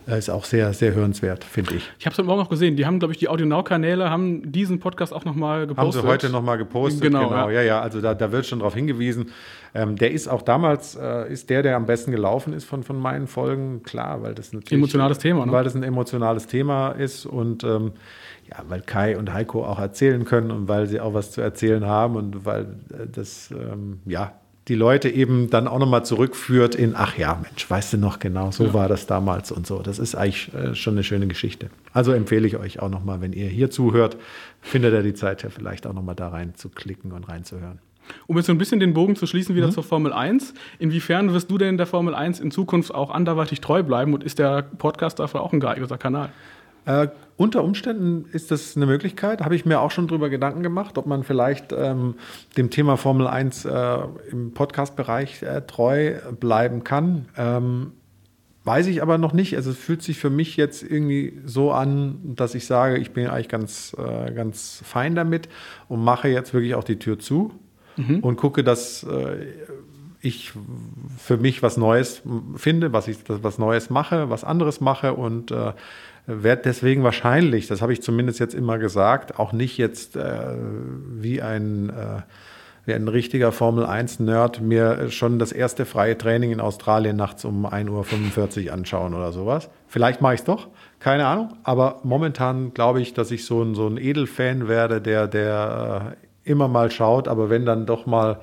Äh, 0.06 0.18
ist 0.18 0.28
auch 0.28 0.44
sehr, 0.44 0.72
sehr 0.74 0.94
hörenswert, 0.94 1.44
finde 1.44 1.76
ich. 1.76 1.90
Ich 1.98 2.04
habe 2.04 2.12
es 2.12 2.18
heute 2.18 2.26
Morgen 2.26 2.40
noch 2.40 2.50
gesehen. 2.50 2.76
Die 2.76 2.84
haben, 2.84 2.98
glaube 2.98 3.12
ich, 3.12 3.18
die 3.18 3.28
Audio 3.28 3.46
Now-Kanäle 3.46 4.10
haben 4.10 4.52
diesen 4.52 4.78
Podcast 4.78 5.14
auch 5.14 5.24
nochmal 5.24 5.66
gepostet. 5.66 5.96
Haben 5.96 6.06
sie 6.06 6.12
heute 6.12 6.30
nochmal 6.30 6.58
gepostet, 6.58 7.00
Genau, 7.00 7.28
genau. 7.28 7.48
ja. 7.48 7.60
Ja, 7.60 7.62
ja, 7.62 7.80
also 7.80 8.00
da, 8.00 8.14
da 8.14 8.30
wird 8.30 8.44
schon 8.44 8.58
darauf 8.58 8.74
hingewiesen. 8.74 9.30
Ähm, 9.74 9.96
der 9.96 10.12
ist 10.12 10.28
auch 10.28 10.42
damals, 10.42 10.94
äh, 10.94 11.32
ist 11.32 11.48
der, 11.48 11.62
der 11.62 11.76
am 11.76 11.86
besten 11.86 12.10
gelaufen 12.10 12.52
ist 12.52 12.64
von, 12.64 12.82
von 12.82 12.98
meinen 12.98 13.26
Folgen, 13.26 13.82
klar, 13.82 14.22
weil 14.22 14.34
das 14.34 14.52
natürlich... 14.52 14.72
Emotionales 14.72 15.18
Thema, 15.18 15.46
ne? 15.46 15.52
Weil 15.52 15.64
das 15.64 15.74
ein 15.74 15.82
emotionales 15.82 16.46
Thema 16.46 16.90
ist 16.90 17.24
und 17.24 17.64
ähm, 17.64 17.92
ja, 18.48 18.62
weil 18.68 18.82
Kai 18.82 19.16
und 19.16 19.32
Heiko 19.32 19.64
auch 19.64 19.78
erzählen 19.78 20.24
können 20.26 20.50
und 20.50 20.68
weil 20.68 20.86
sie 20.86 21.00
auch 21.00 21.14
was 21.14 21.32
zu 21.32 21.40
erzählen 21.40 21.86
haben 21.86 22.16
und 22.16 22.44
weil 22.44 22.76
äh, 22.92 23.06
das, 23.10 23.50
ähm, 23.50 24.00
ja, 24.04 24.34
die 24.68 24.74
Leute 24.74 25.10
eben 25.10 25.50
dann 25.50 25.68
auch 25.68 25.78
nochmal 25.78 26.04
zurückführt 26.04 26.74
in, 26.74 26.94
ach 26.96 27.18
ja, 27.18 27.38
Mensch, 27.42 27.68
weißt 27.68 27.92
du 27.92 27.98
noch 27.98 28.18
genau, 28.18 28.50
so 28.50 28.72
war 28.72 28.88
das 28.88 29.06
damals 29.06 29.52
und 29.52 29.66
so. 29.66 29.80
Das 29.80 29.98
ist 29.98 30.14
eigentlich 30.14 30.52
äh, 30.54 30.74
schon 30.74 30.94
eine 30.94 31.04
schöne 31.04 31.26
Geschichte. 31.26 31.68
Also 31.92 32.12
empfehle 32.12 32.46
ich 32.46 32.56
euch 32.56 32.80
auch 32.80 32.88
nochmal, 32.88 33.20
wenn 33.20 33.32
ihr 33.34 33.48
hier 33.48 33.70
zuhört, 33.70 34.16
findet 34.62 34.94
ihr 34.94 35.02
die 35.02 35.14
Zeit 35.14 35.42
ja 35.42 35.50
vielleicht 35.50 35.86
auch 35.86 35.92
nochmal 35.92 36.14
da 36.14 36.28
rein 36.28 36.54
zu 36.54 36.70
klicken 36.70 37.12
und 37.12 37.28
reinzuhören. 37.28 37.78
Um 38.26 38.36
jetzt 38.36 38.46
so 38.46 38.52
ein 38.52 38.58
bisschen 38.58 38.80
den 38.80 38.92
Bogen 38.94 39.16
zu 39.16 39.26
schließen 39.26 39.54
Mhm. 39.54 39.58
wieder 39.58 39.70
zur 39.70 39.82
Formel 39.82 40.12
1. 40.12 40.54
Inwiefern 40.78 41.32
wirst 41.32 41.50
du 41.50 41.58
denn 41.58 41.76
der 41.76 41.86
Formel 41.86 42.14
1 42.14 42.40
in 42.40 42.50
Zukunft 42.50 42.94
auch 42.94 43.10
anderweitig 43.10 43.60
treu 43.60 43.82
bleiben 43.82 44.14
und 44.14 44.22
ist 44.24 44.38
der 44.38 44.62
Podcast 44.62 45.18
dafür 45.18 45.40
auch 45.42 45.52
ein 45.52 45.60
geeigneter 45.60 45.98
Kanal? 45.98 46.30
Äh, 46.86 47.08
unter 47.36 47.64
Umständen 47.64 48.26
ist 48.32 48.50
das 48.50 48.76
eine 48.76 48.86
Möglichkeit, 48.86 49.40
habe 49.40 49.56
ich 49.56 49.64
mir 49.64 49.80
auch 49.80 49.90
schon 49.90 50.06
drüber 50.06 50.30
Gedanken 50.30 50.62
gemacht, 50.62 50.98
ob 50.98 51.06
man 51.06 51.24
vielleicht 51.24 51.72
ähm, 51.72 52.14
dem 52.56 52.70
Thema 52.70 52.96
Formel 52.96 53.26
1 53.26 53.64
äh, 53.64 53.98
im 54.30 54.52
Podcast-Bereich 54.52 55.42
äh, 55.42 55.62
treu 55.62 56.14
bleiben 56.38 56.84
kann. 56.84 57.26
Ähm, 57.36 57.92
weiß 58.62 58.86
ich 58.86 59.02
aber 59.02 59.18
noch 59.18 59.32
nicht. 59.32 59.56
Also 59.56 59.72
es 59.72 59.78
fühlt 59.78 60.02
sich 60.02 60.18
für 60.18 60.30
mich 60.30 60.56
jetzt 60.56 60.82
irgendwie 60.82 61.40
so 61.44 61.72
an, 61.72 62.20
dass 62.22 62.54
ich 62.54 62.66
sage, 62.66 62.98
ich 62.98 63.10
bin 63.10 63.26
eigentlich 63.26 63.48
ganz, 63.48 63.96
äh, 63.98 64.32
ganz 64.32 64.80
fein 64.84 65.14
damit 65.14 65.48
und 65.88 66.04
mache 66.04 66.28
jetzt 66.28 66.54
wirklich 66.54 66.74
auch 66.76 66.84
die 66.84 66.98
Tür 66.98 67.18
zu 67.18 67.52
und 68.22 68.36
gucke, 68.36 68.64
dass 68.64 69.04
äh, 69.04 69.46
ich 70.20 70.52
für 71.18 71.36
mich 71.36 71.62
was 71.62 71.76
Neues 71.76 72.22
finde, 72.56 72.92
was 72.92 73.08
ich 73.08 73.18
was 73.28 73.58
Neues 73.58 73.90
mache, 73.90 74.30
was 74.30 74.42
anderes 74.42 74.80
mache 74.80 75.14
und 75.14 75.50
äh, 75.50 75.72
werde 76.26 76.62
deswegen 76.62 77.02
wahrscheinlich, 77.02 77.66
das 77.66 77.82
habe 77.82 77.92
ich 77.92 78.02
zumindest 78.02 78.40
jetzt 78.40 78.54
immer 78.54 78.78
gesagt, 78.78 79.38
auch 79.38 79.52
nicht 79.52 79.76
jetzt 79.78 80.16
äh, 80.16 80.54
wie 81.20 81.42
ein 81.42 81.90
äh, 81.90 82.22
wie 82.86 82.92
ein 82.92 83.08
richtiger 83.08 83.50
Formel 83.52 83.86
1-Nerd 83.86 84.60
mir 84.60 85.10
schon 85.10 85.38
das 85.38 85.52
erste 85.52 85.86
freie 85.86 86.18
Training 86.18 86.52
in 86.52 86.60
Australien 86.60 87.16
nachts 87.16 87.44
um 87.44 87.66
1.45 87.66 88.66
Uhr 88.66 88.72
anschauen 88.72 89.14
oder 89.14 89.32
sowas. 89.32 89.70
Vielleicht 89.86 90.20
mache 90.20 90.34
ich 90.34 90.40
es 90.40 90.44
doch, 90.44 90.68
keine 90.98 91.26
Ahnung. 91.26 91.54
Aber 91.62 92.00
momentan 92.02 92.74
glaube 92.74 93.00
ich, 93.00 93.14
dass 93.14 93.30
ich 93.30 93.46
so 93.46 93.62
ein, 93.62 93.74
so 93.74 93.86
ein 93.86 93.96
Edelfan 93.96 94.68
werde, 94.68 95.00
der, 95.00 95.28
der 95.28 96.16
äh, 96.44 96.50
immer 96.50 96.68
mal 96.68 96.90
schaut, 96.90 97.26
aber 97.26 97.48
wenn 97.48 97.64
dann 97.64 97.86
doch 97.86 98.04
mal 98.04 98.40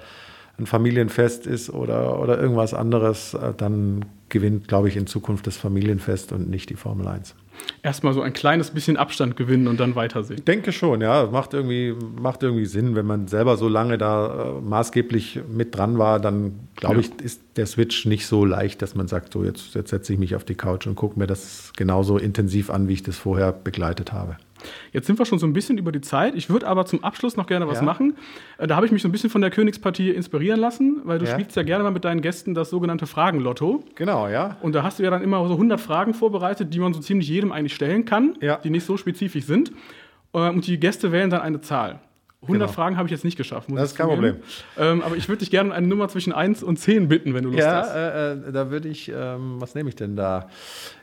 ein 0.58 0.66
Familienfest 0.66 1.46
ist 1.46 1.70
oder, 1.70 2.20
oder 2.20 2.40
irgendwas 2.40 2.74
anderes, 2.74 3.36
äh, 3.36 3.54
dann 3.56 4.06
gewinnt, 4.30 4.68
glaube 4.68 4.88
ich, 4.88 4.98
in 4.98 5.06
Zukunft 5.06 5.46
das 5.46 5.58
Familienfest 5.58 6.32
und 6.32 6.50
nicht 6.50 6.70
die 6.72 6.76
Formel 6.76 7.08
1. 7.08 7.36
Erstmal 7.84 8.14
so 8.14 8.22
ein 8.22 8.34
kleines 8.34 8.72
bisschen 8.72 8.98
Abstand 8.98 9.36
gewinnen 9.36 9.68
und 9.68 9.80
dann 9.80 9.96
weitersehen. 9.96 10.44
Denke 10.46 10.72
schon, 10.72 11.02
ja. 11.02 11.28
Macht 11.32 11.54
irgendwie, 11.54 11.96
macht 12.20 12.44
irgendwie 12.44 12.66
Sinn, 12.66 12.96
wenn 12.96 13.06
man 13.06 13.28
selber 13.28 13.58
so 13.58 13.68
lange 13.68 13.98
da 13.98 14.58
äh, 14.58 14.62
maßgeblich 14.62 15.40
mit 15.52 15.76
dran 15.76 15.98
war, 15.98 16.20
dann 16.20 16.60
glaube 16.76 16.96
Ja. 16.96 17.02
ich, 17.02 17.24
ist 17.26 17.42
der 17.58 17.66
Switch 17.66 18.06
nicht 18.06 18.26
so 18.28 18.46
leicht, 18.46 18.82
dass 18.82 18.96
man 18.96 19.08
sagt, 19.08 19.34
so 19.34 19.44
jetzt, 19.44 19.76
jetzt 19.76 19.90
setze 19.90 20.14
ich 20.14 20.20
mich 20.20 20.36
auf 20.36 20.44
die 20.44 20.56
Couch 20.56 20.88
und 20.88 20.96
gucke 20.96 21.18
mir 21.20 21.28
das 21.28 21.74
genauso 21.76 22.18
intensiv 22.18 22.70
an, 22.70 22.88
wie 22.88 22.94
ich 22.94 23.04
das 23.04 23.18
vorher 23.18 23.52
begleitet 23.52 24.12
habe. 24.14 24.38
Jetzt 24.94 25.08
sind 25.08 25.18
wir 25.20 25.26
schon 25.26 25.40
so 25.40 25.46
ein 25.48 25.54
bisschen 25.54 25.78
über 25.78 25.92
die 25.92 26.02
Zeit. 26.02 26.36
Ich 26.36 26.50
würde 26.50 26.68
aber 26.68 26.86
zum 26.86 27.04
Abschluss 27.04 27.38
noch 27.38 27.48
gerne 27.48 27.68
was 27.68 27.80
Ja. 27.80 27.84
machen. 27.84 28.16
Äh, 28.58 28.68
Da 28.68 28.76
habe 28.76 28.86
ich 28.86 28.92
mich 28.92 29.02
so 29.02 29.08
ein 29.08 29.12
bisschen 29.12 29.30
von 29.30 29.42
der 29.42 29.50
Königspartie 29.52 30.10
inspirieren 30.12 30.60
lassen, 30.60 31.02
weil 31.04 31.20
du 31.20 31.26
Ja. 31.26 31.32
spielst 31.34 31.56
ja 31.56 31.64
gerne 31.64 31.84
mal 31.84 31.92
mit 31.92 32.06
deinen 32.06 32.22
Gästen 32.22 32.54
das 32.54 32.70
sogenannte 32.70 33.08
Fragenlotto. 33.08 33.84
Genau, 33.96 34.28
ja. 34.28 34.58
Und 34.62 34.74
da 34.76 34.84
hast 34.84 35.00
du 35.00 35.04
ja 35.04 35.10
dann 35.10 35.22
immer 35.24 35.46
so 35.48 35.58
100 35.58 35.80
Fragen 35.82 36.14
vorbereitet, 36.14 36.74
die 36.74 36.80
man 36.80 36.94
so 36.94 37.00
ziemlich 37.00 37.28
jedem 37.30 37.52
eigentlich 37.52 37.74
stellen 37.76 38.06
kann, 38.06 38.36
Ja. 38.42 38.58
die 38.58 38.70
nicht 38.70 38.86
so 38.86 38.98
spezifisch 38.98 39.46
sind. 39.46 39.72
Äh, 40.34 40.50
Und 40.50 40.66
die 40.68 40.80
Gäste 40.80 41.12
wählen 41.12 41.30
dann 41.30 41.42
eine 41.42 41.62
Zahl. 41.62 42.00
100 42.42 42.68
Genau. 42.68 42.72
Fragen 42.74 42.98
habe 42.98 43.08
ich 43.08 43.12
jetzt 43.12 43.24
nicht 43.24 43.38
geschafft. 43.38 43.70
muss 43.70 43.80
Das 43.80 43.92
ist 43.92 43.98
kein 43.98 44.10
zugeben. 44.10 44.38
Ähm, 44.78 45.02
aber 45.04 45.16
ich 45.16 45.28
würde 45.30 45.40
dich 45.40 45.52
gerne 45.52 45.70
um 45.70 45.76
eine 45.76 45.88
Nummer 45.88 46.08
zwischen 46.10 46.34
1 46.34 46.64
und 46.64 46.78
10 46.78 47.08
bitten, 47.08 47.34
wenn 47.36 47.44
du 47.44 47.50
Lust 47.52 47.64
hast. 47.66 47.94
Ja, 47.96 48.10
äh, 48.10 48.32
äh, 48.34 48.52
da 48.52 48.72
würde 48.72 48.90
ich, 48.90 49.12
ähm, 49.16 49.56
was 49.62 49.76
nehme 49.76 49.90
ich 49.90 49.96
denn 49.96 50.16
da? 50.16 50.50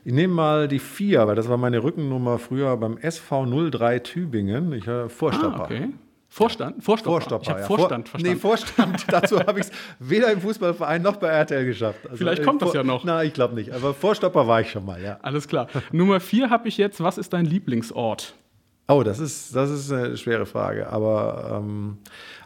Ich 0.05 0.13
nehme 0.13 0.35
mal 0.35 0.67
die 0.67 0.81
4, 0.81 1.29
weil 1.29 1.37
das 1.37 1.49
war 1.49 1.57
meine 1.57 1.83
Rückennummer 1.85 2.39
früher 2.41 2.77
beim 2.77 2.97
SV03 2.97 4.03
Tübingen. 4.03 4.73
Ich 4.73 4.87
äh, 4.89 5.09
Vorstopper. 5.09 5.61
Ah, 5.61 5.65
okay. 5.65 5.89
Vorstand? 6.31 6.83
Vorstopper. 6.85 7.13
Vorstopper, 7.21 7.43
Ich 7.43 7.49
habe 7.51 7.61
ja. 7.61 7.67
Vorstand 7.67 8.09
Vor- 8.09 8.21
verstanden. 8.21 8.35
Nee, 8.37 8.41
Vorstand. 8.41 9.07
Dazu 9.11 9.39
habe 9.41 9.61
ich 9.61 9.67
es 9.67 9.73
weder 10.01 10.31
im 10.33 10.41
Fußballverein 10.43 11.01
noch 11.03 11.17
bei 11.17 11.29
RTL 11.29 11.65
geschafft. 11.65 12.01
Also, 12.05 12.17
Vielleicht 12.17 12.43
äh, 12.43 12.45
kommt 12.45 12.61
das 12.63 12.71
Vor- 12.71 12.77
ja 12.77 12.83
noch. 12.85 13.05
Nein, 13.05 13.29
ich 13.29 13.33
glaube 13.33 13.55
nicht. 13.55 13.73
Aber 13.73 13.95
Vorstopper 13.95 14.47
war 14.47 14.61
ich 14.61 14.71
schon 14.71 14.85
mal, 14.85 15.01
ja. 15.01 15.19
Alles 15.23 15.49
klar. 15.49 15.69
Nummer 15.93 16.19
4 16.21 16.51
habe 16.51 16.69
ich 16.69 16.77
jetzt. 16.77 17.01
Was 17.03 17.17
ist 17.17 17.33
dein 17.33 17.47
Lieblingsort? 17.47 18.35
Oh, 18.91 19.03
das 19.03 19.19
ist, 19.19 19.55
das 19.55 19.71
ist 19.71 19.93
eine 19.93 20.17
schwere 20.17 20.47
Frage. 20.47 20.89
Aber 20.89 21.61
ähm, 21.63 21.99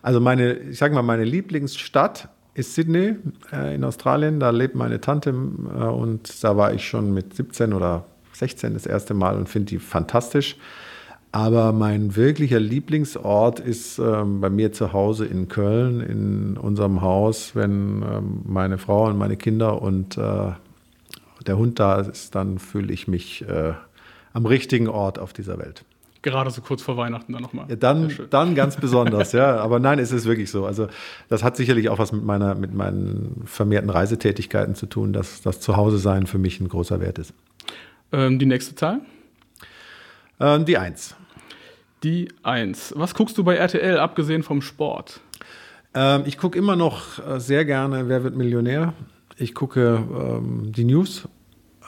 also 0.03 0.21
meine, 0.21 0.55
ich 0.55 0.79
sage 0.79 0.93
mal, 0.93 1.03
meine 1.03 1.23
Lieblingsstadt 1.23 2.29
ist 2.55 2.75
Sydney 2.75 3.15
äh, 3.53 3.77
in 3.77 3.85
Australien. 3.85 4.41
Da 4.41 4.51
lebt 4.51 4.75
meine 4.75 5.01
Tante 5.01 5.31
äh, 5.31 5.85
und 5.85 6.43
da 6.43 6.57
war 6.57 6.75
ich 6.75 6.87
schon 6.87 7.15
mit 7.15 7.35
17 7.35 7.73
oder 7.73 8.07
16 8.33 8.75
das 8.75 8.87
erste 8.87 9.15
Mal 9.15 9.37
und 9.37 9.49
finde 9.49 9.67
die 9.67 9.79
fantastisch. 9.79 10.57
Aber 11.31 11.73
mein 11.73 12.17
wirklicher 12.17 12.59
Lieblingsort 12.59 13.61
ist 13.61 14.01
ähm, 14.01 14.41
bei 14.41 14.51
mir 14.51 14.73
zu 14.73 14.93
Hause 14.93 15.27
in 15.27 15.47
Köln, 15.47 16.01
in 16.01 16.57
unserem 16.57 17.03
Haus, 17.03 17.55
wenn 17.55 18.03
ähm, 18.03 18.41
meine 18.45 18.79
Frau 18.79 19.07
und 19.07 19.17
meine 19.17 19.37
Kinder 19.37 19.81
und 19.81 20.19
äh, 20.19 20.51
der 21.47 21.57
Hund 21.57 21.79
da 21.79 22.01
ist, 22.01 22.35
dann 22.35 22.59
fühle 22.59 22.93
ich 22.93 23.07
mich 23.07 23.49
äh, 23.49 23.75
am 24.33 24.45
richtigen 24.45 24.89
Ort 24.89 25.21
auf 25.21 25.33
dieser 25.33 25.59
Welt. 25.59 25.85
Gerade 26.23 26.51
so 26.51 26.63
kurz 26.63 26.83
vor 26.83 26.97
Weihnachten 26.97 27.33
dann 27.33 27.43
nochmal. 27.43 27.67
Ja, 27.69 27.77
dann, 27.77 28.13
dann 28.31 28.55
ganz 28.55 28.77
besonders, 28.77 29.33
ja. 29.33 29.57
Aber 29.57 29.81
nein, 29.81 29.99
es 29.99 30.13
ist 30.13 30.25
wirklich 30.25 30.51
so. 30.51 30.65
Also 30.65 30.87
das 31.29 31.43
hat 31.43 31.57
sicherlich 31.57 31.89
auch 31.89 31.99
was 31.99 32.13
mit 32.13 32.25
meiner, 32.25 32.55
mit 32.55 32.73
meinen 32.73 33.43
vermehrten 33.45 33.91
Reisetätigkeiten 33.91 34.77
zu 34.77 34.87
tun, 34.87 35.13
dass 35.13 35.43
das 35.43 35.61
Zuhause-Sein 35.61 36.27
für 36.27 36.39
mich 36.39 36.61
ein 36.61 36.69
großer 36.69 37.01
Wert 37.01 37.19
ist. 37.19 37.35
Ähm, 38.13 38.39
die 38.39 38.47
nächste 38.47 38.75
Zahl? 38.77 39.01
Ähm, 40.39 40.65
die 40.65 40.79
Eins. 40.79 41.17
Die 42.03 42.29
1. 42.43 42.95
Was 42.97 43.15
guckst 43.15 43.39
du 43.39 43.45
bei 43.45 43.57
RTL, 43.57 43.99
abgesehen 43.99 44.43
vom 44.43 44.63
Sport? 44.63 45.21
Ähm, 45.95 46.23
ich 46.27 46.39
gucke 46.39 46.59
immer 46.59 46.77
noch 46.77 47.19
äh, 47.27 47.39
sehr 47.39 47.65
gerne 47.65 48.09
Wer 48.09 48.25
wird 48.25 48.37
Millionär. 48.37 48.95
Ich 49.37 49.55
gucke 49.55 50.05
ähm, 50.13 50.73
die 50.73 50.85
News 50.85 51.29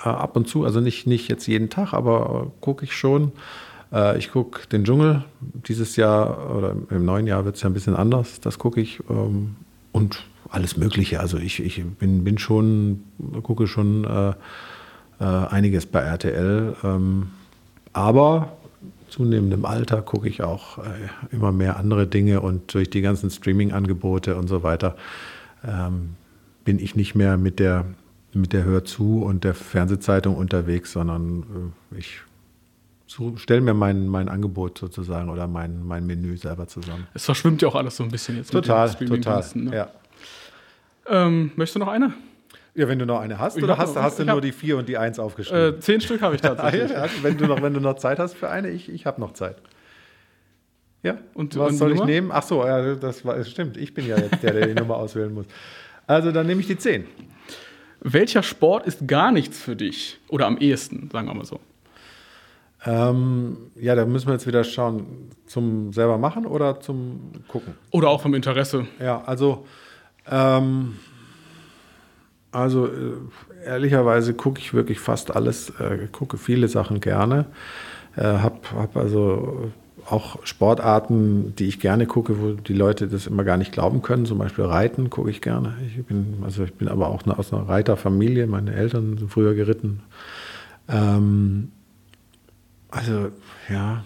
äh, 0.05 0.09
ab 0.09 0.37
und 0.37 0.49
zu, 0.49 0.65
also 0.65 0.81
nicht, 0.81 1.07
nicht 1.07 1.29
jetzt 1.29 1.47
jeden 1.47 1.71
Tag, 1.71 1.93
aber 1.93 2.47
äh, 2.47 2.51
gucke 2.61 2.85
ich 2.85 2.95
schon. 2.95 3.33
Äh, 3.95 4.19
ich 4.19 4.33
gucke 4.33 4.67
den 4.67 4.85
Dschungel. 4.85 5.25
Dieses 5.41 5.97
Jahr 5.97 6.55
oder 6.55 6.75
im 6.91 7.05
neuen 7.05 7.27
Jahr 7.27 7.45
wird 7.45 7.57
es 7.57 7.63
ja 7.63 7.71
ein 7.71 7.75
bisschen 7.75 7.97
anders. 7.97 8.41
Das 8.41 8.59
gucke 8.59 8.81
ich. 8.81 9.01
Ähm, 9.09 9.57
und 9.93 10.25
alles 10.51 10.77
Mögliche. 10.77 11.21
Also 11.21 11.39
ich, 11.39 11.63
ich 11.63 11.83
bin, 11.85 12.25
bin 12.25 12.39
schon, 12.39 13.05
gucke 13.43 13.67
schon 13.67 14.05
äh, 14.05 14.31
äh, 15.21 15.25
einiges 15.25 15.87
bei 15.87 16.01
RTL. 16.01 16.77
Ähm, 16.83 17.29
aber 17.93 18.57
zunehmendem 19.09 19.65
Alter 19.65 20.03
gucke 20.03 20.29
ich 20.29 20.43
auch 20.43 20.79
äh, 20.79 20.83
immer 21.31 21.53
mehr 21.53 21.77
andere 21.77 22.07
Dinge 22.07 22.41
und 22.41 22.75
durch 22.75 22.91
die 22.91 23.01
ganzen 23.01 23.31
Streaming-Angebote 23.31 24.35
und 24.35 24.49
so 24.49 24.65
weiter 24.65 24.97
ähm, 25.65 26.17
bin 26.65 26.81
ich 26.81 26.97
nicht 26.97 27.15
mehr 27.15 27.37
mit 27.37 27.61
der 27.61 27.85
mit 28.33 28.53
der 28.53 28.65
Hör 28.65 28.83
und 28.99 29.45
der 29.45 29.55
Fernsehzeitung 29.55 30.35
unterwegs, 30.35 30.91
sondern 30.91 31.73
äh, 31.93 31.99
ich 33.07 33.43
stelle 33.43 33.61
mir 33.61 33.75
mein, 33.75 34.09
mein 34.09 34.29
Angebot 34.29 34.79
sozusagen 34.79 35.29
oder 35.29 35.47
mein, 35.47 35.85
mein 35.85 36.07
Menü 36.07 36.37
selber 36.37 36.67
zusammen. 36.67 37.07
Es 37.15 37.25
verschwimmt 37.25 37.63
ja 37.63 37.69
auch 37.69 37.75
alles 37.75 37.97
so 37.97 38.05
ein 38.05 38.11
bisschen 38.11 38.37
jetzt. 38.37 38.51
Total, 38.51 38.93
total. 38.95 39.45
Ne? 39.55 39.75
Ja. 39.75 39.89
Ähm, 41.07 41.53
möchtest 41.57 41.77
du 41.77 41.81
noch 41.81 41.89
eine? 41.89 42.15
Ja, 42.75 42.89
wenn 42.89 42.99
du 42.99 43.07
noch 43.07 43.21
eine 43.21 43.39
hast, 43.39 43.57
ich 43.57 43.63
oder 43.63 43.79
hast, 43.79 43.95
noch, 43.95 44.03
hast 44.03 44.19
du 44.19 44.25
nur 44.25 44.41
die 44.41 44.51
vier 44.51 44.77
und 44.79 44.89
die 44.89 44.99
eins 44.99 45.19
aufgeschrieben? 45.19 45.77
Äh, 45.77 45.81
zehn 45.81 46.01
Stück 46.01 46.23
habe 46.23 46.35
ich 46.35 46.41
tatsächlich. 46.43 46.91
wenn, 47.23 47.37
du 47.37 47.47
noch, 47.47 47.63
wenn 47.63 47.75
du 47.75 47.81
noch 47.81 47.97
Zeit 47.97 48.19
hast 48.19 48.35
für 48.35 48.49
eine, 48.49 48.71
ich, 48.71 48.89
ich 48.89 49.07
habe 49.07 49.21
noch 49.21 49.33
Zeit. 49.33 49.57
Ja, 51.05 51.19
und 51.35 51.57
was 51.59 51.73
und 51.73 51.77
soll 51.77 51.93
ich 51.93 52.03
nehmen? 52.03 52.31
Ach 52.33 52.43
so, 52.43 52.65
ja, 52.65 52.95
das, 52.95 53.25
war, 53.25 53.37
das 53.37 53.51
stimmt. 53.51 53.77
Ich 53.77 53.93
bin 53.93 54.09
ja 54.09 54.17
jetzt 54.17 54.43
der, 54.43 54.55
der 54.55 54.67
die 54.69 54.75
Nummer 54.75 54.97
auswählen 54.97 55.33
muss. 55.33 55.47
Also 56.07 56.33
dann 56.33 56.47
nehme 56.47 56.63
ich 56.63 56.67
die 56.67 56.79
zehn. 56.79 57.07
Welcher 58.01 58.43
Sport 58.43 58.87
ist 58.87 59.07
gar 59.07 59.31
nichts 59.31 59.61
für 59.61 59.77
dich? 59.77 60.19
Oder 60.29 60.47
am 60.47 60.57
ehesten, 60.59 61.11
sagen 61.13 61.29
wir 61.29 61.35
mal 61.35 61.45
so. 61.45 61.61
Ähm, 62.87 63.57
ja, 63.77 63.95
da 63.95 64.05
müssen 64.05 64.27
wir 64.27 64.35
jetzt 64.35 64.47
wieder 64.47 64.63
schauen, 64.63 65.31
zum 65.47 65.93
selber 65.93 66.19
machen 66.19 66.47
oder 66.47 66.81
zum 66.81 67.33
gucken. 67.49 67.75
Oder 67.91 68.09
auch 68.09 68.21
vom 68.21 68.35
Interesse. 68.35 68.87
Ja, 69.01 69.23
also, 69.25 69.67
ähm, 70.31 70.97
also 72.53 72.87
äh, 72.87 72.91
ehrlicherweise 73.65 74.35
gucke 74.35 74.61
ich 74.61 74.75
wirklich 74.75 75.01
fast 75.01 75.35
alles, 75.35 75.71
äh, 75.81 76.09
gucke 76.13 76.37
viele 76.37 76.69
Sachen 76.69 77.01
gerne. 77.01 77.47
Äh, 78.17 78.23
hab, 78.23 78.71
hab 78.73 78.97
also 78.97 79.73
auch 80.07 80.45
Sportarten, 80.45 81.55
die 81.57 81.67
ich 81.67 81.81
gerne 81.81 82.07
gucke, 82.07 82.41
wo 82.41 82.53
die 82.53 82.75
Leute 82.75 83.09
das 83.09 83.27
immer 83.27 83.45
gar 83.45 83.57
nicht 83.57 83.73
glauben 83.73 84.03
können. 84.03 84.27
Zum 84.27 84.39
Beispiel 84.39 84.65
Reiten 84.65 85.09
gucke 85.09 85.31
ich 85.31 85.41
gerne. 85.41 85.75
Ich 85.87 86.05
bin, 86.05 86.43
also 86.43 86.65
ich 86.65 86.75
bin 86.75 86.89
aber 86.89 87.09
auch 87.09 87.27
aus 87.27 87.53
einer 87.53 87.69
Reiterfamilie. 87.69 88.47
Meine 88.47 88.75
Eltern 88.75 89.17
sind 89.17 89.31
früher 89.31 89.55
geritten. 89.55 90.01
Ähm, 90.89 91.73
also 92.95 93.31
ja, 93.69 94.05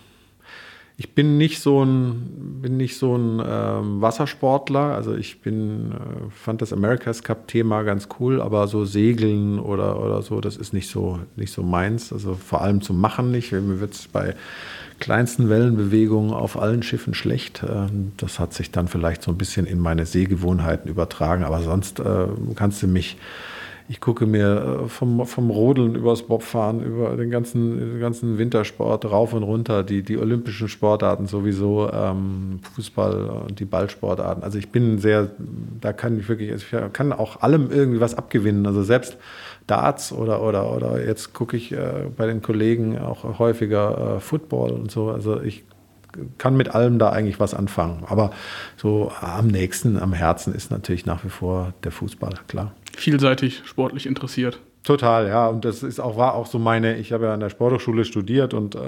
ich 1.01 1.15
bin 1.15 1.39
nicht 1.39 1.61
so 1.61 1.85
ein, 1.85 2.61
bin 2.61 2.77
nicht 2.77 2.99
so 2.99 3.17
ein 3.17 3.41
ähm, 3.47 4.01
Wassersportler. 4.01 4.97
Also 4.97 5.15
ich 5.15 5.41
bin, 5.43 5.93
äh, 5.93 6.31
fand 6.31 6.61
das 6.61 6.73
America's 6.73 7.23
Cup-Thema 7.23 7.85
ganz 7.85 8.09
cool, 8.19 8.43
aber 8.43 8.67
so 8.67 8.85
Segeln 8.85 9.61
oder, 9.61 10.05
oder 10.05 10.23
so, 10.23 10.41
das 10.41 10.57
ist 10.57 10.73
nicht 10.73 10.91
so, 10.91 11.21
nicht 11.37 11.53
so 11.53 11.63
meins. 11.63 12.13
Also 12.13 12.35
vor 12.35 12.63
allem 12.63 12.83
zum 12.83 13.01
Machen 13.01 13.31
nicht. 13.31 13.53
Mir 13.53 13.79
wird 13.79 13.95
es 13.95 14.09
bei 14.09 14.35
kleinsten 14.99 15.49
Wellenbewegungen 15.49 16.33
auf 16.33 16.61
allen 16.61 16.83
Schiffen 16.83 17.15
schlecht. 17.15 17.63
Ähm, 17.63 18.11
das 18.17 18.41
hat 18.41 18.53
sich 18.53 18.73
dann 18.73 18.89
vielleicht 18.89 19.23
so 19.23 19.31
ein 19.31 19.39
bisschen 19.39 19.67
in 19.67 19.79
meine 19.79 20.05
Sehgewohnheiten 20.05 20.91
übertragen. 20.91 21.45
Aber 21.45 21.63
sonst 21.63 22.01
äh, 22.01 22.27
kannst 22.57 22.83
du 22.83 22.89
mich 22.89 23.19
ich 23.89 24.01
gucke 24.01 24.27
mir 24.27 24.83
äh, 24.85 24.89
vom, 24.89 25.27
vom 25.27 25.51
Rodeln 25.51 25.95
übers 25.95 26.23
Bobfahren, 26.23 26.83
über 26.83 27.17
den 27.17 27.31
ganzen, 27.31 27.79
den 27.79 28.01
ganzen 28.01 28.37
Wintersport 28.37 29.07
rauf 29.07 29.33
und 29.33 29.43
runter, 29.43 29.83
die, 29.83 30.03
die 30.03 30.19
olympischen 30.19 30.69
Sportarten 30.69 31.27
sowieso, 31.27 31.91
ähm, 31.91 32.61
Fußball 32.75 33.45
und 33.49 33.61
die 33.61 33.65
Ballsportarten. 33.65 34.45
Also 34.45 34.59
ich 34.59 34.69
bin 34.69 34.99
sehr, 34.99 35.31
da 35.81 35.95
kann 35.95 36.21
ich 36.21 36.29
wirklich, 36.29 36.51
ich 36.51 36.67
kann 36.93 37.15
auch 37.15 37.41
allem 37.41 37.71
irgendwie 37.71 38.01
was 38.01 38.15
abgewinnen. 38.15 38.67
Also 38.67 38.83
selbst 38.83 39.17
Darts 39.67 40.13
oder, 40.13 40.43
oder, 40.43 40.71
oder 40.75 41.05
jetzt 41.05 41.33
gucke 41.33 41.57
ich 41.57 41.73
äh, 41.73 42.11
bei 42.15 42.27
den 42.27 42.43
Kollegen 42.43 42.99
auch 42.99 43.39
häufiger 43.39 44.17
äh, 44.17 44.21
Football 44.21 44.73
und 44.73 44.91
so. 44.91 45.11
Also 45.11 45.41
ich 45.41 45.65
kann 46.37 46.57
mit 46.57 46.75
allem 46.75 46.99
da 46.99 47.11
eigentlich 47.11 47.41
was 47.41 47.55
anfangen. 47.55 48.05
Aber 48.07 48.33
so 48.77 49.13
am 49.21 49.47
nächsten, 49.47 49.99
am 49.99 50.13
Herzen 50.13 50.55
ist 50.55 50.71
natürlich 50.71 51.07
nach 51.07 51.25
wie 51.25 51.31
vor 51.31 51.73
der 51.85 51.93
Fußball, 51.93 52.35
klar 52.49 52.73
vielseitig 52.99 53.63
sportlich 53.65 54.07
interessiert. 54.07 54.61
Total, 54.83 55.29
ja. 55.29 55.49
Und 55.49 55.65
das 55.65 55.83
ist 55.83 56.01
auch, 56.01 56.17
war 56.17 56.35
auch 56.35 56.47
so 56.47 56.59
meine, 56.59 56.97
ich 56.97 57.13
habe 57.13 57.27
ja 57.27 57.35
an 57.35 57.41
der 57.41 57.51
Sporthochschule 57.51 58.05
studiert 58.05 58.55
und 58.55 58.75
äh, 58.75 58.79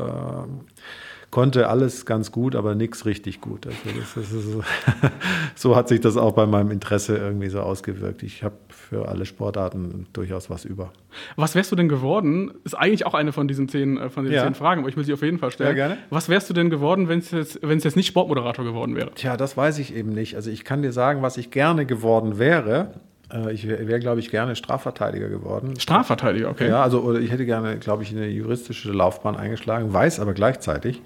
konnte 1.31 1.69
alles 1.69 2.07
ganz 2.07 2.33
gut, 2.33 2.57
aber 2.57 2.75
nichts 2.75 3.07
richtig 3.07 3.41
gut. 3.41 3.67
Also 3.67 3.79
das, 3.99 4.15
das 4.15 4.31
so, 4.31 4.65
so, 5.55 5.77
hat 5.77 5.89
sich 5.89 6.01
das 6.01 6.17
auch 6.17 6.33
bei 6.33 6.47
meinem 6.47 6.71
Interesse 6.71 7.17
irgendwie 7.17 7.49
so 7.49 7.61
ausgewirkt. 7.61 8.23
Ich 8.23 8.43
habe 8.43 8.57
für 8.69 9.09
alle 9.09 9.27
Sportarten 9.27 10.07
durchaus 10.13 10.51
was 10.51 10.65
über. 10.65 10.93
Was 11.37 11.55
wärst 11.55 11.71
du 11.71 11.77
denn 11.77 11.89
geworden? 11.89 12.53
Ist 12.65 12.75
eigentlich 12.75 13.07
auch 13.07 13.15
eine 13.15 13.33
von 13.33 13.47
diesen 13.47 13.69
zehn, 13.69 13.97
äh, 13.99 14.11
von 14.11 14.25
diesen 14.25 14.37
ja. 14.37 14.45
zehn 14.45 14.55
Fragen, 14.55 14.81
aber 14.81 14.89
ich 14.89 14.97
will 14.97 15.05
sie 15.05 15.13
auf 15.13 15.23
jeden 15.23 15.39
Fall 15.39 15.51
stellen. 15.51 15.77
Ja, 15.77 15.89
gerne. 15.89 15.99
Was 16.11 16.29
wärst 16.29 16.51
du 16.51 16.55
denn 16.55 16.71
geworden, 16.71 17.09
wenn 17.09 17.21
es 17.21 17.31
jetzt, 17.31 17.61
jetzt 17.63 17.97
nicht 17.97 18.09
Sportmoderator 18.09 18.65
geworden 18.65 18.97
wäre? 18.97 19.13
Tja, 19.15 19.37
das 19.37 19.57
weiß 19.57 19.79
ich 19.79 19.95
eben 19.95 20.11
nicht. 20.11 20.35
Also 20.35 20.51
ich 20.51 20.65
kann 20.65 20.83
dir 20.83 20.93
sagen, 20.93 21.23
was 21.23 21.37
ich 21.37 21.51
gerne 21.51 21.87
geworden 21.87 22.39
wäre. 22.39 22.95
Äh, 23.33 23.53
ich 23.53 23.67
wäre, 23.69 23.87
wär, 23.87 23.99
glaube 23.99 24.21
ich, 24.21 24.31
gerne 24.31 24.57
Strafverteidiger 24.57 25.29
geworden. 25.29 25.79
Strafverteidiger, 25.79 26.51
okay. 26.51 26.69
Ja, 26.69 26.83
also 26.83 27.01
oder 27.01 27.21
ich 27.21 27.31
hätte 27.31 27.47
gerne, 27.47 27.79
glaube 27.79 28.03
ich, 28.03 28.11
eine 28.11 28.29
juristische 28.29 28.93
Laufbahn 28.93 29.37
eingeschlagen, 29.37 29.93
weiß 29.93 30.21
aber 30.21 30.35
gleichzeitig, 30.35 31.03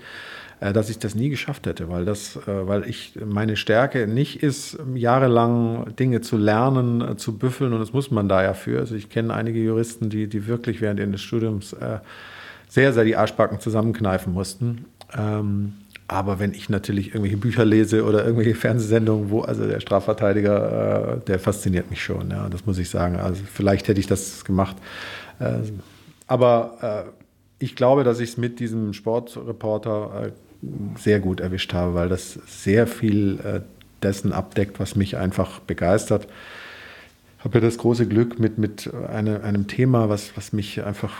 äh, 0.60 0.72
dass 0.72 0.90
ich 0.90 0.98
das 0.98 1.14
nie 1.14 1.28
geschafft 1.28 1.66
hätte, 1.66 1.88
weil 1.88 2.04
das, 2.04 2.36
äh, 2.36 2.66
weil 2.66 2.88
ich 2.88 3.18
meine 3.24 3.56
Stärke 3.56 4.06
nicht 4.06 4.42
ist, 4.42 4.78
jahrelang 4.94 5.94
Dinge 5.96 6.20
zu 6.20 6.36
lernen, 6.36 7.18
zu 7.18 7.38
büffeln 7.38 7.72
und 7.72 7.80
das 7.80 7.92
muss 7.92 8.10
man 8.10 8.28
da 8.28 8.42
ja 8.42 8.54
für. 8.54 8.80
Also 8.80 8.94
ich 8.94 9.10
kenne 9.10 9.34
einige 9.34 9.60
Juristen, 9.60 10.10
die, 10.10 10.26
die 10.26 10.46
wirklich 10.46 10.80
während 10.80 11.00
ihres 11.00 11.22
Studiums 11.22 11.76
sehr, 12.68 12.92
sehr 12.92 13.04
die 13.04 13.14
Arschbacken 13.14 13.60
zusammenkneifen 13.60 14.32
mussten. 14.32 14.86
Ähm, 15.16 15.74
aber 16.06 16.38
wenn 16.38 16.52
ich 16.52 16.68
natürlich 16.68 17.08
irgendwelche 17.08 17.38
Bücher 17.38 17.64
lese 17.64 18.04
oder 18.04 18.24
irgendwelche 18.24 18.54
Fernsehsendungen, 18.54 19.30
wo 19.30 19.40
also 19.40 19.66
der 19.66 19.80
Strafverteidiger, 19.80 21.16
äh, 21.16 21.24
der 21.24 21.38
fasziniert 21.38 21.90
mich 21.90 22.02
schon, 22.02 22.30
ja, 22.30 22.48
das 22.48 22.66
muss 22.66 22.78
ich 22.78 22.90
sagen. 22.90 23.16
Also 23.16 23.42
vielleicht 23.50 23.88
hätte 23.88 24.00
ich 24.00 24.06
das 24.06 24.44
gemacht. 24.44 24.76
Äh, 25.38 25.60
aber 26.26 27.06
äh, 27.08 27.64
ich 27.64 27.74
glaube, 27.74 28.04
dass 28.04 28.20
ich 28.20 28.30
es 28.30 28.36
mit 28.36 28.60
diesem 28.60 28.92
Sportreporter 28.92 30.26
äh, 30.26 30.30
sehr 30.98 31.20
gut 31.20 31.40
erwischt 31.40 31.72
habe, 31.72 31.94
weil 31.94 32.08
das 32.10 32.38
sehr 32.46 32.86
viel 32.86 33.40
äh, 33.40 33.60
dessen 34.02 34.32
abdeckt, 34.32 34.80
was 34.80 34.96
mich 34.96 35.16
einfach 35.16 35.60
begeistert. 35.60 36.28
Ich 37.38 37.44
habe 37.44 37.58
ja 37.58 37.64
das 37.64 37.78
große 37.78 38.06
Glück 38.06 38.38
mit, 38.38 38.58
mit 38.58 38.90
eine, 39.08 39.42
einem 39.42 39.68
Thema, 39.68 40.10
was, 40.10 40.36
was 40.36 40.52
mich 40.52 40.82
einfach 40.84 41.14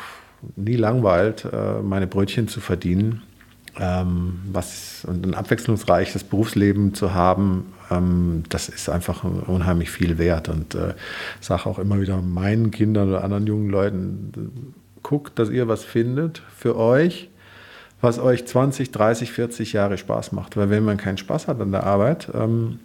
nie 0.56 0.76
langweilt, 0.76 1.46
äh, 1.50 1.80
meine 1.80 2.06
Brötchen 2.06 2.48
zu 2.48 2.60
verdienen 2.60 3.22
ähm, 3.78 4.40
was 4.52 5.04
und 5.04 5.26
ein 5.26 5.34
abwechslungsreiches 5.34 6.24
Berufsleben 6.24 6.94
zu 6.94 7.14
haben, 7.14 7.72
ähm, 7.90 8.44
das 8.48 8.68
ist 8.68 8.88
einfach 8.88 9.24
unheimlich 9.24 9.90
viel 9.90 10.18
wert. 10.18 10.48
Und 10.48 10.74
äh, 10.74 10.94
sage 11.40 11.66
auch 11.66 11.78
immer 11.78 12.00
wieder 12.00 12.20
meinen 12.22 12.70
Kindern 12.70 13.08
oder 13.08 13.24
anderen 13.24 13.46
jungen 13.46 13.70
Leuten, 13.70 14.74
guckt, 15.02 15.38
dass 15.38 15.50
ihr 15.50 15.68
was 15.68 15.84
findet 15.84 16.42
für 16.56 16.76
euch, 16.76 17.30
was 18.00 18.18
euch 18.18 18.46
20, 18.46 18.90
30, 18.90 19.32
40 19.32 19.72
Jahre 19.72 19.98
Spaß 19.98 20.32
macht. 20.32 20.56
Weil 20.56 20.70
wenn 20.70 20.84
man 20.84 20.96
keinen 20.96 21.18
Spaß 21.18 21.48
hat 21.48 21.60
an 21.60 21.72
der 21.72 21.84
Arbeit, 21.84 22.28
ähm, 22.34 22.80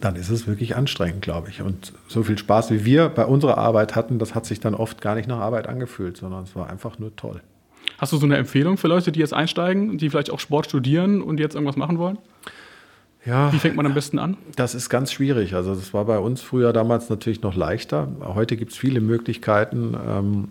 dann 0.00 0.16
ist 0.16 0.28
es 0.28 0.46
wirklich 0.46 0.76
anstrengend, 0.76 1.22
glaube 1.22 1.48
ich. 1.48 1.62
Und 1.62 1.92
so 2.08 2.22
viel 2.22 2.36
Spaß, 2.36 2.70
wie 2.70 2.84
wir 2.84 3.08
bei 3.08 3.24
unserer 3.24 3.58
Arbeit 3.58 3.96
hatten, 3.96 4.18
das 4.18 4.34
hat 4.34 4.44
sich 4.44 4.60
dann 4.60 4.74
oft 4.74 5.00
gar 5.00 5.14
nicht 5.14 5.28
nach 5.28 5.38
Arbeit 5.38 5.66
angefühlt, 5.66 6.16
sondern 6.16 6.44
es 6.44 6.54
war 6.54 6.68
einfach 6.68 6.98
nur 6.98 7.14
toll. 7.16 7.40
Hast 7.98 8.12
du 8.12 8.16
so 8.16 8.26
eine 8.26 8.36
Empfehlung 8.36 8.76
für 8.76 8.86
Leute, 8.86 9.10
die 9.10 9.18
jetzt 9.20 9.34
einsteigen, 9.34 9.98
die 9.98 10.08
vielleicht 10.08 10.30
auch 10.30 10.38
Sport 10.38 10.66
studieren 10.66 11.20
und 11.20 11.40
jetzt 11.40 11.54
irgendwas 11.54 11.76
machen 11.76 11.98
wollen? 11.98 12.18
Ja, 13.26 13.52
Wie 13.52 13.58
fängt 13.58 13.76
man 13.76 13.84
am 13.84 13.94
besten 13.94 14.18
an? 14.20 14.36
Das 14.54 14.74
ist 14.76 14.88
ganz 14.88 15.12
schwierig. 15.12 15.54
Also 15.54 15.74
das 15.74 15.92
war 15.92 16.04
bei 16.04 16.18
uns 16.18 16.40
früher 16.40 16.72
damals 16.72 17.10
natürlich 17.10 17.42
noch 17.42 17.56
leichter. 17.56 18.08
Heute 18.22 18.56
gibt 18.56 18.72
es 18.72 18.78
viele 18.78 19.00
Möglichkeiten. 19.00 19.96
Ähm, 20.06 20.48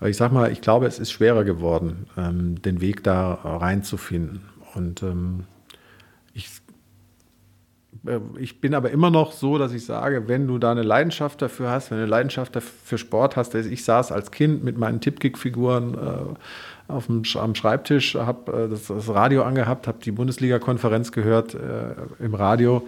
aber 0.00 0.08
ich 0.08 0.16
sage 0.16 0.34
mal, 0.34 0.50
ich 0.50 0.62
glaube, 0.62 0.86
es 0.86 0.98
ist 0.98 1.12
schwerer 1.12 1.44
geworden, 1.44 2.06
ähm, 2.16 2.60
den 2.62 2.80
Weg 2.80 3.04
da 3.04 3.34
reinzufinden. 3.34 4.40
Und 4.74 5.02
ähm, 5.02 5.44
ich 6.32 6.48
ich 8.38 8.60
bin 8.60 8.74
aber 8.74 8.90
immer 8.90 9.10
noch 9.10 9.32
so, 9.32 9.58
dass 9.58 9.72
ich 9.72 9.84
sage, 9.84 10.26
wenn 10.26 10.46
du 10.46 10.58
da 10.58 10.72
eine 10.72 10.82
Leidenschaft 10.82 11.42
dafür 11.42 11.70
hast, 11.70 11.90
wenn 11.90 11.98
du 11.98 12.02
eine 12.02 12.10
Leidenschaft 12.10 12.58
für 12.60 12.98
Sport 12.98 13.36
hast, 13.36 13.54
ich 13.54 13.84
saß 13.84 14.12
als 14.12 14.30
Kind 14.30 14.64
mit 14.64 14.78
meinen 14.78 15.00
Tippkick-Figuren 15.00 15.94
äh, 15.94 16.90
auf 16.92 17.06
dem, 17.06 17.22
am 17.38 17.54
Schreibtisch, 17.54 18.14
habe 18.14 18.64
äh, 18.64 18.68
das, 18.68 18.86
das, 18.86 19.08
Radio 19.08 19.42
angehabt, 19.42 19.86
habe 19.86 19.98
die 20.02 20.10
Bundesliga-Konferenz 20.10 21.12
gehört 21.12 21.54
äh, 21.54 21.94
im 22.18 22.34
Radio 22.34 22.86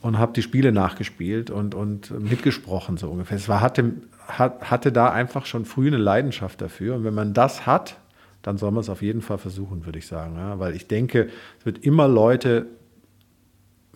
und 0.00 0.18
habe 0.18 0.32
die 0.32 0.42
Spiele 0.42 0.72
nachgespielt 0.72 1.50
und, 1.50 1.74
und 1.74 2.10
mitgesprochen 2.18 2.96
so 2.96 3.10
ungefähr. 3.10 3.36
Es 3.36 3.48
war, 3.48 3.60
hatte, 3.60 3.92
hat, 4.26 4.70
hatte 4.70 4.90
da 4.90 5.10
einfach 5.10 5.46
schon 5.46 5.64
früh 5.64 5.86
eine 5.86 5.98
Leidenschaft 5.98 6.60
dafür 6.60 6.96
und 6.96 7.04
wenn 7.04 7.14
man 7.14 7.34
das 7.34 7.66
hat, 7.66 7.98
dann 8.42 8.58
soll 8.58 8.70
man 8.70 8.80
es 8.80 8.88
auf 8.88 9.02
jeden 9.02 9.22
Fall 9.22 9.38
versuchen, 9.38 9.86
würde 9.86 9.98
ich 9.98 10.06
sagen. 10.06 10.36
Ja? 10.36 10.58
Weil 10.58 10.74
ich 10.74 10.88
denke, 10.88 11.28
es 11.58 11.66
wird 11.66 11.84
immer 11.84 12.08
Leute 12.08 12.66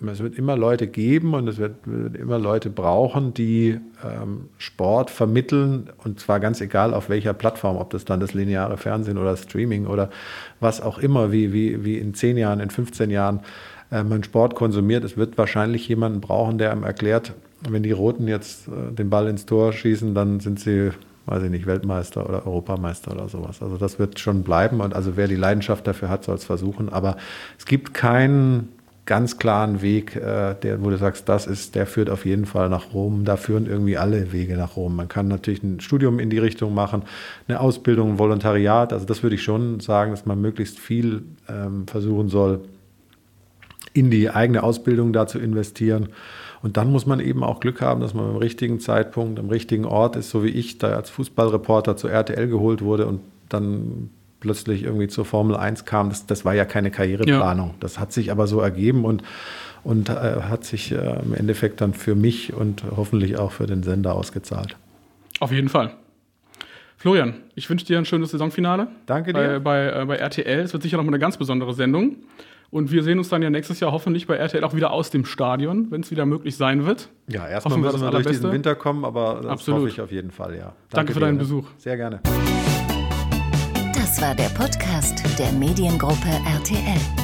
es 0.08 0.20
wird 0.20 0.36
immer 0.36 0.56
Leute 0.56 0.86
geben 0.86 1.34
und 1.34 1.48
es 1.48 1.58
wird, 1.58 1.76
wird 1.84 2.16
immer 2.16 2.38
Leute 2.38 2.70
brauchen, 2.70 3.34
die 3.34 3.78
ähm, 4.04 4.48
Sport 4.58 5.10
vermitteln 5.10 5.90
und 6.04 6.20
zwar 6.20 6.40
ganz 6.40 6.60
egal 6.60 6.94
auf 6.94 7.08
welcher 7.08 7.34
Plattform, 7.34 7.76
ob 7.76 7.90
das 7.90 8.04
dann 8.04 8.20
das 8.20 8.32
lineare 8.32 8.76
Fernsehen 8.76 9.18
oder 9.18 9.36
Streaming 9.36 9.86
oder 9.86 10.10
was 10.60 10.80
auch 10.80 10.98
immer, 10.98 11.32
wie, 11.32 11.52
wie, 11.52 11.84
wie 11.84 11.98
in 11.98 12.14
10 12.14 12.38
Jahren, 12.38 12.60
in 12.60 12.70
15 12.70 13.10
Jahren 13.10 13.40
äh, 13.90 14.02
man 14.02 14.22
Sport 14.24 14.54
konsumiert. 14.54 15.04
Es 15.04 15.16
wird 15.16 15.36
wahrscheinlich 15.36 15.86
jemanden 15.88 16.20
brauchen, 16.20 16.58
der 16.58 16.72
einem 16.72 16.84
erklärt, 16.84 17.34
wenn 17.68 17.82
die 17.82 17.92
Roten 17.92 18.28
jetzt 18.28 18.68
äh, 18.68 18.92
den 18.92 19.10
Ball 19.10 19.28
ins 19.28 19.46
Tor 19.46 19.72
schießen, 19.72 20.14
dann 20.14 20.40
sind 20.40 20.60
sie, 20.60 20.92
weiß 21.26 21.42
ich 21.42 21.50
nicht, 21.50 21.66
Weltmeister 21.66 22.28
oder 22.28 22.46
Europameister 22.46 23.12
oder 23.12 23.28
sowas. 23.28 23.62
Also 23.62 23.76
das 23.76 23.98
wird 23.98 24.18
schon 24.18 24.42
bleiben 24.42 24.80
und 24.80 24.94
also 24.94 25.16
wer 25.16 25.28
die 25.28 25.36
Leidenschaft 25.36 25.86
dafür 25.86 26.08
hat, 26.08 26.24
soll 26.24 26.36
es 26.36 26.44
versuchen. 26.44 26.88
Aber 26.88 27.16
es 27.58 27.66
gibt 27.66 27.92
keinen 27.92 28.68
ganz 29.10 29.38
klaren 29.38 29.82
Weg, 29.82 30.14
äh, 30.14 30.54
der, 30.54 30.84
wo 30.84 30.88
du 30.88 30.96
sagst, 30.96 31.28
das 31.28 31.48
ist, 31.48 31.74
der 31.74 31.86
führt 31.86 32.08
auf 32.10 32.24
jeden 32.24 32.46
Fall 32.46 32.68
nach 32.68 32.94
Rom. 32.94 33.24
Da 33.24 33.36
führen 33.36 33.66
irgendwie 33.66 33.96
alle 33.96 34.30
Wege 34.30 34.56
nach 34.56 34.76
Rom. 34.76 34.94
Man 34.94 35.08
kann 35.08 35.26
natürlich 35.26 35.64
ein 35.64 35.80
Studium 35.80 36.20
in 36.20 36.30
die 36.30 36.38
Richtung 36.38 36.74
machen, 36.74 37.02
eine 37.48 37.58
Ausbildung, 37.58 38.12
ein 38.12 38.18
Volontariat. 38.20 38.92
Also 38.92 39.06
das 39.06 39.24
würde 39.24 39.34
ich 39.34 39.42
schon 39.42 39.80
sagen, 39.80 40.12
dass 40.12 40.26
man 40.26 40.40
möglichst 40.40 40.78
viel 40.78 41.24
ähm, 41.48 41.88
versuchen 41.88 42.28
soll, 42.28 42.60
in 43.94 44.12
die 44.12 44.30
eigene 44.30 44.62
Ausbildung 44.62 45.12
da 45.12 45.26
zu 45.26 45.40
investieren. 45.40 46.10
Und 46.62 46.76
dann 46.76 46.92
muss 46.92 47.04
man 47.04 47.18
eben 47.18 47.42
auch 47.42 47.58
Glück 47.58 47.80
haben, 47.80 48.00
dass 48.00 48.14
man 48.14 48.30
im 48.30 48.36
richtigen 48.36 48.78
Zeitpunkt, 48.78 49.40
am 49.40 49.48
richtigen 49.48 49.86
Ort 49.86 50.14
ist, 50.14 50.30
so 50.30 50.44
wie 50.44 50.50
ich 50.50 50.78
da 50.78 50.94
als 50.94 51.10
Fußballreporter 51.10 51.96
zur 51.96 52.12
RTL 52.12 52.46
geholt 52.46 52.80
wurde 52.80 53.08
und 53.08 53.22
dann 53.48 54.10
plötzlich 54.40 54.82
irgendwie 54.82 55.08
zur 55.08 55.24
Formel 55.24 55.56
1 55.56 55.84
kam, 55.84 56.08
das, 56.08 56.26
das 56.26 56.44
war 56.44 56.54
ja 56.54 56.64
keine 56.64 56.90
Karriereplanung. 56.90 57.68
Ja. 57.68 57.74
Das 57.80 57.98
hat 57.98 58.12
sich 58.12 58.30
aber 58.30 58.46
so 58.46 58.60
ergeben 58.60 59.04
und, 59.04 59.22
und 59.84 60.08
äh, 60.08 60.12
hat 60.12 60.64
sich 60.64 60.92
äh, 60.92 61.20
im 61.22 61.34
Endeffekt 61.34 61.80
dann 61.80 61.94
für 61.94 62.14
mich 62.14 62.52
und 62.52 62.82
hoffentlich 62.96 63.38
auch 63.38 63.52
für 63.52 63.66
den 63.66 63.82
Sender 63.82 64.14
ausgezahlt. 64.14 64.76
Auf 65.38 65.52
jeden 65.52 65.68
Fall. 65.68 65.94
Florian, 66.96 67.34
ich 67.54 67.68
wünsche 67.70 67.86
dir 67.86 67.96
ein 67.96 68.04
schönes 68.04 68.30
Saisonfinale. 68.30 68.88
Danke 69.06 69.32
dir. 69.32 69.58
Bei, 69.60 69.88
bei, 69.90 70.02
äh, 70.02 70.04
bei 70.04 70.16
RTL. 70.16 70.60
Es 70.60 70.72
wird 70.72 70.82
sicher 70.82 70.98
noch 70.98 71.04
mal 71.04 71.10
eine 71.10 71.18
ganz 71.18 71.36
besondere 71.38 71.72
Sendung. 71.72 72.16
Und 72.70 72.92
wir 72.92 73.02
sehen 73.02 73.18
uns 73.18 73.28
dann 73.28 73.42
ja 73.42 73.50
nächstes 73.50 73.80
Jahr 73.80 73.90
hoffentlich 73.90 74.26
bei 74.26 74.36
RTL 74.36 74.62
auch 74.62 74.74
wieder 74.74 74.92
aus 74.92 75.10
dem 75.10 75.24
Stadion, 75.24 75.90
wenn 75.90 76.02
es 76.02 76.10
wieder 76.10 76.24
möglich 76.24 76.56
sein 76.56 76.86
wird. 76.86 77.08
Ja, 77.26 77.48
erstmal 77.48 77.78
müssen 77.78 78.00
wir 78.00 78.10
durch 78.10 78.26
diesen 78.26 78.52
Winter 78.52 78.76
kommen, 78.76 79.04
aber 79.04 79.40
das 79.42 79.50
Absolut. 79.50 79.80
hoffe 79.80 79.88
ich 79.88 80.00
auf 80.00 80.12
jeden 80.12 80.30
Fall, 80.30 80.54
ja. 80.54 80.58
Danke, 80.60 80.76
Danke 80.90 81.12
für 81.14 81.20
deinen 81.20 81.38
dir. 81.38 81.40
Besuch. 81.40 81.66
Sehr 81.78 81.96
gerne. 81.96 82.20
Das 84.10 84.20
war 84.20 84.34
der 84.34 84.48
Podcast 84.48 85.22
der 85.38 85.52
Mediengruppe 85.52 86.30
RTL. 86.44 87.19